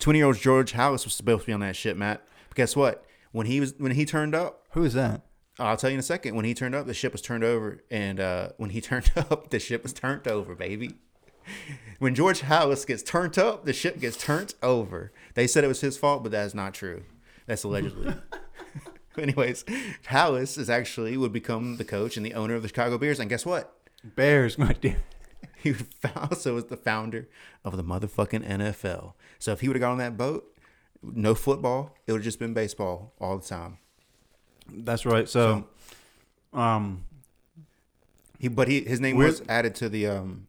Twenty-year-old 0.00 0.38
George 0.38 0.72
Halas 0.72 1.04
was 1.04 1.14
supposed 1.14 1.42
to 1.42 1.46
be 1.46 1.52
on 1.52 1.60
that 1.60 1.76
ship, 1.76 1.96
Matt. 1.96 2.22
But 2.48 2.56
guess 2.56 2.74
what? 2.74 3.04
When 3.32 3.46
he 3.46 3.60
was 3.60 3.74
when 3.78 3.92
he 3.92 4.04
turned 4.04 4.34
up, 4.34 4.66
Who 4.72 4.82
is 4.82 4.94
that? 4.94 5.22
I'll 5.58 5.76
tell 5.76 5.90
you 5.90 5.94
in 5.94 6.00
a 6.00 6.02
second. 6.02 6.34
When 6.34 6.44
he 6.46 6.54
turned 6.54 6.74
up, 6.74 6.86
the 6.86 6.94
ship 6.94 7.12
was 7.12 7.20
turned 7.20 7.44
over, 7.44 7.84
and 7.90 8.18
uh, 8.18 8.48
when 8.56 8.70
he 8.70 8.80
turned 8.80 9.12
up, 9.16 9.50
the 9.50 9.60
ship 9.60 9.82
was 9.82 9.92
turned 9.92 10.26
over, 10.26 10.54
baby. 10.54 10.94
When 11.98 12.14
George 12.14 12.40
Halas 12.40 12.86
gets 12.86 13.02
turned 13.02 13.38
up, 13.38 13.64
the 13.64 13.72
ship 13.72 14.00
gets 14.00 14.16
turned 14.16 14.54
over. 14.62 15.12
They 15.34 15.46
said 15.46 15.64
it 15.64 15.68
was 15.68 15.80
his 15.80 15.98
fault, 15.98 16.22
but 16.22 16.32
that 16.32 16.46
is 16.46 16.54
not 16.54 16.74
true. 16.74 17.02
That's 17.46 17.64
allegedly. 17.64 18.14
Anyways, 19.18 19.64
Halas 20.08 20.56
is 20.56 20.70
actually 20.70 21.16
would 21.16 21.32
become 21.32 21.76
the 21.76 21.84
coach 21.84 22.16
and 22.16 22.24
the 22.24 22.34
owner 22.34 22.54
of 22.54 22.62
the 22.62 22.68
Chicago 22.68 22.96
Bears, 22.96 23.20
and 23.20 23.28
guess 23.28 23.44
what? 23.44 23.76
Bears, 24.02 24.56
my 24.56 24.72
dear. 24.72 24.96
He 25.62 25.74
also 26.30 26.54
was 26.54 26.66
the 26.66 26.76
founder 26.76 27.28
of 27.64 27.76
the 27.76 27.84
motherfucking 27.84 28.46
NFL. 28.48 29.12
So 29.38 29.52
if 29.52 29.60
he 29.60 29.68
would 29.68 29.76
have 29.76 29.80
got 29.80 29.92
on 29.92 29.98
that 29.98 30.16
boat, 30.16 30.46
no 31.02 31.34
football, 31.34 31.96
it 32.06 32.12
would 32.12 32.18
have 32.20 32.24
just 32.24 32.38
been 32.38 32.54
baseball 32.54 33.12
all 33.20 33.36
the 33.38 33.46
time. 33.46 33.78
That's 34.72 35.04
right. 35.04 35.28
So, 35.28 35.66
um, 36.52 37.04
He, 38.38 38.48
but 38.48 38.68
he, 38.68 38.80
his 38.82 39.00
name 39.00 39.16
was 39.16 39.42
added 39.48 39.74
to 39.76 39.88
the, 39.88 40.06
um, 40.06 40.46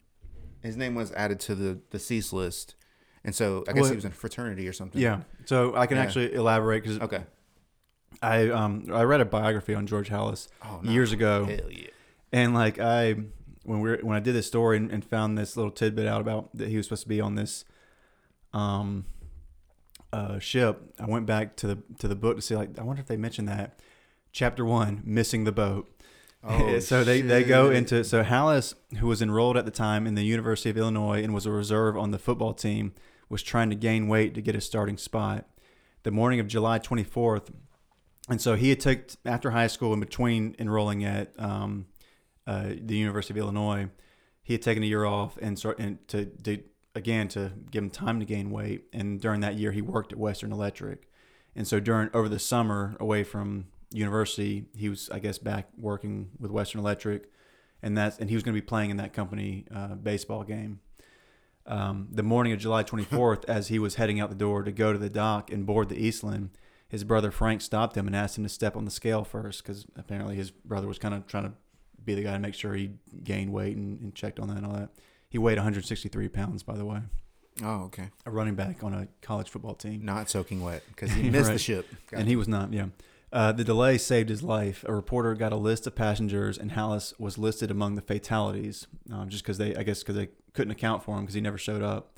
his 0.64 0.78
name 0.78 0.96
was 0.96 1.12
added 1.14 1.40
to 1.42 1.56
the 1.56 1.80
the 1.90 2.00
cease 2.00 2.32
list, 2.32 2.76
and 3.24 3.34
so 3.36 3.64
I 3.68 3.74
guess 3.74 3.82
Well, 3.82 3.90
he 3.92 3.96
was 3.96 4.06
in 4.06 4.12
a 4.12 4.14
fraternity 4.14 4.68
or 4.68 4.74
something. 4.74 5.02
yeah. 5.02 5.22
So 5.46 5.76
I 5.76 5.88
can 5.88 5.98
Yeah. 5.98 6.04
actually 6.04 6.34
elaborate 6.34 6.84
because 6.84 7.00
Okay. 7.02 7.24
I 8.22 8.50
um 8.50 8.86
I 8.94 9.02
read 9.04 9.22
a 9.22 9.26
biography 9.26 9.74
on 9.74 9.88
George 9.88 10.10
Halas 10.10 10.48
Oh, 10.64 10.80
no. 10.84 10.92
years 10.92 11.12
ago. 11.12 11.46
Hell 11.46 11.72
yeah. 11.72 11.88
And 12.32 12.54
like 12.54 12.80
I, 12.80 13.16
when 13.64 13.80
we 13.80 13.92
are 13.92 13.98
when 13.98 14.16
I 14.16 14.20
did 14.20 14.34
this 14.34 14.48
story 14.48 14.78
and, 14.78 14.92
and 14.92 15.04
found 15.04 15.38
this 15.38 15.56
little 15.56 15.72
tidbit 15.72 16.08
out 16.08 16.22
about 16.22 16.56
that 16.56 16.70
he 16.70 16.78
was 16.78 16.86
supposed 16.86 17.04
to 17.04 17.10
be 17.10 17.22
on 17.22 17.36
this, 17.36 17.66
um, 18.54 19.06
uh, 20.14 20.40
ship, 20.40 20.82
I 21.00 21.06
went 21.06 21.26
back 21.26 21.56
to 21.58 21.68
the 21.68 21.78
to 22.00 22.08
the 22.08 22.16
book 22.16 22.38
to 22.38 22.42
see 22.42 22.56
like 22.56 22.78
I 22.80 22.84
wonder 22.84 23.02
if 23.02 23.08
they 23.08 23.18
mentioned 23.18 23.48
that 23.48 23.80
chapter 24.32 24.66
one, 24.66 25.02
missing 25.06 25.44
the 25.44 25.52
boat. 25.52 25.90
Oh, 26.44 26.80
so 26.80 27.04
they, 27.04 27.22
they 27.22 27.44
go 27.44 27.70
into 27.70 28.04
so 28.04 28.24
Halas, 28.24 28.74
who 28.98 29.08
was 29.08 29.22
enrolled 29.22 29.58
at 29.58 29.66
the 29.66 29.72
time 29.72 30.08
in 30.08 30.16
the 30.16 30.24
University 30.24 30.70
of 30.70 30.78
Illinois 30.78 31.24
and 31.24 31.34
was 31.34 31.46
a 31.46 31.52
reserve 31.52 31.98
on 31.98 32.12
the 32.12 32.20
football 32.20 32.54
team, 32.54 32.94
was 33.30 33.44
trying 33.44 33.70
to 33.70 33.76
gain 33.76 34.08
weight 34.08 34.34
to 34.36 34.42
get 34.42 34.56
a 34.56 34.62
starting 34.62 34.98
spot. 34.98 35.46
The 36.04 36.12
morning 36.12 36.40
of 36.40 36.48
July 36.48 36.80
24th, 36.80 37.54
and 38.28 38.42
so 38.42 38.56
he 38.56 38.70
had 38.70 38.80
took 38.80 39.10
after 39.24 39.52
high 39.52 39.68
school 39.68 39.94
in 39.94 40.00
between 40.00 40.56
enrolling 40.58 41.06
at 41.06 41.32
um, 41.38 41.86
uh, 42.48 42.70
the 42.82 42.98
University 42.98 43.34
of 43.34 43.38
Illinois, 43.38 43.90
he 44.44 44.54
had 44.54 44.62
taken 44.62 44.84
a 44.84 44.86
year 44.86 45.06
off 45.06 45.38
and 45.42 45.58
start 45.58 45.80
and 45.80 46.06
to, 46.08 46.26
to 46.26 46.64
again 46.96 47.28
to 47.30 47.52
give 47.70 47.84
him 47.84 47.90
time 47.90 48.20
to 48.20 48.26
gain 48.26 48.52
weight. 48.52 48.86
And 48.94 49.22
during 49.22 49.42
that 49.42 49.56
year, 49.56 49.72
he 49.72 49.82
worked 49.82 50.12
at 50.12 50.18
Western 50.18 50.52
Electric, 50.52 51.08
and 51.56 51.68
so 51.68 51.80
during 51.80 52.10
over 52.14 52.30
the 52.30 52.40
summer 52.40 52.96
away 53.00 53.24
from 53.24 53.68
university, 53.92 54.66
he 54.76 54.90
was 54.90 55.10
I 55.10 55.20
guess 55.20 55.38
back 55.38 55.70
working 55.78 56.32
with 56.40 56.52
Western 56.52 56.80
Electric, 56.80 57.30
and 57.82 57.98
that's 57.98 58.18
and 58.18 58.30
he 58.30 58.36
was 58.36 58.44
going 58.44 58.56
to 58.56 58.62
be 58.62 58.66
playing 58.66 58.90
in 58.90 58.98
that 58.98 59.14
company 59.14 59.66
uh, 59.74 59.96
baseball 59.96 60.44
game. 60.44 60.80
Um, 61.68 62.08
the 62.12 62.24
morning 62.24 62.54
of 62.54 62.60
July 62.60 62.84
24th, 62.84 63.46
as 63.48 63.68
he 63.68 63.78
was 63.78 63.96
heading 63.96 64.20
out 64.20 64.30
the 64.30 64.36
door 64.36 64.64
to 64.64 64.72
go 64.72 64.92
to 64.92 64.98
the 64.98 65.12
dock 65.12 65.52
and 65.52 65.64
board 65.64 65.90
the 65.90 65.96
Eastland, 65.96 66.50
his 66.90 67.04
brother 67.04 67.30
Frank 67.30 67.62
stopped 67.62 67.96
him 67.96 68.08
and 68.08 68.16
asked 68.16 68.38
him 68.38 68.44
to 68.44 68.50
step 68.50 68.76
on 68.76 68.84
the 68.84 68.92
scale 68.92 69.24
first 69.24 69.64
because 69.64 69.86
apparently 69.96 70.36
his 70.36 70.52
brother 70.52 70.88
was 70.88 70.98
kind 70.98 71.14
of 71.14 71.28
trying 71.28 71.44
to 71.44 71.54
be 72.06 72.16
the 72.16 72.24
guy 72.24 72.34
to 72.34 72.40
make 72.40 72.54
sure 72.54 72.74
he 72.74 72.92
gained 73.24 73.52
weight 73.52 73.76
and, 73.78 74.00
and 74.02 74.16
checked 74.16 74.40
on 74.40 74.48
that 74.50 74.58
and 74.58 74.66
all 74.66 74.74
that. 74.74 74.90
He 75.30 75.38
weighed 75.38 75.58
163 75.58 76.28
pounds, 76.30 76.64
by 76.64 76.76
the 76.76 76.84
way, 76.86 77.00
Oh, 77.64 77.84
okay. 77.86 78.10
a 78.26 78.32
running 78.32 78.56
back 78.56 78.84
on 78.84 78.94
a 78.94 79.08
college 79.22 79.50
football 79.50 79.76
team. 79.76 80.04
Not 80.04 80.30
soaking 80.30 80.62
wet 80.62 80.84
because 80.88 81.12
he 81.12 81.30
missed 81.30 81.46
the 81.46 81.52
Right. 81.54 81.62
ship. 81.62 81.88
And 82.12 82.28
he 82.28 82.36
was 82.36 82.48
not, 82.48 82.74
yeah. 82.74 82.88
Uh, 83.32 83.54
the 83.54 83.64
delay 83.64 83.98
saved 83.98 84.28
his 84.30 84.44
life. 84.44 84.84
A 84.88 84.94
reporter 84.94 85.34
got 85.36 85.54
a 85.54 85.56
list 85.58 85.88
of 85.88 85.96
passengers, 85.96 86.58
and 86.58 86.72
Halas 86.72 87.18
was 87.18 87.38
listed 87.38 87.72
among 87.72 87.96
the 87.96 88.02
fatalities, 88.02 88.88
um, 89.10 89.30
just 89.30 89.44
because 89.44 89.58
they, 89.58 89.74
I 89.74 89.84
guess, 89.84 90.00
because 90.00 90.16
they 90.18 90.30
couldn't 90.54 90.72
account 90.72 91.02
for 91.04 91.16
him 91.16 91.22
because 91.22 91.36
he 91.36 91.40
never 91.42 91.58
showed 91.58 91.82
up. 91.82 92.18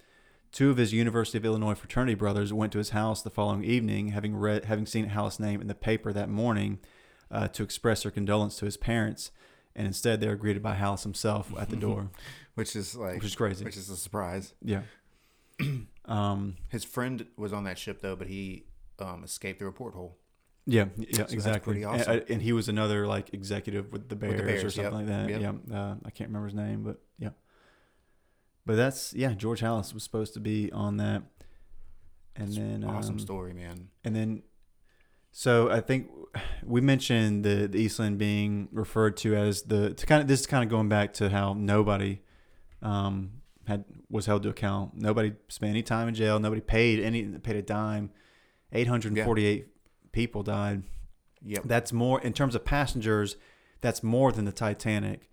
Two 0.51 0.71
of 0.71 0.77
his 0.77 0.91
University 0.93 1.37
of 1.37 1.45
Illinois 1.45 1.75
fraternity 1.75 2.15
brothers 2.15 2.51
went 2.51 2.71
to 2.71 2.77
his 2.79 2.89
house 2.91 3.21
the 3.21 3.29
following 3.29 3.63
evening, 3.63 4.07
having 4.09 4.35
read, 4.35 4.65
having 4.65 4.87
seen 4.87 5.09
Halas' 5.09 5.39
name 5.39 5.61
in 5.61 5.67
the 5.67 5.75
paper 5.75 6.11
that 6.13 6.29
morning, 6.29 6.79
uh, 7.29 7.47
to 7.49 7.61
express 7.63 8.03
their 8.03 8.11
condolence 8.11 8.55
to 8.57 8.65
his 8.65 8.77
parents, 8.77 9.29
and 9.75 9.87
instead 9.87 10.21
they 10.21 10.27
were 10.27 10.35
greeted 10.35 10.61
by 10.63 10.75
Halas 10.75 11.03
himself 11.03 11.51
at 11.59 11.69
the 11.69 11.75
door, 11.87 12.09
which 12.55 12.75
is 12.75 12.95
like 12.95 13.15
which 13.15 13.25
is 13.25 13.35
crazy. 13.35 13.65
which 13.65 13.77
is 13.77 13.89
a 13.89 13.97
surprise. 13.97 14.53
Yeah. 14.61 14.81
um. 16.05 16.55
His 16.69 16.83
friend 16.83 17.25
was 17.37 17.53
on 17.53 17.63
that 17.65 17.77
ship 17.77 18.01
though, 18.01 18.15
but 18.15 18.27
he 18.27 18.65
um, 18.99 19.23
escaped 19.23 19.59
through 19.59 19.69
a 19.69 19.73
porthole. 19.73 20.17
Yeah, 20.65 20.85
yeah, 20.95 21.17
that's 21.17 21.33
exactly. 21.33 21.73
pretty 21.73 21.83
And- 21.83 22.01
awesome. 22.01 22.21
And, 22.29 22.41
he 22.41 22.53
was 22.53 22.69
another 22.69 23.05
like 23.05 23.33
executive 23.33 23.91
with 23.91 24.07
the 24.07 24.15
Bears, 24.15 24.61
the 24.61 24.67
or 24.67 24.69
something 24.69 24.83
yep, 24.83 24.93
like 24.93 25.05
that. 25.07 25.29
yep. 25.41 25.55
Yeah, 25.69 25.77
uh, 25.77 25.95
I 26.05 26.09
can't 26.09 26.29
remember 26.29 26.47
his 26.47 26.55
name, 26.55 26.83
but 26.83 27.01
yeah. 27.19 27.29
But 28.65 28.77
that's 28.77 29.13
yeah. 29.13 29.33
George 29.33 29.59
Halas 29.59 29.93
was 29.93 30.03
supposed 30.03 30.33
to 30.35 30.39
be 30.39 30.71
on 30.71 30.97
that, 30.97 31.23
and 32.37 32.47
It's 32.47 32.57
then 32.57 32.85
awesome 32.85 33.15
um, 33.15 33.19
story, 33.19 33.53
man. 33.53 33.89
and 34.05 34.15
then 34.15 34.43
so 35.35 35.69
I 35.69 35.81
think 35.81 36.11
we 36.63 36.79
mentioned 36.79 37.43
the, 37.43 37.67
the 37.67 37.79
Eastland 37.79 38.19
being 38.19 38.69
referred 38.71 39.17
to 39.17 39.35
as 39.35 39.63
the 39.63 39.93
to 39.95 40.05
kind 40.05 40.21
of 40.21 40.27
this 40.27 40.41
is 40.41 40.47
kind 40.47 40.63
of 40.63 40.69
going 40.69 40.89
back 40.89 41.13
to 41.13 41.29
how 41.29 41.53
nobody 41.53 42.21
um, 42.83 43.41
had 43.67 43.83
was 44.11 44.27
held 44.27 44.43
to 44.43 44.49
account. 44.49 44.95
Nobody 44.95 45.33
spent 45.47 45.71
any 45.71 45.81
time 45.81 46.07
in 46.07 46.13
jail. 46.13 46.39
Nobody 46.39 46.61
paid 46.61 46.99
any 46.99 47.23
paid 47.23 47.55
a 47.55 47.63
dime. 47.63 48.11
Eight 48.71 48.87
hundred 48.87 49.17
and 49.17 49.25
forty 49.25 49.45
eight 49.45 49.67
people 50.11 50.43
died. 50.43 50.83
Yep. 51.43 51.63
That's 51.65 51.91
more 51.91 52.21
in 52.21 52.33
terms 52.33 52.53
of 52.53 52.63
passengers. 52.63 53.35
That's 53.81 54.03
more 54.03 54.31
than 54.31 54.45
the 54.45 54.51
Titanic. 54.51 55.31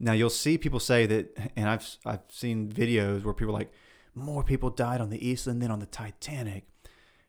Now 0.00 0.12
you'll 0.12 0.30
see 0.30 0.56
people 0.56 0.80
say 0.80 1.04
that, 1.04 1.36
and 1.54 1.68
I've 1.68 1.86
I've 2.06 2.22
seen 2.30 2.72
videos 2.72 3.24
where 3.24 3.34
people 3.34 3.54
are 3.54 3.58
like 3.58 3.72
more 4.14 4.42
people 4.42 4.70
died 4.70 5.02
on 5.02 5.10
the 5.10 5.26
Eastland 5.28 5.60
than 5.60 5.70
on 5.70 5.80
the 5.80 5.86
Titanic. 5.86 6.64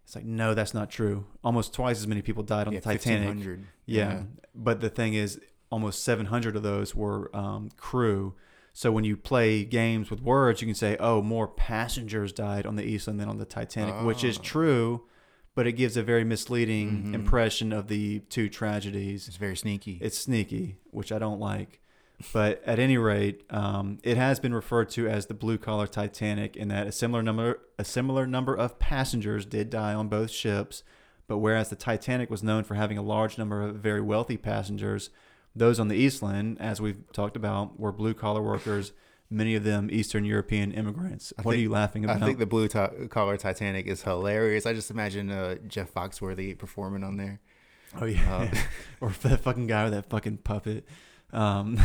It's 0.06 0.16
like 0.16 0.26
no, 0.26 0.54
that's 0.54 0.74
not 0.74 0.90
true. 0.90 1.26
Almost 1.44 1.74
twice 1.74 1.98
as 2.00 2.08
many 2.08 2.22
people 2.22 2.44
died 2.44 2.68
on 2.68 2.74
yeah, 2.74 2.80
the 2.80 2.84
Titanic. 2.94 3.28
1500. 3.28 3.66
Yeah. 3.88 4.24
but 4.54 4.80
the 4.80 4.90
thing 4.90 5.14
is, 5.16 5.40
almost 5.72 6.04
700 6.04 6.56
of 6.56 6.64
those 6.64 6.96
were 6.96 7.36
um, 7.36 7.70
crew. 7.76 8.36
So 8.72 8.92
when 8.92 9.04
you 9.04 9.18
play 9.18 9.64
games 9.66 10.10
with 10.10 10.22
words, 10.22 10.62
you 10.62 10.68
can 10.68 10.76
say, 10.76 10.96
"Oh, 11.00 11.22
more 11.22 11.48
passengers 11.48 12.32
died 12.34 12.66
on 12.66 12.76
the 12.76 12.84
Eastland 12.84 13.20
than 13.20 13.30
on 13.30 13.38
the 13.38 13.46
Titanic," 13.46 14.06
which 14.06 14.24
is 14.24 14.38
Oh. 14.38 14.42
true, 14.42 15.04
but 15.56 15.66
it 15.66 15.74
gives 15.74 15.96
a 15.98 16.04
very 16.04 16.24
misleading 16.24 17.06
Mhm. 17.06 17.14
impression 17.16 17.72
of 17.74 17.88
the 17.88 18.20
two 18.30 18.48
tragedies. 18.50 19.28
It's 19.28 19.38
very 19.38 19.56
sneaky. 19.56 19.98
It's 20.02 20.18
sneaky, 20.18 20.78
which 20.92 21.12
I 21.12 21.20
don't 21.20 21.40
like. 21.40 21.82
But 22.34 22.64
at 22.66 22.80
any 22.80 22.98
rate, 22.98 23.44
um, 23.50 23.98
it 24.04 24.16
has 24.18 24.40
been 24.40 24.54
referred 24.54 24.90
to 24.92 25.08
as 25.08 25.26
the 25.26 25.34
blue 25.34 25.58
collar 25.58 25.86
Titanic, 25.88 26.56
in 26.56 26.70
that 26.70 26.88
a 26.88 26.92
similar 26.92 27.22
number 27.22 27.60
a 27.78 27.84
similar 27.84 28.26
number 28.26 28.56
of 28.56 28.80
passengers 28.80 29.46
did 29.46 29.70
die 29.70 29.94
on 29.94 30.08
both 30.08 30.32
ships. 30.32 30.84
But 31.28 31.40
whereas 31.40 31.70
the 31.70 31.76
Titanic 31.76 32.30
was 32.30 32.44
known 32.44 32.64
for 32.64 32.76
having 32.76 32.98
a 32.98 33.02
large 33.02 33.38
number 33.38 33.62
of 33.64 33.76
very 33.78 34.00
wealthy 34.02 34.38
passengers, 34.38 35.10
those 35.56 35.80
on 35.80 35.88
the 35.88 35.96
Eastland, 35.96 36.58
as 36.62 36.80
we've 36.80 37.02
talked 37.12 37.36
about, 37.36 37.80
were 37.80 37.92
blue 37.92 38.14
collar 38.14 38.42
workers, 38.44 38.92
many 39.30 39.56
of 39.56 39.64
them 39.64 39.90
Eastern 39.92 40.24
European 40.24 40.72
immigrants. 40.72 41.34
I 41.38 41.42
what 41.42 41.56
are 41.56 41.60
you 41.60 41.70
laughing 41.70 42.06
about? 42.06 42.22
I 42.22 42.26
think 42.26 42.38
the 42.40 42.46
blue 42.46 42.68
ti- 42.68 43.08
collar 43.10 43.38
Titanic 43.38 43.88
is 43.88 44.04
hilarious. 44.04 44.66
I 44.66 44.74
just 44.74 44.92
imagine 44.92 45.32
uh, 45.32 45.56
Jeff 45.68 45.92
Foxworthy 45.94 46.58
performing 46.58 47.04
on 47.04 47.18
there. 47.18 47.40
oh 48.00 48.06
yeah, 48.06 48.48
Uh, 48.54 48.56
or 49.02 49.10
that 49.24 49.42
fucking 49.42 49.68
guy 49.68 49.86
with 49.86 49.94
that 49.94 50.10
fucking 50.10 50.38
puppet. 50.38 50.86
Um, 51.34 51.80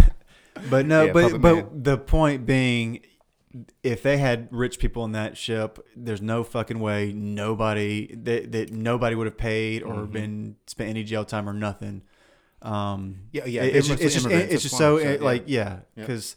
but 0.69 0.87
no, 0.87 1.05
Yeah, 1.07 1.13
but 1.13 1.41
but 1.41 1.55
Man. 1.73 1.83
the 1.83 1.97
point 1.99 2.45
being, 2.47 3.01
if 3.83 4.03
they 4.03 4.19
had 4.19 4.49
rich 4.51 4.79
people 4.79 5.03
on 5.03 5.13
that 5.13 5.37
ship, 5.37 5.79
there's 5.97 6.21
no 6.23 6.43
fucking 6.45 6.79
way 6.81 7.13
nobody 7.13 8.15
that 8.15 8.53
that 8.53 8.73
nobody 8.73 9.15
would 9.17 9.27
have 9.27 9.39
paid 9.39 9.83
or 9.83 9.95
Mhm. 10.07 10.13
been 10.13 10.57
spent 10.67 10.91
any 10.91 11.03
jail 11.05 11.25
time 11.25 11.49
or 11.49 11.53
nothing. 11.53 12.03
Um, 12.63 13.23
Yeah, 13.33 13.47
yeah, 13.47 13.63
it- 13.63 13.77
it's 13.77 13.89
just 13.89 14.03
it's 14.03 14.15
just, 14.15 14.27
it's 14.27 14.63
just 14.63 14.77
so 14.77 14.99
so, 14.99 15.09
yeah. 15.13 15.17
like 15.21 15.45
yeah, 15.47 15.81
because 15.97 16.37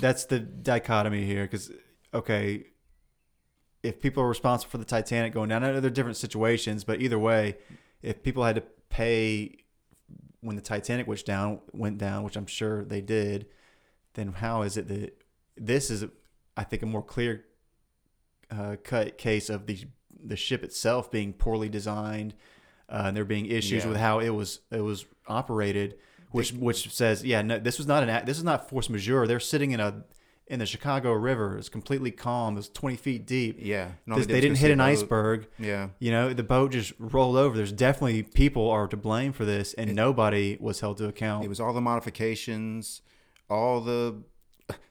that's 0.00 0.24
the 0.26 0.38
dichotomy 0.38 1.24
here. 1.24 1.42
Because 1.44 1.70
okay, 2.14 2.64
if 3.82 4.00
people 4.00 4.22
are 4.22 4.28
responsible 4.28 4.70
for 4.70 4.78
the 4.78 4.84
Titanic 4.84 5.32
going 5.32 5.48
down, 5.48 5.62
I 5.64 5.72
know 5.72 5.80
they're 5.80 5.90
different 5.90 6.16
situations, 6.16 6.84
but 6.84 7.00
either 7.02 7.18
way, 7.18 7.56
if 8.02 8.22
people 8.22 8.44
had 8.44 8.56
to 8.56 8.62
pay 8.88 9.56
when 10.46 10.56
the 10.56 10.62
Titanic 10.62 11.06
went 11.06 11.24
down, 11.24 11.60
went 11.72 11.98
down, 11.98 12.22
which 12.22 12.36
I'm 12.36 12.46
sure 12.46 12.84
they 12.84 13.00
did, 13.00 13.46
then 14.14 14.32
how 14.32 14.62
is 14.62 14.76
it 14.76 14.88
that 14.88 15.22
this 15.56 15.90
is, 15.90 16.04
I 16.56 16.64
think, 16.64 16.82
a 16.82 16.86
more 16.86 17.02
clear 17.02 17.44
uh, 18.50 18.76
cut 18.82 19.18
case 19.18 19.50
of 19.50 19.66
the 19.66 19.84
the 20.24 20.36
ship 20.36 20.64
itself 20.64 21.10
being 21.10 21.32
poorly 21.32 21.68
designed, 21.68 22.34
uh, 22.88 23.02
and 23.06 23.16
there 23.16 23.24
being 23.24 23.46
issues 23.46 23.84
Yeah. 23.84 23.90
with 23.90 23.98
how 23.98 24.18
it 24.20 24.30
was 24.30 24.60
it 24.70 24.80
was 24.80 25.04
operated, 25.26 25.98
which 26.30 26.52
which 26.52 26.90
says, 26.92 27.24
yeah, 27.24 27.42
no, 27.42 27.58
this 27.58 27.76
was 27.78 27.86
not 27.86 28.02
an 28.02 28.08
act- 28.08 28.26
this 28.26 28.38
is 28.38 28.44
not 28.44 28.68
force 28.70 28.88
majeure. 28.88 29.26
They're 29.26 29.40
sitting 29.40 29.72
in 29.72 29.80
a 29.80 30.04
in 30.48 30.58
the 30.60 30.66
Chicago 30.66 31.12
River. 31.12 31.58
It's 31.58 31.68
completely 31.68 32.10
calm. 32.12 32.56
It's 32.56 32.68
20 32.68 32.96
feet 32.96 33.26
deep. 33.26 33.56
Yeah, 33.60 33.90
and 34.04 34.12
all 34.12 34.18
This- 34.18 34.26
they 34.28 34.40
didn't 34.40 34.58
hit 34.58 34.70
an 34.70 34.78
boat. 34.78 34.84
iceberg. 34.84 35.46
Yeah, 35.58 35.88
You 35.98 36.10
know, 36.12 36.32
the 36.32 36.42
boat 36.44 36.70
just 36.72 36.92
rolled 36.98 37.36
over. 37.36 37.56
There's 37.56 37.72
definitely 37.72 38.22
people 38.22 38.70
are 38.70 38.86
to 38.86 38.96
blame 38.96 39.32
for 39.32 39.44
this, 39.44 39.74
and 39.74 39.94
nobody 39.94 40.56
was 40.60 40.80
held 40.80 40.98
to 40.98 41.06
account. 41.08 41.44
it 41.44 41.48
was 41.48 41.58
all 41.60 41.72
the 41.72 41.80
modifications, 41.80 43.02
all 43.50 43.80
the 43.80 44.16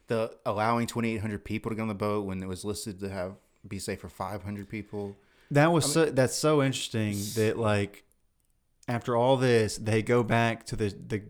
the 0.08 0.36
allowing 0.46 0.86
2,800 0.86 1.44
people 1.44 1.68
to 1.70 1.74
get 1.74 1.82
on 1.82 1.88
the 1.88 1.94
boat 1.94 2.24
when 2.24 2.40
it 2.42 2.46
was 2.46 2.64
listed 2.64 3.00
to 3.00 3.08
have 3.10 3.34
be 3.66 3.78
safe 3.80 4.00
for 4.00 4.08
500 4.08 4.68
people. 4.68 5.16
that 5.50 5.72
was 5.72 5.90
so, 5.92 6.04
that's 6.06 6.34
so 6.36 6.62
interesting 6.62 7.16
that 7.34 7.58
like 7.58 8.04
after 8.88 9.16
all 9.16 9.36
this, 9.36 9.76
they 9.78 10.02
go 10.02 10.22
back 10.22 10.64
to 10.66 10.76
the 10.76 10.94
the 11.08 11.22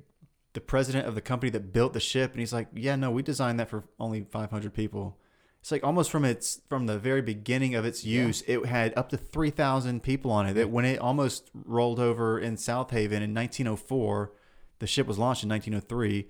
the 0.56 0.60
president 0.62 1.06
of 1.06 1.14
the 1.14 1.20
company 1.20 1.50
that 1.50 1.70
built 1.72 1.92
the 1.92 2.00
ship, 2.00 2.32
and 2.32 2.40
he's 2.40 2.52
like, 2.52 2.68
"Yeah, 2.74 2.96
no, 2.96 3.10
we 3.10 3.22
designed 3.22 3.60
that 3.60 3.68
for 3.68 3.84
only 4.00 4.24
500 4.24 4.72
people." 4.72 5.18
It's 5.60 5.70
like 5.70 5.84
almost 5.84 6.10
from 6.10 6.24
its 6.24 6.62
from 6.68 6.86
the 6.86 6.98
very 6.98 7.20
beginning 7.20 7.74
of 7.74 7.84
its 7.84 8.04
use, 8.04 8.42
it 8.46 8.64
had 8.64 8.96
up 8.96 9.10
to 9.10 9.16
3,000 9.18 10.02
people 10.02 10.30
on 10.30 10.46
it. 10.46 10.54
That 10.54 10.70
when 10.70 10.86
it 10.86 10.98
almost 10.98 11.50
rolled 11.52 12.00
over 12.00 12.38
in 12.38 12.56
South 12.56 12.90
Haven 12.90 13.22
in 13.22 13.34
1904, 13.34 14.32
the 14.78 14.86
ship 14.86 15.06
was 15.06 15.18
launched 15.18 15.42
in 15.42 15.50
1903. 15.50 16.26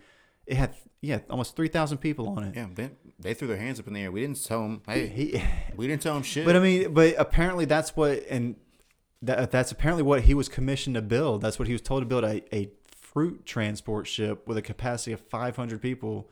It 0.47 0.57
had 0.57 0.75
yeah 1.01 1.21
almost 1.31 1.55
3,000 1.55 1.99
people 1.99 2.29
on 2.29 2.43
it. 2.45 2.57
Yeah, 2.57 2.67
they, 2.75 2.91
they 3.21 3.35
threw 3.35 3.47
their 3.47 3.59
hands 3.59 3.79
up 3.79 3.87
in 3.87 3.93
the 3.93 4.01
air. 4.03 4.11
We 4.11 4.23
didn't 4.23 4.43
tell 4.43 4.63
them, 4.63 4.83
hey, 4.89 5.07
He, 5.07 5.43
we 5.77 5.87
didn't 5.87 6.03
tell 6.03 6.15
them 6.15 6.25
shit. 6.25 6.45
but 6.45 6.57
I 6.57 6.59
mean, 6.59 6.93
but 6.93 7.15
apparently 7.17 7.65
that's 7.65 7.95
what 7.95 8.25
and 8.29 8.57
that 9.23 9.51
that's 9.51 9.71
apparently 9.71 10.03
what 10.03 10.23
he 10.23 10.35
was 10.35 10.49
commissioned 10.49 10.95
to 10.97 11.03
build. 11.03 11.43
That's 11.43 11.59
what 11.59 11.69
he 11.69 11.73
was 11.75 11.83
told 11.83 12.03
to 12.03 12.07
build 12.07 12.25
a, 12.25 12.43
a 12.55 12.71
fruit 13.17 13.47
transport 13.47 14.07
ship 14.07 14.47
with 14.47 14.59
a 14.59 14.63
capacity 14.63 15.11
of 15.11 15.19
500 15.19 15.81
people. 15.81 16.29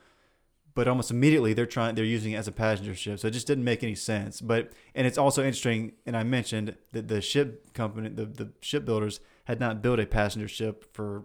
But 0.74 0.86
almost 0.86 1.10
immediately 1.10 1.54
they're 1.54 1.64
trying 1.64 1.94
they're 1.94 2.04
using 2.04 2.32
it 2.32 2.36
as 2.36 2.46
a 2.46 2.52
passenger 2.52 2.94
ship, 2.94 3.20
so 3.20 3.28
it 3.28 3.30
just 3.30 3.46
didn't 3.46 3.64
make 3.64 3.82
any 3.82 3.94
sense. 3.94 4.42
But 4.42 4.72
and 4.94 5.06
it's 5.06 5.16
also 5.16 5.42
interesting, 5.42 5.92
and 6.04 6.14
I 6.14 6.24
mentioned 6.24 6.76
that 6.92 7.08
the 7.08 7.22
ship 7.22 7.72
company, 7.72 8.10
the 8.10 8.26
the 8.26 8.52
shipbuilders 8.60 9.20
had 9.44 9.60
not 9.60 9.80
built 9.80 9.98
a 9.98 10.04
passenger 10.04 10.48
ship 10.48 10.84
for 10.92 11.24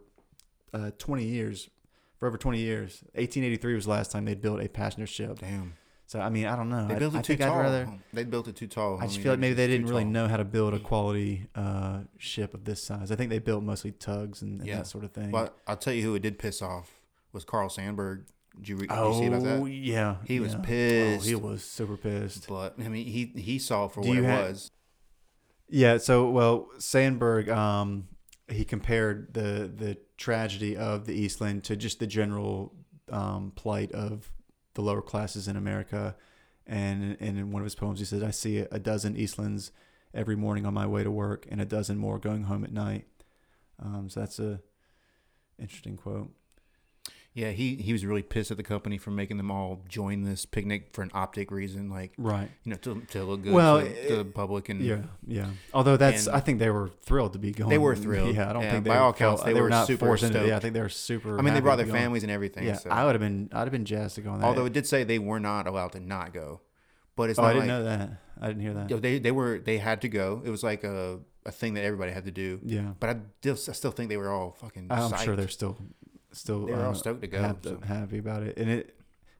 uh, 0.73 0.91
20 0.97 1.25
years, 1.25 1.69
for 2.19 2.27
over 2.29 2.37
20 2.37 2.57
years. 2.59 3.03
1883 3.15 3.73
was 3.75 3.83
the 3.83 3.91
last 3.91 4.11
time 4.11 4.23
they 4.23 4.35
built 4.35 4.61
a 4.61 4.69
passenger 4.69 5.07
ship. 5.07 5.39
Damn, 5.39 5.73
So 6.09 6.19
I 6.19 6.29
mean, 6.29 6.47
I 6.47 6.55
don't 6.55 6.69
know. 6.69 6.87
they 6.87 6.95
built 6.95 7.13
it 7.13 7.19
I 7.19 7.21
too 7.21 7.33
I'd 7.33 7.39
tall. 7.39 7.59
rather. 7.59 7.87
They 8.13 8.23
built 8.23 8.47
it 8.47 8.55
too 8.55 8.65
tall. 8.65 8.97
I 8.99 9.05
just 9.05 9.19
feel 9.19 9.31
like 9.33 9.39
maybe 9.39 9.53
they 9.53 9.67
didn't 9.67 9.85
really 9.85 10.05
tall. 10.05 10.11
know 10.11 10.27
how 10.27 10.37
to 10.37 10.43
build 10.43 10.73
a 10.73 10.79
quality 10.79 11.45
uh, 11.53 11.99
ship 12.17 12.55
of 12.55 12.65
this 12.65 12.81
size. 12.81 13.11
I 13.11 13.15
think 13.15 13.29
they 13.29 13.37
built 13.37 13.63
mostly 13.63 13.91
tugs 13.91 14.41
and, 14.41 14.59
and 14.59 14.67
Yeah. 14.67 14.77
that 14.77 14.87
sort 14.87 15.03
of 15.03 15.11
thing. 15.11 15.29
But 15.29 15.55
I'll 15.67 15.77
tell 15.77 15.93
you 15.93 16.01
who 16.01 16.15
it 16.15 16.23
did 16.23 16.39
piss 16.39 16.63
off 16.63 16.99
was 17.31 17.45
Carl 17.45 17.69
Sandburg. 17.69 18.23
Did 18.57 18.69
you, 18.69 18.77
did 18.77 18.87
oh 18.89 19.13
you 19.13 19.19
see 19.19 19.25
about 19.27 19.43
that? 19.43 19.69
yeah, 19.71 20.15
He 20.25 20.39
was 20.39 20.53
yeah. 20.53 20.59
pissed. 20.63 21.25
Oh, 21.25 21.29
he 21.29 21.35
was 21.35 21.63
super 21.63 21.95
pissed. 21.95 22.47
But 22.47 22.73
I 22.83 22.87
mean, 22.87 23.05
he 23.05 23.25
he 23.39 23.59
saw 23.59 23.85
it 23.85 23.91
for 23.91 24.01
Do 24.01 24.09
what 24.09 24.17
it 24.17 24.25
ha- 24.25 24.41
was. 24.47 24.71
Yeah. 25.69 25.97
So 25.99 26.27
well, 26.31 26.69
Sandburg, 26.79 27.49
um, 27.49 28.07
he 28.47 28.65
compared 28.65 29.35
the 29.35 29.71
the 29.73 29.97
tragedy 30.17 30.75
of 30.75 31.05
the 31.05 31.13
Eastland 31.13 31.63
to 31.65 31.75
just 31.75 31.99
the 31.99 32.07
general 32.07 32.73
um, 33.11 33.51
plight 33.55 33.91
of 33.91 34.31
the 34.79 34.85
lower 34.85 35.01
classes 35.01 35.47
in 35.49 35.57
America. 35.57 36.15
And, 36.65 37.17
and 37.19 37.37
in 37.37 37.51
one 37.51 37.61
of 37.61 37.65
his 37.65 37.75
poems, 37.75 37.99
he 37.99 38.05
said, 38.05 38.23
"I 38.23 38.31
see 38.31 38.59
a 38.59 38.79
dozen 38.79 39.15
Eastlands 39.15 39.71
every 40.13 40.35
morning 40.35 40.65
on 40.65 40.73
my 40.73 40.87
way 40.87 41.03
to 41.03 41.11
work, 41.11 41.45
and 41.49 41.59
a 41.59 41.65
dozen 41.65 41.97
more 41.97 42.19
going 42.19 42.43
home 42.43 42.63
at 42.63 42.71
night." 42.71 43.05
Um, 43.79 44.09
so 44.09 44.19
that's 44.19 44.39
a 44.39 44.61
interesting 45.57 45.97
quote. 45.97 46.31
Yeah, 47.39 47.51
he 47.51 47.75
he 47.75 47.93
was 47.93 48.05
really 48.05 48.21
pissed 48.21 48.51
at 48.51 48.57
the 48.57 48.63
company 48.63 48.97
for 48.97 49.11
making 49.11 49.37
them 49.37 49.49
all 49.49 49.81
join 49.87 50.23
this 50.23 50.45
picnic 50.45 50.89
for 50.91 51.03
an 51.03 51.11
optic 51.13 51.51
reason, 51.51 51.89
like 51.89 52.11
Right. 52.17 52.49
you 52.63 52.71
know, 52.71 52.77
to, 52.77 53.01
to 53.11 53.23
look 53.23 53.43
good 53.43 53.53
Well, 53.53 53.79
to, 53.81 54.07
to 54.09 54.15
the 54.17 54.25
public 54.25 54.67
and 54.67 54.81
Yeah. 54.81 55.03
Yeah. 55.25 55.47
Although 55.73 55.95
that's, 55.95 56.27
I 56.27 56.41
think 56.41 56.59
they 56.59 56.69
were 56.69 56.89
thrilled 57.03 57.33
to 57.33 57.39
be 57.39 57.51
going. 57.51 57.69
They 57.69 57.77
were 57.77 57.95
thrilled. 57.95 58.35
Yeah. 58.35 58.49
I 58.49 58.53
don't 58.53 58.63
Yeah, 58.63 58.71
think 58.71 58.83
they 58.83 58.89
by 58.89 58.97
all 58.97 59.13
felt- 59.13 59.39
accounts, 59.39 59.43
they 59.53 59.61
were 59.61 59.69
not 59.69 59.87
super 59.87 60.05
forced 60.05 60.23
into 60.23 60.43
it. 60.43 60.47
Yeah. 60.49 60.57
I 60.57 60.59
think 60.59 60.73
they 60.73 60.81
were 60.81 60.89
super. 60.89 61.39
I 61.39 61.41
mean, 61.41 61.53
they 61.53 61.61
brought 61.61 61.77
their 61.77 61.85
families 61.85 62.23
and 62.23 62.31
everything. 62.31 62.65
Yeah. 62.65 62.73
so. 62.73 62.89
I 62.89 63.05
would 63.05 63.15
have 63.15 63.21
been. 63.21 63.49
I'd 63.53 63.59
have 63.61 63.71
been 63.71 63.85
jazzed 63.85 64.15
to 64.15 64.21
go 64.21 64.31
on 64.31 64.39
that. 64.41 64.45
Although 64.45 64.65
it 64.65 64.73
did 64.73 64.85
say 64.85 65.03
they 65.05 65.19
were 65.19 65.39
not 65.39 65.65
allowed 65.65 65.93
to 65.93 65.99
not 65.99 66.33
go, 66.33 66.59
but 67.15 67.29
it's 67.29 67.39
oh, 67.39 67.43
not 67.43 67.49
I 67.49 67.53
didn't 67.53 67.67
like 67.69 67.77
know 67.79 67.83
that. 67.85 68.09
I 68.41 68.47
didn't 68.47 68.61
hear 68.61 68.73
that. 68.73 69.01
they 69.01 69.19
they 69.19 69.31
were 69.31 69.59
they 69.59 69.77
had 69.77 70.01
to 70.01 70.09
go. 70.09 70.41
It 70.43 70.49
was 70.49 70.63
like 70.63 70.83
a 70.83 71.19
a 71.45 71.51
thing 71.51 71.73
that 71.75 71.83
everybody 71.83 72.11
had 72.11 72.25
to 72.25 72.31
do. 72.31 72.59
Yeah. 72.63 72.91
But 72.99 73.09
I 73.09 73.15
still 73.41 73.53
I 73.69 73.73
still 73.73 73.91
think 73.91 74.09
they 74.09 74.17
were 74.17 74.29
all 74.29 74.51
fucking. 74.59 74.87
I'm 74.89 75.17
sure 75.17 75.35
they're 75.35 75.47
still, 75.47 75.77
still. 76.31 76.65
They 76.65 76.73
were 76.73 76.85
all 76.85 76.95
stoked 76.95 77.21
to 77.21 77.27
go, 77.27 77.39
hap- 77.41 77.63
so. 77.63 77.79
Happy 77.85 78.17
about 78.17 78.43
it, 78.43 78.57
and 78.57 78.69
it. 78.69 78.95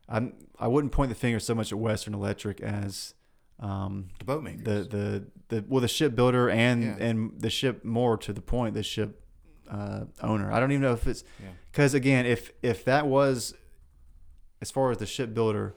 I'm. 0.08 0.34
I 0.58 0.68
wouldn't 0.68 0.92
point 0.92 1.10
the 1.10 1.16
finger 1.16 1.40
so 1.40 1.54
much 1.56 1.72
at 1.72 1.78
Western 1.80 2.14
Electric 2.14 2.60
as, 2.62 3.14
um, 3.60 4.10
the 4.20 4.26
boat 4.26 4.44
makers. 4.44 4.64
the 4.64 4.98
the 4.98 5.26
the 5.62 5.66
well 5.68 5.82
the 5.82 5.88
shipbuilder 5.88 6.50
and 6.50 6.84
Yeah. 6.84 6.96
and 7.00 7.40
the 7.40 7.50
ship 7.50 7.84
more 7.86 8.18
to 8.18 8.34
the 8.34 8.42
point 8.42 8.74
the 8.74 8.84
ship 8.84 9.24
uh, 9.70 10.06
owner. 10.22 10.52
I 10.52 10.60
don't 10.60 10.72
even 10.72 10.82
know 10.82 10.94
if 10.94 11.06
it's 11.08 11.24
Yeah. 11.42 11.50
because 11.72 11.94
again 11.94 12.26
if 12.26 12.52
if 12.64 12.84
that 12.86 13.06
was 13.08 13.54
as 14.62 14.72
far 14.72 14.92
as 14.92 14.98
the 14.98 15.06
shipbuilder, 15.06 15.76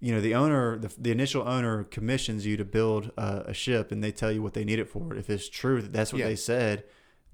you 0.00 0.12
know 0.14 0.20
the 0.20 0.34
owner 0.34 0.78
the, 0.78 0.92
the 0.98 1.10
initial 1.10 1.46
owner 1.46 1.84
commissions 1.84 2.46
you 2.46 2.56
to 2.56 2.64
build 2.64 3.12
uh, 3.18 3.42
a 3.46 3.54
ship 3.54 3.92
and 3.92 4.02
they 4.02 4.10
tell 4.10 4.32
you 4.32 4.42
what 4.42 4.54
they 4.54 4.64
need 4.64 4.78
it 4.78 4.88
for. 4.88 5.14
If 5.14 5.28
it's 5.30 5.48
true 5.48 5.82
that 5.82 5.92
that's 5.92 6.12
what 6.12 6.20
Yeah. 6.20 6.26
they 6.28 6.36
said, 6.36 6.84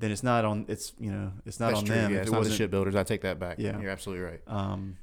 then 0.00 0.10
it's 0.10 0.22
not 0.22 0.44
on 0.44 0.64
it's 0.68 0.92
you 0.98 1.10
know 1.12 1.32
it's 1.46 1.60
not 1.60 1.68
That's 1.68 1.80
on 1.80 1.84
true. 1.86 1.94
them. 1.94 2.10
Yeah, 2.10 2.16
if 2.16 2.22
it's 2.22 2.28
it 2.28 2.32
not 2.32 2.36
the 2.36 2.40
wasn't 2.40 2.56
shipbuilders. 2.58 2.96
I 2.96 3.02
take 3.04 3.20
that 3.22 3.38
back. 3.38 3.56
Yeah. 3.58 3.78
you're 3.80 3.90
absolutely 3.90 4.24
right. 4.24 4.40
um 4.46 4.96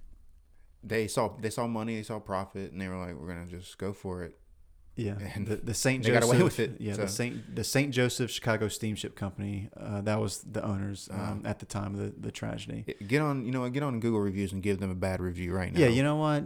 They 0.83 1.07
saw 1.07 1.35
they 1.39 1.49
saw 1.49 1.67
money, 1.67 1.95
they 1.95 2.03
saw 2.03 2.19
profit, 2.19 2.71
and 2.71 2.81
they 2.81 2.87
were 2.87 2.97
like, 2.97 3.15
"We're 3.15 3.27
gonna 3.27 3.45
just 3.47 3.77
go 3.77 3.93
for 3.93 4.23
it." 4.23 4.37
Yeah, 4.95 5.15
And 5.35 5.45
the, 5.45 5.57
the 5.57 5.73
Saint 5.85 6.03
they 6.03 6.09
Joseph. 6.09 6.21
got 6.23 6.33
away 6.35 6.43
with 6.43 6.59
it, 6.59 6.71
Yeah, 6.79 6.93
so. 6.93 7.01
the 7.03 7.07
Saint 7.07 7.55
the 7.55 7.63
Saint 7.63 7.93
Joseph 7.93 8.31
Chicago 8.31 8.67
Steamship 8.67 9.15
Company. 9.15 9.69
Uh, 9.79 10.01
that 10.01 10.19
was 10.19 10.39
the 10.41 10.63
owners 10.65 11.07
um, 11.11 11.43
Uh. 11.45 11.49
at 11.49 11.59
the 11.59 11.67
time 11.67 11.93
of 11.93 11.99
the, 11.99 12.13
the 12.19 12.31
tragedy. 12.31 12.83
Get 13.07 13.21
on, 13.21 13.45
you 13.45 13.51
know, 13.51 13.69
get 13.69 13.83
on 13.83 13.99
Google 13.99 14.21
reviews 14.21 14.51
and 14.53 14.63
give 14.63 14.79
them 14.79 14.89
a 14.89 14.95
bad 14.95 15.19
review 15.21 15.53
right 15.53 15.71
now. 15.71 15.79
Yeah, 15.79 15.89
you 15.89 16.01
know 16.03 16.15
what? 16.15 16.43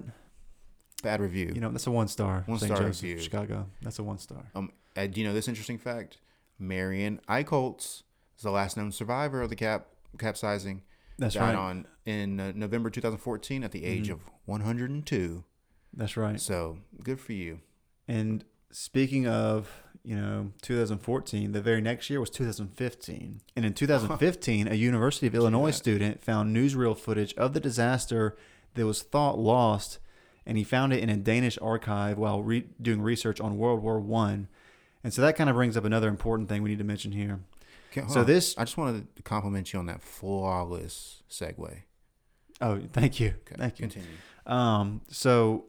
bad 1.02 1.20
review. 1.22 1.52
You 1.56 1.62
know 1.62 1.72
that's 1.72 1.88
a 1.88 1.92
one 1.92 2.08
star. 2.08 2.44
One 2.46 2.60
Saint 2.60 2.74
star 2.76 2.86
Joseph, 2.88 3.04
review. 3.04 3.20
Chicago. 3.24 3.68
That's 3.82 3.98
a 4.00 4.04
one 4.04 4.18
star. 4.20 4.44
Um, 4.54 4.72
do 4.96 5.10
you 5.22 5.26
know 5.26 5.34
this 5.34 5.48
interesting 5.48 5.78
fact? 5.80 6.18
Marion 6.60 7.20
Eichholz 7.30 8.04
is 8.42 8.44
the 8.44 8.52
last 8.52 8.76
known 8.76 8.92
survivor 8.92 9.42
of 9.44 9.50
the 9.52 9.56
cap 9.56 9.86
capsizing. 10.18 10.82
That's 11.20 11.36
died 11.36 11.50
right. 11.54 11.56
on 11.56 11.86
in 12.08 12.40
uh, 12.40 12.52
November 12.56 12.90
2014 12.90 13.64
at 13.64 13.72
the 13.72 13.86
age 13.86 14.08
Mhm. 14.10 14.14
of 14.14 14.20
102. 14.46 15.44
That's 15.94 16.18
right. 16.18 16.40
So 16.42 16.80
good 17.04 17.20
for 17.20 17.34
you. 17.34 17.60
And 18.08 18.44
speaking 18.72 19.28
of, 19.28 19.70
you 20.04 20.16
know, 20.16 20.54
2014, 20.64 21.52
the 21.52 21.62
very 21.62 21.82
next 21.82 22.10
year 22.10 22.20
was 22.20 22.32
2015. 22.32 23.42
And 23.56 23.64
in 23.66 23.74
2015, 23.76 24.68
a 24.68 24.74
University 24.74 25.28
of 25.28 25.36
Illinois 25.40 25.70
student 25.72 26.24
found 26.24 26.56
newsreel 26.56 26.98
footage 26.98 27.36
of 27.36 27.54
the 27.54 27.60
disaster 27.60 28.36
that 28.74 28.86
was 28.88 29.04
thought 29.04 29.38
lost, 29.38 30.00
and 30.48 30.58
he 30.58 30.64
found 30.64 30.94
it 30.94 31.04
in 31.04 31.10
a 31.10 31.18
Danish 31.18 31.60
archive 31.62 32.18
while 32.18 32.42
re- 32.42 32.66
doing 32.82 33.02
research 33.04 33.40
on 33.40 33.58
World 33.60 33.84
War 33.84 34.00
One. 34.00 34.48
And 35.04 35.14
so 35.14 35.22
that 35.22 35.36
kind 35.36 35.50
of 35.50 35.56
brings 35.56 35.78
up 35.78 35.86
another 35.86 36.08
important 36.10 36.50
thing 36.50 36.64
we 36.64 36.70
need 36.72 36.78
to 36.80 36.84
mention 36.84 37.12
here. 37.12 37.42
Hold 37.96 38.12
So 38.12 38.20
on. 38.22 38.26
this- 38.26 38.56
I 38.58 38.64
just 38.64 38.78
wanted 38.78 39.16
to 39.16 39.24
compliment 39.24 39.74
you 39.74 39.80
on 39.80 39.86
that 39.88 40.02
flawless 40.02 41.24
segue. 41.30 41.84
Oh, 42.62 42.80
thank 42.94 43.20
you, 43.20 43.30
Okay, 43.30 43.56
thank 43.58 43.80
you. 43.80 43.88
Continue. 43.88 44.10
Um, 44.46 45.02
so, 45.10 45.66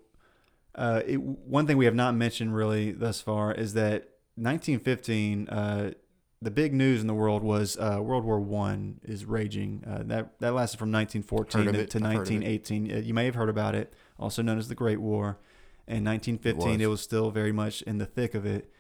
uh, 0.75 1.03
it, 1.07 1.21
one 1.21 1.67
thing 1.67 1.77
we 1.77 1.85
have 1.87 1.95
not 1.95 2.15
mentioned 2.15 2.55
really 2.55 2.93
thus 2.93 3.21
far 3.21 3.53
is 3.53 3.75
that 3.75 4.09
1915, 4.37 5.49
uh, 5.49 5.93
the 6.41 6.51
big 6.51 6.75
news 6.75 7.01
in 7.01 7.07
the 7.07 7.15
world 7.15 7.43
was 7.43 7.77
uh, 7.79 7.99
World 8.03 8.25
War 8.25 8.41
One 8.41 9.01
is 9.05 9.25
raging. 9.25 9.85
Uh, 9.87 10.03
that 10.07 10.39
that 10.41 10.53
lasted 10.55 10.79
from 10.79 10.91
1914 10.91 11.67
to, 11.67 11.67
to 11.67 11.69
I've 11.69 11.75
heard 11.75 11.75
of 11.89 11.95
it. 11.95 12.05
1918. 12.05 12.93
Uh, 12.93 12.97
you 12.99 13.15
may 13.15 13.27
have 13.27 13.37
heard 13.37 13.49
about 13.49 13.75
it, 13.75 13.95
also 14.19 14.43
known 14.43 14.59
as 14.59 14.69
the 14.69 14.75
Great 14.75 15.01
War. 15.01 15.39
In 15.87 16.05
1915, 16.05 16.73
was. 16.73 16.81
it 16.81 16.87
was 16.87 17.01
still 17.01 17.31
very 17.31 17.53
much 17.53 17.83
in 17.83 17.99
the 17.99 18.07
thick 18.07 18.35
of 18.35 18.47
it, 18.47 18.71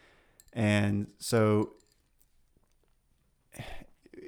and 0.53 1.09
so 1.19 1.75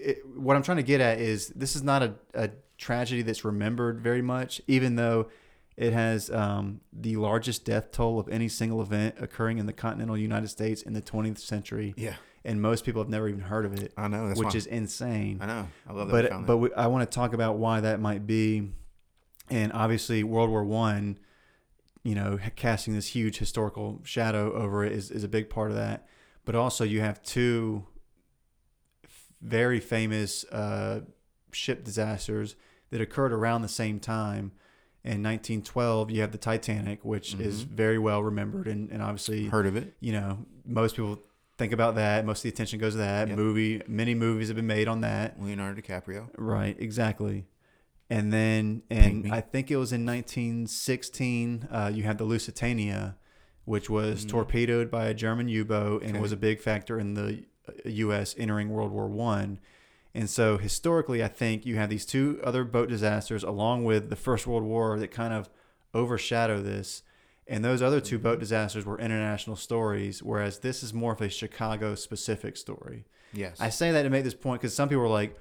it, 0.05 0.27
what 0.39 0.57
I'm 0.57 0.63
trying 0.63 0.77
to 0.77 0.83
get 0.83 1.01
at 1.01 1.19
is 1.21 1.49
this 1.49 1.75
is 1.75 1.83
not 1.83 2.03
a, 2.03 2.15
a 2.35 2.51
tragedy 2.79 3.23
that's 3.23 3.45
remembered 3.45 4.01
very 4.01 4.23
much, 4.23 4.61
even 4.67 4.97
though 4.97 5.29
it 5.77 5.93
has 5.93 6.31
um, 6.31 6.81
the 6.93 7.17
largest 7.17 7.65
death 7.65 7.91
toll 7.91 8.19
of 8.21 8.29
any 8.29 8.49
single 8.49 8.81
event 8.81 9.17
occurring 9.19 9.59
in 9.59 9.67
the 9.67 9.73
continental 9.73 10.17
United 10.17 10.49
States 10.49 10.83
in 10.83 10.93
the 10.93 11.03
20th 11.03 11.39
century, 11.39 11.95
Yeah, 11.97 12.15
and 12.45 12.61
most 12.63 12.85
people 12.85 13.03
have 13.03 13.09
never 13.09 13.29
even 13.29 13.41
heard 13.41 13.65
of 13.65 13.75
it, 13.75 13.93
I 13.97 14.07
know. 14.09 14.29
That's 14.29 14.39
which 14.39 14.49
why- 14.55 14.57
is 14.59 14.67
insane 14.67 15.39
I 15.41 15.47
know. 15.47 15.69
I 15.89 15.93
love 15.93 16.09
that. 16.09 16.31
but 16.31 16.47
but 16.47 16.57
we, 16.59 16.73
I 16.75 16.87
want 16.87 17.11
to 17.11 17.13
talk 17.15 17.33
about 17.33 17.57
why 17.57 17.81
that 17.81 17.99
might 18.01 18.27
be, 18.27 18.71
and 19.51 19.73
obviously 19.73 20.23
World 20.23 20.51
War 20.51 20.65
One, 20.65 21.19
you 22.05 22.15
know, 22.15 22.39
casting 22.57 22.95
this 22.95 23.09
huge 23.09 23.39
historical 23.39 24.01
shadow 24.05 24.53
over 24.53 24.85
it 24.85 24.93
is 24.93 25.11
is 25.11 25.25
a 25.25 25.29
big 25.29 25.51
part 25.51 25.71
of 25.71 25.77
that. 25.77 26.07
But 26.45 26.55
also 26.55 26.85
you 26.85 27.01
have 27.01 27.23
two 27.23 27.87
very 29.45 29.79
famous 29.79 30.45
uh, 30.51 31.03
ship 31.53 31.85
disasters 31.85 32.57
that 32.91 33.01
occurred 33.01 33.33
around 33.33 33.63
the 33.63 33.69
same 33.69 34.01
time. 34.01 34.53
In 35.05 35.23
1912, 35.23 36.11
you 36.11 36.23
have 36.23 36.33
the 36.33 36.39
Titanic, 36.39 37.05
which 37.05 37.35
is 37.35 37.65
Mhm. 37.65 37.69
very 37.69 37.99
well 37.99 38.23
remembered, 38.23 38.67
and, 38.67 38.91
and 38.91 39.03
obviously 39.03 39.47
heard 39.49 39.67
of 39.67 39.77
it. 39.77 39.95
you 40.01 40.13
know, 40.13 40.47
most 40.65 40.97
people 40.97 41.21
think 41.59 41.73
about 41.73 41.95
that. 41.97 42.25
Most 42.25 42.39
of 42.39 42.43
the 42.45 42.49
attention 42.49 42.79
goes 42.81 42.95
to 42.95 42.99
that 42.99 43.29
Yep. 43.29 43.37
movie. 43.37 43.83
Many 43.87 44.15
movies 44.15 44.49
have 44.49 44.57
been 44.57 44.67
made 44.67 44.89
on 44.89 45.03
that. 45.03 45.41
Leonardo 45.41 45.81
DiCaprio. 45.81 46.31
Right, 46.39 46.75
exactly. 46.81 47.45
And 48.11 48.33
then, 48.33 48.83
and 48.91 49.31
I 49.33 49.41
think 49.43 49.71
it 49.71 49.77
was 49.77 49.93
in 49.93 50.05
1916, 50.05 51.69
uh, 51.71 51.91
you 51.95 52.03
had 52.05 52.19
the 52.19 52.25
Lusitania, 52.25 53.17
which 53.65 53.89
was 53.91 54.25
Mhm. 54.25 54.29
torpedoed 54.31 54.91
by 54.91 55.07
a 55.07 55.15
German 55.15 55.49
U-boat 55.49 56.03
and 56.03 56.13
Okay. 56.13 56.21
was 56.21 56.33
a 56.33 56.37
big 56.37 56.61
factor 56.61 56.99
in 56.99 57.15
the 57.15 57.45
U.S. 57.85 58.35
entering 58.39 58.71
World 58.71 58.93
War 58.93 59.07
One. 59.09 59.59
And 60.15 60.31
so, 60.31 60.59
historically, 60.59 61.25
I 61.25 61.29
think 61.29 61.67
you 61.67 61.77
have 61.77 61.91
these 61.91 62.07
two 62.07 62.41
other 62.45 62.63
boat 62.65 62.89
disasters, 62.89 63.43
along 63.43 63.85
with 63.85 64.11
the 64.11 64.17
First 64.17 64.47
World 64.47 64.63
War, 64.63 64.99
that 64.99 65.11
kind 65.11 65.35
of 65.35 65.49
overshadow 65.93 66.63
this. 66.63 67.03
And 67.47 67.65
those 67.65 67.83
other 67.83 68.01
two 68.01 68.17
Mm-hmm. 68.17 68.23
boat 68.25 68.41
disasters 68.41 68.87
were 68.87 68.99
international 68.99 69.57
stories, 69.57 70.23
whereas 70.23 70.61
this 70.61 70.83
is 70.83 70.95
more 70.95 71.13
of 71.13 71.21
a 71.21 71.29
Chicago-specific 71.29 72.57
story. 72.57 73.05
Yes. 73.33 73.61
I 73.61 73.69
say 73.71 73.91
that 73.91 74.05
to 74.05 74.11
make 74.11 74.25
this 74.25 74.35
point 74.35 74.61
because 74.61 74.75
some 74.75 74.89
people 74.89 75.05
are 75.05 75.09
like, 75.09 75.39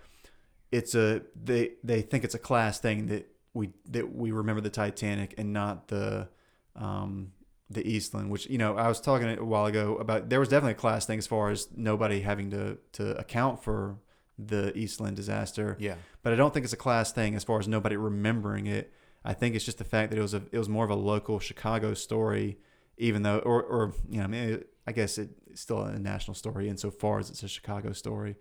it's 0.72 0.96
a 0.96 1.22
they 1.42 1.74
they 1.84 2.02
think 2.02 2.24
it's 2.24 2.34
a 2.34 2.40
class 2.40 2.80
thing 2.80 3.06
that 3.08 3.30
we 3.54 3.70
that 3.92 4.16
we 4.16 4.32
remember 4.32 4.60
the 4.62 4.72
Titanic 4.72 5.36
and 5.38 5.54
not 5.54 5.88
the 5.90 6.28
um 6.76 7.32
the 7.74 7.88
Eastland, 7.88 8.30
which 8.30 8.50
you 8.50 8.58
know 8.58 8.76
I 8.78 8.88
was 8.88 9.00
talking 9.00 9.28
a 9.38 9.44
while 9.44 9.66
ago 9.66 9.96
about. 9.96 10.30
There 10.30 10.40
was 10.40 10.50
definitely 10.50 10.74
a 10.74 10.76
class 10.76 11.06
thing 11.06 11.20
as 11.20 11.28
far 11.28 11.50
as 11.50 11.68
nobody 11.76 12.22
having 12.22 12.52
to 12.52 12.78
to 12.94 13.18
account 13.18 13.64
for 13.64 13.98
the 14.38 14.76
Eastland 14.78 15.16
disaster, 15.16 15.78
yeah. 15.80 15.96
but 16.24 16.34
I 16.34 16.36
don't 16.36 16.54
think 16.54 16.64
it's 16.64 16.74
a 16.74 16.78
class 16.78 17.12
thing 17.12 17.36
as 17.36 17.44
far 17.44 17.60
as 17.60 17.68
nobody 17.68 17.96
remembering 17.96 18.66
it. 18.68 18.92
I 19.24 19.34
think 19.34 19.56
it's 19.56 19.64
just 19.64 19.78
the 19.78 19.84
fact 19.84 20.12
that 20.12 20.20
it 20.20 20.22
was 20.22 20.34
a 20.34 20.44
it 20.52 20.58
was 20.58 20.70
more 20.70 20.86
of 20.86 20.92
a 20.92 20.96
local 20.96 21.40
Chicago 21.40 21.94
story, 21.94 22.58
even 22.98 23.24
though 23.24 23.40
or 23.40 23.64
or 23.64 23.94
you 24.10 24.18
know 24.18 24.24
I 24.24 24.28
mean 24.28 24.64
I 24.86 24.92
guess 24.92 25.18
it, 25.18 25.30
it's 25.50 25.62
still 25.62 25.82
a 25.84 25.98
national 25.98 26.36
story 26.36 26.68
insofar 26.68 27.20
as 27.20 27.30
it's 27.30 27.44
a 27.44 27.48
Chicago 27.48 27.94
story. 27.94 28.36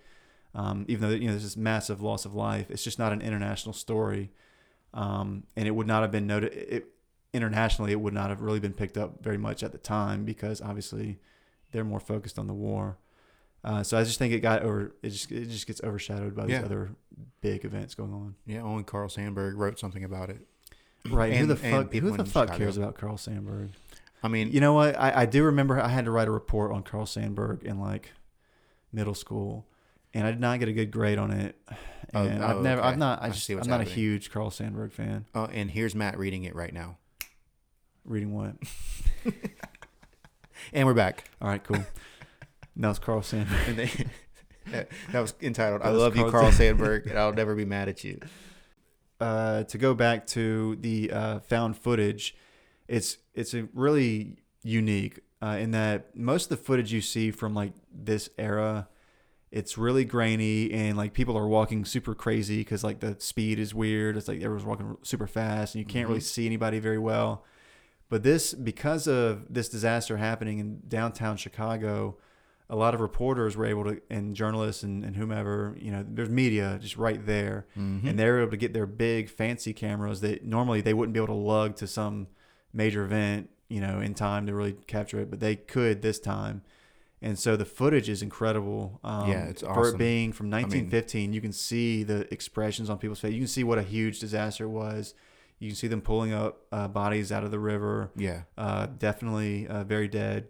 Um, 0.54 0.84
even 0.88 1.08
though 1.08 1.14
you 1.14 1.26
know 1.26 1.32
there's 1.32 1.44
this 1.44 1.56
massive 1.56 2.02
loss 2.02 2.24
of 2.24 2.34
life, 2.34 2.70
it's 2.70 2.84
just 2.84 2.98
not 2.98 3.12
an 3.12 3.22
international 3.22 3.72
story, 3.72 4.30
um, 4.92 5.44
and 5.56 5.66
it 5.66 5.70
would 5.70 5.86
not 5.86 6.02
have 6.02 6.10
been 6.10 6.26
noted 6.26 6.52
it, 6.52 6.91
internationally. 7.32 7.92
It 7.92 8.00
would 8.00 8.14
not 8.14 8.30
have 8.30 8.40
really 8.40 8.60
been 8.60 8.72
picked 8.74 8.96
up 8.98 9.22
very 9.22 9.38
much 9.38 9.62
at 9.62 9.72
the 9.72 9.78
time 9.78 10.24
because 10.24 10.60
obviously 10.60 11.18
they're 11.72 11.84
more 11.84 12.00
focused 12.00 12.38
on 12.38 12.46
the 12.46 12.54
war. 12.54 12.98
Uh, 13.64 13.82
so 13.82 13.96
I 13.96 14.02
just 14.02 14.18
think 14.18 14.32
it 14.34 14.40
got 14.40 14.62
over. 14.62 14.94
It 15.02 15.10
just 15.10 15.30
it 15.30 15.48
just 15.48 15.66
gets 15.66 15.80
overshadowed 15.82 16.34
by 16.34 16.46
these 16.46 16.54
Yeah. 16.58 16.64
other 16.64 16.90
big 17.40 17.64
events 17.64 17.94
going 17.94 18.12
on. 18.12 18.34
Yeah. 18.44 18.62
Only 18.62 18.82
Carl 18.82 19.08
Sandburg 19.08 19.56
wrote 19.56 19.78
something 19.78 20.02
about 20.04 20.30
it. 20.30 20.40
Right. 21.08 21.32
who 21.34 21.42
And- 21.42 21.50
the 21.50 21.56
fuck? 21.56 21.92
Who 21.92 22.10
the 22.16 22.24
fuck 22.24 22.48
Chicago. 22.48 22.58
cares 22.58 22.76
about 22.76 22.96
Carl 22.96 23.16
Sandburg? 23.16 23.70
I 24.24 24.28
mean, 24.28 24.50
You 24.52 24.60
know 24.60 24.72
what? 24.72 24.96
I, 24.98 25.22
I 25.22 25.26
do 25.26 25.42
remember 25.44 25.80
I 25.80 25.88
had 25.88 26.04
to 26.04 26.10
write 26.12 26.28
a 26.28 26.30
report 26.30 26.70
on 26.72 26.82
Carl 26.84 27.06
Sandburg 27.06 27.62
in 27.64 27.80
like 27.80 28.12
middle 28.92 29.14
school, 29.14 29.66
and 30.14 30.26
I 30.26 30.30
did 30.30 30.40
not 30.40 30.58
get 30.60 30.68
a 30.68 30.72
good 30.72 30.90
grade 30.92 31.18
on 31.18 31.30
it. 31.32 31.56
Oh, 32.14 32.24
And 32.26 32.42
oh, 32.42 32.46
I've 32.46 32.62
never, 32.62 32.80
okay. 32.82 32.90
I've 32.90 32.98
not, 32.98 33.22
I 33.22 33.26
I 33.26 33.30
just, 33.30 33.44
see 33.44 33.54
what's 33.54 33.66
I'm 33.66 33.70
not 33.70 33.80
a 33.80 33.84
huge 33.84 34.30
Carl 34.30 34.50
Sandburg 34.50 34.92
fan. 34.92 35.24
uh, 35.34 35.48
and 35.52 35.70
here's 35.70 35.94
Matt 35.94 36.18
reading 36.18 36.44
it 36.44 36.54
right 36.54 36.72
now. 36.72 36.98
Reading 38.04 38.32
what? 38.34 38.54
And 40.72 40.86
we're 40.86 40.94
back. 40.94 41.28
All 41.40 41.48
right, 41.48 41.62
cool. 41.62 41.84
that 42.76 42.88
was 42.88 42.98
Carl 43.00 43.20
Sandburg. 43.20 43.66
And 43.68 43.76
they, 43.76 43.90
that, 44.70 44.88
that 45.10 45.20
was 45.20 45.34
entitled 45.42 45.82
That 45.82 45.88
"I 45.88 45.90
was 45.90 46.00
love 46.00 46.14
you, 46.16 46.22
Carl 46.30 46.42
Carl 46.44 46.52
Sandburg, 46.52 47.06
and 47.10 47.18
I'll 47.18 47.32
never 47.32 47.54
be 47.56 47.64
mad 47.64 47.88
at 47.88 48.04
you." 48.04 48.20
uh, 49.20 49.64
to 49.64 49.76
go 49.76 49.92
back 49.92 50.26
to 50.28 50.76
the 50.76 51.10
uh, 51.10 51.40
found 51.40 51.76
footage, 51.76 52.36
it's 52.86 53.18
it's 53.34 53.54
a 53.54 53.68
really 53.74 54.36
unique 54.62 55.20
uh, 55.42 55.56
in 55.60 55.72
that 55.72 56.16
most 56.16 56.44
of 56.44 56.50
the 56.58 56.64
footage 56.64 56.92
you 56.92 57.00
see 57.00 57.32
from 57.32 57.54
like 57.54 57.72
this 57.92 58.30
era, 58.38 58.88
it's 59.50 59.76
really 59.76 60.04
grainy 60.04 60.70
and 60.72 60.96
like 60.96 61.12
people 61.12 61.36
are 61.36 61.48
walking 61.48 61.84
super 61.84 62.14
crazy 62.14 62.58
because 62.58 62.84
like 62.84 63.00
the 63.00 63.16
speed 63.18 63.58
is 63.58 63.74
weird. 63.74 64.16
It's 64.16 64.28
like 64.28 64.38
everyone's 64.40 64.64
walking 64.64 64.96
super 65.02 65.26
fast 65.26 65.74
and 65.74 65.80
you 65.80 65.86
can't 65.86 66.08
really 66.08 66.20
Mhm. 66.20 66.24
see 66.24 66.46
anybody 66.46 66.78
very 66.78 66.98
well. 66.98 67.44
But 68.12 68.22
this 68.22 68.52
because 68.52 69.06
of 69.06 69.46
this 69.48 69.70
disaster 69.70 70.18
happening 70.18 70.58
in 70.58 70.82
downtown 70.86 71.38
Chicago, 71.38 72.18
a 72.68 72.76
lot 72.76 72.92
of 72.92 73.00
reporters 73.00 73.56
were 73.56 73.64
able 73.64 73.84
to 73.84 74.02
and 74.10 74.36
journalists 74.36 74.82
and, 74.82 75.02
and 75.02 75.16
whomever 75.16 75.74
you 75.80 75.90
know 75.90 76.04
there's 76.06 76.28
media 76.28 76.78
just 76.78 76.98
right 76.98 77.24
there. 77.24 77.64
Mhm. 77.74 78.06
and 78.06 78.18
they 78.18 78.26
were 78.30 78.42
able 78.42 78.50
to 78.50 78.58
get 78.58 78.74
their 78.74 78.84
big 78.84 79.30
fancy 79.30 79.72
cameras 79.72 80.20
that 80.20 80.44
normally 80.44 80.82
they 80.82 80.92
wouldn't 80.92 81.14
be 81.14 81.20
able 81.20 81.28
to 81.28 81.40
lug 81.54 81.74
to 81.76 81.86
some 81.86 82.26
major 82.74 83.02
event 83.02 83.48
you 83.70 83.80
know 83.80 83.98
in 84.00 84.12
time 84.12 84.46
to 84.46 84.54
really 84.54 84.74
capture 84.86 85.18
it 85.18 85.30
but 85.30 85.40
they 85.40 85.56
could 85.56 86.02
this 86.02 86.18
time. 86.18 86.60
And 87.22 87.38
so 87.38 87.56
the 87.56 87.64
footage 87.64 88.10
is 88.10 88.20
incredible 88.20 89.00
um, 89.04 89.30
Yeah, 89.30 89.44
it's 89.46 89.62
for 89.62 89.88
it 89.88 89.96
being 89.96 90.32
from 90.34 90.50
mean- 90.50 90.64
1915 90.64 91.32
you 91.32 91.40
can 91.40 91.52
see 91.54 92.02
the 92.02 92.30
expressions 92.30 92.90
on 92.90 92.98
people's 92.98 93.20
face. 93.20 93.32
You 93.32 93.38
can 93.38 93.48
see 93.48 93.64
what 93.64 93.78
a 93.78 93.82
huge 93.82 94.20
disaster 94.20 94.64
it 94.64 94.68
was 94.84 95.14
you 95.62 95.68
can 95.70 95.76
see 95.76 95.86
them 95.88 96.00
pulling 96.02 96.32
up 96.32 96.66
uh, 96.72 96.88
bodies 96.88 97.30
out 97.30 97.44
of 97.44 97.50
the 97.50 97.58
river 97.58 98.10
yeah, 98.16 98.42
uh, 98.58 98.86
definitely 98.98 99.66
uh, 99.68 99.84
very 99.84 100.08
dead. 100.08 100.48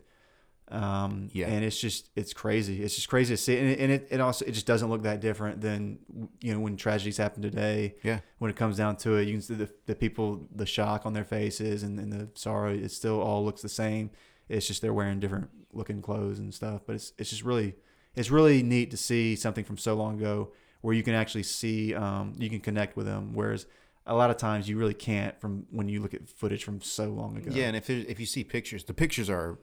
Um, 0.68 1.28
Yeah. 1.34 1.48
and 1.48 1.64
it's 1.64 1.78
just 1.78 2.08
it's 2.16 2.32
crazy. 2.32 2.82
It's 2.82 2.94
just 2.94 3.08
crazy 3.08 3.34
to 3.34 3.36
see, 3.36 3.58
and 3.58 3.68
it, 3.68 3.78
and 3.78 3.92
it, 3.92 4.08
it 4.10 4.20
also 4.20 4.46
it 4.46 4.52
just 4.52 4.64
doesn't 4.66 4.88
look 4.88 5.02
that 5.02 5.20
different 5.20 5.60
than 5.60 5.98
you 6.40 6.54
know 6.54 6.60
when 6.60 6.76
tragedies 6.76 7.18
happen 7.18 7.42
today. 7.42 7.96
yeah, 8.02 8.20
When 8.38 8.50
it 8.50 8.56
comes 8.56 8.78
down 8.78 8.96
to 8.98 9.16
it, 9.16 9.26
you 9.28 9.34
can 9.34 9.42
see 9.42 9.54
the 9.54 9.68
the 9.86 9.94
people, 9.94 10.48
the 10.54 10.64
shock 10.64 11.04
on 11.04 11.12
their 11.12 11.24
faces, 11.24 11.82
and, 11.82 11.98
and 11.98 12.10
the 12.10 12.28
sorrow. 12.34 12.72
It 12.72 12.90
still 12.90 13.20
all 13.20 13.44
looks 13.44 13.60
the 13.60 13.68
same. 13.68 14.10
It's 14.48 14.66
just 14.66 14.80
they're 14.80 14.94
wearing 14.94 15.20
different 15.20 15.50
looking 15.74 16.00
clothes 16.00 16.38
and 16.38 16.54
stuff. 16.54 16.82
But 16.86 16.94
it's 16.96 17.12
it's 17.18 17.28
just 17.30 17.42
really 17.42 17.74
it's 18.16 18.30
really 18.30 18.62
neat 18.62 18.90
to 18.92 18.96
see 18.96 19.36
something 19.36 19.64
from 19.64 19.76
so 19.76 19.92
long 19.94 20.18
ago 20.18 20.52
where 20.80 20.94
you 20.94 21.02
can 21.02 21.14
actually 21.14 21.42
see 21.44 21.94
um, 21.94 22.34
you 22.38 22.48
can 22.48 22.60
connect 22.60 22.96
with 22.96 23.04
them, 23.06 23.34
whereas 23.34 23.66
a 24.06 24.14
lot 24.14 24.30
of 24.30 24.36
times 24.36 24.68
you 24.68 24.76
really 24.76 24.94
can't 24.94 25.40
from 25.40 25.66
when 25.70 25.88
you 25.88 26.00
look 26.00 26.14
at 26.14 26.28
footage 26.28 26.64
from 26.64 26.80
so 26.80 27.06
long 27.06 27.36
ago. 27.36 27.50
yeah. 27.54 27.66
And 27.66 27.76
if 27.76 27.88
if 27.90 28.18
you 28.20 28.26
see 28.26 28.44
pictures, 28.44 28.84
the 28.84 28.94
pictures 28.94 29.28
are 29.30 29.58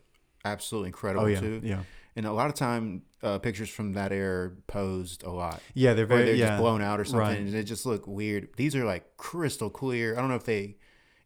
absolutely 0.45 0.87
incredible 0.89 1.25
Oh 1.25 1.27
yeah, 1.27 1.39
too. 1.41 1.61
yeah, 1.63 1.83
And 2.15 2.25
a 2.25 2.31
lot 2.31 2.47
of 2.47 2.53
time, 2.55 3.01
uh, 3.21 3.37
pictures 3.39 3.69
from 3.69 3.91
that 3.93 4.13
era 4.13 4.51
posed 4.67 5.23
a 5.23 5.29
lot. 5.31 5.61
yeah. 5.73 5.93
They're 5.93 6.05
very 6.05 6.23
they're 6.25 6.35
yeah. 6.35 6.47
just 6.51 6.61
blown 6.61 6.81
out 6.81 6.99
or 6.99 7.03
something, 7.05 7.19
Right. 7.27 7.37
and 7.39 7.53
they 7.53 7.63
just 7.63 7.85
look 7.85 8.07
weird. 8.07 8.49
These 8.55 8.75
are 8.75 8.85
like 8.85 9.17
crystal 9.17 9.69
clear. 9.69 10.15
I 10.17 10.21
don't 10.21 10.29
know 10.29 10.35
if 10.35 10.45
they 10.45 10.77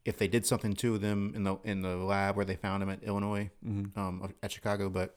if 0.05 0.17
they 0.17 0.27
did 0.27 0.45
something 0.45 0.73
to 0.73 0.97
them 0.97 1.31
in 1.35 1.43
the 1.43 1.57
in 1.63 1.81
the 1.81 1.95
lab 1.97 2.35
where 2.35 2.43
they 2.45 2.55
found 2.55 2.81
them 2.81 2.89
at 2.89 3.03
Illinois, 3.03 3.51
Mhm. 3.65 3.95
um, 3.97 4.33
at 4.41 4.51
Chicago, 4.51 4.89
but 4.89 5.15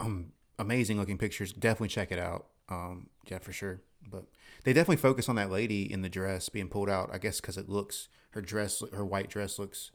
um, 0.00 0.32
amazing 0.58 0.96
looking 0.98 1.18
pictures. 1.18 1.52
Definitely 1.52 1.88
check 1.88 2.12
it 2.12 2.18
out. 2.18 2.46
Um, 2.68 3.08
yeah, 3.28 3.38
for 3.38 3.52
sure. 3.52 3.80
But 4.10 4.24
they 4.64 4.72
definitely 4.72 4.96
focus 4.96 5.28
on 5.28 5.36
that 5.36 5.50
lady 5.50 5.90
in 5.90 6.02
the 6.02 6.08
dress 6.08 6.48
being 6.48 6.68
pulled 6.68 6.88
out. 6.90 7.10
I 7.12 7.18
guess 7.18 7.40
because 7.40 7.56
it 7.56 7.68
looks 7.68 8.08
her 8.30 8.40
dress, 8.40 8.82
her 8.92 9.04
white 9.04 9.28
dress 9.30 9.58
looks 9.58 9.90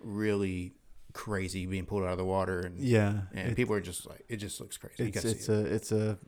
really 0.00 0.72
crazy 1.12 1.64
being 1.66 1.86
pulled 1.86 2.02
out 2.04 2.10
of 2.12 2.18
the 2.18 2.24
water, 2.24 2.60
and 2.60 2.78
Yeah, 2.78 3.22
and 3.32 3.50
it- 3.52 3.56
people 3.56 3.74
are 3.74 3.80
just 3.80 4.06
like, 4.06 4.24
it 4.28 4.36
just 4.36 4.60
looks 4.60 4.76
crazy. 4.76 5.04
You 5.04 5.08
it's 5.14 5.22
see 5.22 5.30
it. 5.30 5.48
a 5.48 5.74
it's 5.74 5.92
a, 5.92 6.18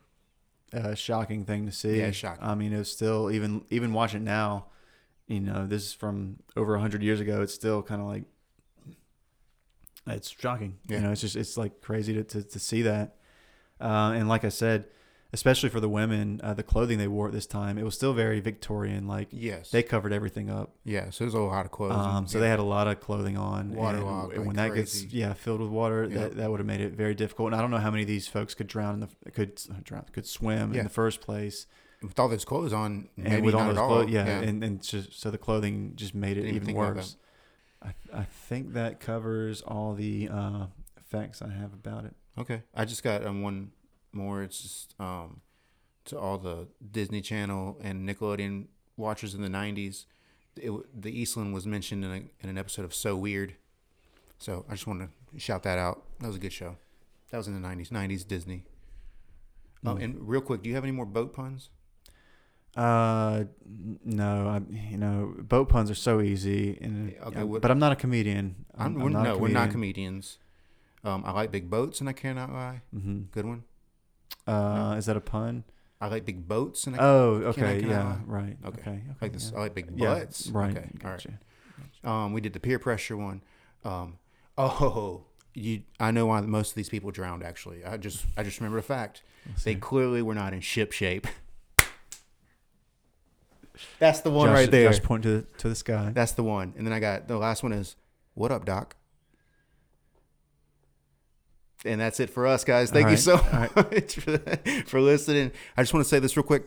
a 0.73 0.95
shocking 0.95 1.45
thing 1.45 1.65
to 1.67 1.71
see. 1.71 1.99
Yeah, 1.99 2.11
shocking. 2.11 2.43
I 2.43 2.55
mean, 2.55 2.73
it's 2.73 2.89
still 2.91 3.29
even 3.31 3.63
even 3.69 3.93
watch 3.93 4.15
it 4.15 4.21
now. 4.21 4.65
You 5.27 5.39
know, 5.41 5.67
this 5.67 5.83
is 5.85 5.93
from 5.93 6.37
over 6.57 6.75
hundred 6.77 7.03
years 7.03 7.19
ago. 7.19 7.41
It's 7.43 7.53
still 7.53 7.83
kind 7.83 8.01
of 8.01 8.07
like 8.07 8.23
it's 10.07 10.29
shocking. 10.29 10.77
Yeah. 10.87 10.97
You 10.97 11.03
know, 11.03 11.11
it's 11.11 11.21
just 11.21 11.35
it's 11.35 11.57
like 11.57 11.81
crazy 11.81 12.13
to 12.13 12.23
to, 12.23 12.43
to 12.43 12.59
see 12.59 12.81
that. 12.83 13.15
Uh, 13.79 14.13
and 14.15 14.27
like 14.27 14.43
I 14.43 14.49
said, 14.49 14.85
especially 15.31 15.69
for 15.69 15.79
the 15.79 15.89
women, 15.89 16.41
uh, 16.43 16.53
the 16.53 16.63
clothing 16.63 16.97
they 16.97 17.07
wore 17.07 17.27
at 17.27 17.33
this 17.33 17.45
time, 17.45 17.77
it 17.77 17.83
was 17.83 17.93
still 17.95 18.13
very 18.13 18.39
Victorian. 18.39 19.07
Like 19.07 19.27
Yes. 19.31 19.69
they 19.71 19.83
covered 19.83 20.11
everything 20.11 20.49
up. 20.49 20.75
yeah. 20.83 21.09
So 21.11 21.23
there's 21.23 21.33
a 21.35 21.39
lot 21.39 21.65
of 21.65 21.71
clothes. 21.71 21.93
Um, 21.93 22.27
so 22.27 22.39
they 22.39 22.49
had 22.49 22.59
a 22.59 22.63
lot 22.63 22.87
of 22.87 22.99
clothing 22.99 23.37
on. 23.37 23.73
Waterlogged 23.75 24.33
and, 24.35 24.45
when 24.47 24.55
that 24.55 24.71
crazy. 24.71 25.03
gets 25.05 25.13
yeah 25.13 25.33
filled 25.33 25.61
with 25.61 25.69
water, 25.69 26.03
Yep. 26.03 26.11
that, 26.13 26.35
that 26.37 26.49
would 26.49 26.59
have 26.59 26.67
made 26.67 26.81
it 26.81 26.93
very 26.93 27.13
difficult. 27.13 27.47
And 27.47 27.55
I 27.55 27.61
don't 27.61 27.71
know 27.71 27.77
how 27.77 27.91
many 27.91 28.03
of 28.03 28.07
these 28.07 28.27
folks 28.27 28.53
could 28.55 28.67
drown 28.67 28.95
in 28.95 28.99
the 29.01 29.31
could 29.31 29.61
uh, 29.69 29.75
drown 29.83 30.05
could 30.11 30.25
swim 30.25 30.73
Yeah. 30.73 30.79
in 30.79 30.83
the 30.85 30.89
first 30.89 31.21
place. 31.21 31.67
with 32.01 32.17
all 32.17 32.29
those 32.29 32.45
clothes 32.45 32.71
on, 32.73 33.09
maybe 33.17 33.35
and 33.35 33.45
with 33.45 33.53
all 33.53 33.61
not 33.65 33.67
those 33.69 33.77
at 33.77 33.81
all. 33.81 33.89
clothes, 33.89 34.09
yeah, 34.11 34.25
and 34.25 34.63
and 34.63 34.81
just 34.81 35.19
so 35.19 35.29
the 35.29 35.37
clothing 35.37 35.93
just 35.95 36.15
made 36.15 36.37
it 36.37 36.41
Didn't 36.41 36.49
even 36.49 36.55
even 36.55 36.65
think 36.67 36.77
about 36.79 36.95
worse. 36.95 37.17
I 37.83 37.93
I 38.13 38.23
think 38.23 38.73
that 38.73 38.99
covers 38.99 39.61
all 39.61 39.93
the 39.93 40.29
uh, 40.31 40.65
facts 41.03 41.41
I 41.41 41.49
have 41.49 41.73
about 41.73 42.05
it. 42.05 42.15
Okay. 42.37 42.63
I 42.73 42.85
just 42.85 43.03
got 43.03 43.25
um, 43.25 43.41
one 43.41 43.71
more. 44.13 44.43
It's 44.43 44.61
just 44.61 44.95
um, 44.99 45.41
to 46.05 46.17
all 46.19 46.37
the 46.37 46.67
Disney 46.91 47.21
Channel 47.21 47.77
and 47.81 48.07
Nickelodeon 48.07 48.67
watchers 48.97 49.33
in 49.35 49.41
the 49.41 49.49
90s. 49.49 50.05
It, 50.57 50.71
the 51.01 51.11
Eastland 51.17 51.53
was 51.53 51.65
mentioned 51.65 52.03
in, 52.03 52.11
a, 52.11 52.15
in 52.43 52.49
an 52.49 52.57
episode 52.57 52.83
of 52.85 52.93
So 52.93 53.15
Weird. 53.15 53.55
So 54.39 54.65
I 54.67 54.73
just 54.73 54.87
want 54.87 55.01
to 55.33 55.39
shout 55.39 55.63
that 55.63 55.77
out. 55.77 56.03
That 56.19 56.27
was 56.27 56.35
a 56.35 56.39
good 56.39 56.53
show. 56.53 56.75
That 57.31 57.37
was 57.37 57.47
in 57.47 57.61
the 57.61 57.65
90s. 57.67 57.89
90s 57.89 58.27
Disney. 58.27 58.63
Oh, 59.85 59.95
Mm. 59.95 60.03
and 60.03 60.27
real 60.27 60.41
quick, 60.41 60.61
do 60.63 60.67
you 60.69 60.75
have 60.75 60.83
any 60.83 60.91
more 60.91 61.05
boat 61.05 61.33
puns? 61.33 61.69
Uh, 62.75 63.45
no, 64.05 64.47
I 64.47 64.61
you 64.91 64.97
know 64.97 65.33
boat 65.39 65.69
puns 65.69 65.89
are 65.89 65.95
so 65.95 66.21
easy, 66.21 66.77
and 66.81 67.13
Okay, 67.27 67.39
uh, 67.41 67.45
what- 67.45 67.61
but 67.61 67.71
I'm 67.71 67.79
not 67.79 67.91
a 67.91 67.95
comedian. 67.95 68.65
I'm, 68.77 68.93
we're, 68.93 69.09
no, 69.09 69.37
we're 69.37 69.47
not 69.47 69.71
comedians. 69.71 70.37
Um, 71.03 71.23
I 71.25 71.31
like 71.31 71.51
big 71.51 71.69
boats 71.69 71.99
and 72.01 72.09
I 72.09 72.13
cannot 72.13 72.51
lie. 72.51 72.81
hmm 72.93 73.21
Good 73.31 73.45
one. 73.45 73.63
Uh, 74.47 74.95
is 74.97 75.05
that 75.05 75.17
a 75.17 75.21
pun? 75.21 75.63
I 76.01 76.07
like 76.07 76.25
big 76.25 76.47
boats 76.47 76.87
and 76.87 76.95
I 76.95 76.99
Oh, 76.99 77.51
can 77.53 77.63
I- 77.65 77.67
okay, 77.71 77.79
can 77.81 77.89
yeah, 77.89 78.03
lie? 78.03 78.17
right. 78.25 78.57
Okay. 78.65 78.81
Okay, 78.81 78.89
okay. 78.91 79.01
like 79.21 79.33
this. 79.33 79.51
yeah. 79.51 79.57
I 79.57 79.61
like 79.63 79.75
big 79.75 79.91
Yeah, 79.95 80.13
butts. 80.13 80.47
right. 80.47 80.71
Okay. 80.71 80.89
All 81.03 81.11
right. 81.11 81.23
Gotcha. 81.23 81.39
Um, 82.09 82.31
we 82.33 82.39
did 82.41 82.53
the 82.53 82.59
peer 82.59 82.79
pressure 82.79 83.17
one. 83.17 83.41
Um, 83.83 84.17
oh, 84.57 85.23
you. 85.53 85.81
I 85.99 86.11
know 86.11 86.25
why 86.27 86.39
most 86.41 86.69
of 86.71 86.75
these 86.75 86.89
people 86.89 87.11
drowned. 87.11 87.43
Actually, 87.43 87.83
I 87.83 87.97
just 87.97 88.25
I 88.37 88.43
just 88.43 88.59
remember 88.59 88.77
a 88.77 88.83
fact. 88.83 89.23
They 89.63 89.75
clearly 89.75 90.21
were 90.21 90.35
not 90.35 90.53
in 90.53 90.61
ship 90.61 90.91
shape. 90.93 91.27
That's 93.99 94.21
the 94.21 94.29
one 94.31 94.47
Josh- 94.49 94.55
right 94.55 94.71
there. 94.71 94.89
Josh 94.91 95.01
point 95.01 95.23
to 95.23 95.41
the, 95.41 95.47
to 95.59 95.69
the 95.69 95.75
sky. 95.75 96.11
That's 96.13 96.33
the 96.33 96.43
one. 96.43 96.73
And 96.77 96.85
then 96.85 96.93
I 96.93 96.99
got 96.99 97.27
the 97.27 97.37
last 97.37 97.63
one 97.63 97.71
is 97.71 97.95
what 98.33 98.51
up, 98.51 98.65
Doc? 98.65 98.95
And 101.85 101.99
that's 102.01 102.19
it 102.19 102.29
for 102.29 102.45
us, 102.45 102.63
guys. 102.63 102.91
Thank 102.91 103.05
All 103.05 103.11
you 103.11 103.15
right, 103.15 103.23
so 103.23 103.37
all 103.37 103.83
much 103.91 104.15
for, 104.15 104.37
for 104.85 105.01
listening. 105.01 105.51
I 105.77 105.81
just 105.81 105.93
want 105.93 106.05
to 106.05 106.09
say 106.09 106.19
this 106.19 106.35
real 106.35 106.43
quick. 106.43 106.63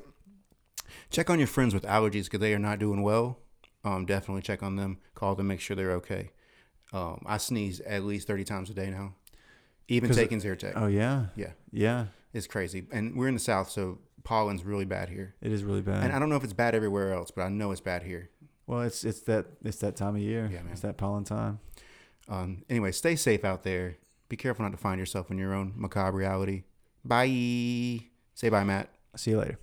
Check 1.11 1.29
on 1.29 1.39
your 1.39 1.49
friends 1.49 1.75
with 1.75 1.83
allergies 1.85 2.25
because 2.25 2.41
they 2.41 2.55
are 2.55 2.59
not 2.59 2.79
doing 2.79 3.03
well. 3.03 3.39
Um, 3.85 4.07
definitely 4.07 4.43
check 4.43 4.63
on 4.63 4.77
them. 4.77 4.99
Call 5.15 5.35
them, 5.35 5.49
make 5.49 5.61
sure 5.61 5.77
they're 5.77 5.93
okay. 5.93 6.31
Um, 6.93 7.23
I 7.27 7.37
sneeze 7.39 7.81
at 7.81 8.05
least 8.05 8.27
30 8.27 8.45
times 8.45 8.71
a 8.71 8.75
day 8.75 8.91
now. 8.91 9.15
even 9.89 10.11
taking 10.11 10.41
Zyrtec. 10.41 10.73
Oh 10.77 10.87
yeah, 10.87 11.27
yeah, 11.37 11.53
yeah. 11.71 12.07
it's 12.33 12.47
crazy. 12.47 12.87
And 12.93 13.17
we're 13.17 13.29
in 13.29 13.35
the 13.35 13.41
South, 13.41 13.71
so 13.71 13.99
pollen's 14.25 14.65
really 14.65 14.85
bad 14.85 15.09
here. 15.09 15.35
It 15.41 15.53
is 15.53 15.65
really 15.65 15.83
bad. 15.83 16.05
And 16.05 16.13
I 16.13 16.19
don't 16.19 16.29
know 16.29 16.37
if 16.37 16.45
it's 16.45 16.53
bad 16.53 16.75
everywhere 16.75 17.13
else, 17.13 17.31
but 17.31 17.43
I 17.43 17.49
know 17.49 17.71
it's 17.73 17.81
bad 17.81 18.03
here. 18.03 18.31
well, 18.67 18.83
it's 18.83 19.05
it's 19.05 19.21
that 19.23 19.47
it's 19.65 19.79
that 19.79 19.97
time 19.97 20.17
of 20.17 20.23
year. 20.23 20.49
Yeah, 20.53 20.63
man. 20.63 20.73
It's 20.73 20.83
that 20.83 20.97
pollen 20.97 21.25
time. 21.25 21.61
Um, 22.29 22.63
anyway, 22.71 22.93
stay 22.93 23.17
safe 23.17 23.45
out 23.45 23.63
there. 23.65 23.97
Be 24.33 24.37
careful 24.39 24.63
not 24.63 24.73
to 24.73 24.79
find 24.79 24.99
yourself 24.99 25.31
in 25.31 25.37
your 25.37 25.53
own 25.53 25.75
macabre 25.77 26.17
reality. 26.17 26.63
Bye. 27.05 28.07
Say 28.33 28.49
bye, 28.49 28.65
Matt. 28.65 28.89
See 29.15 29.33
you 29.33 29.39
later. 29.39 29.59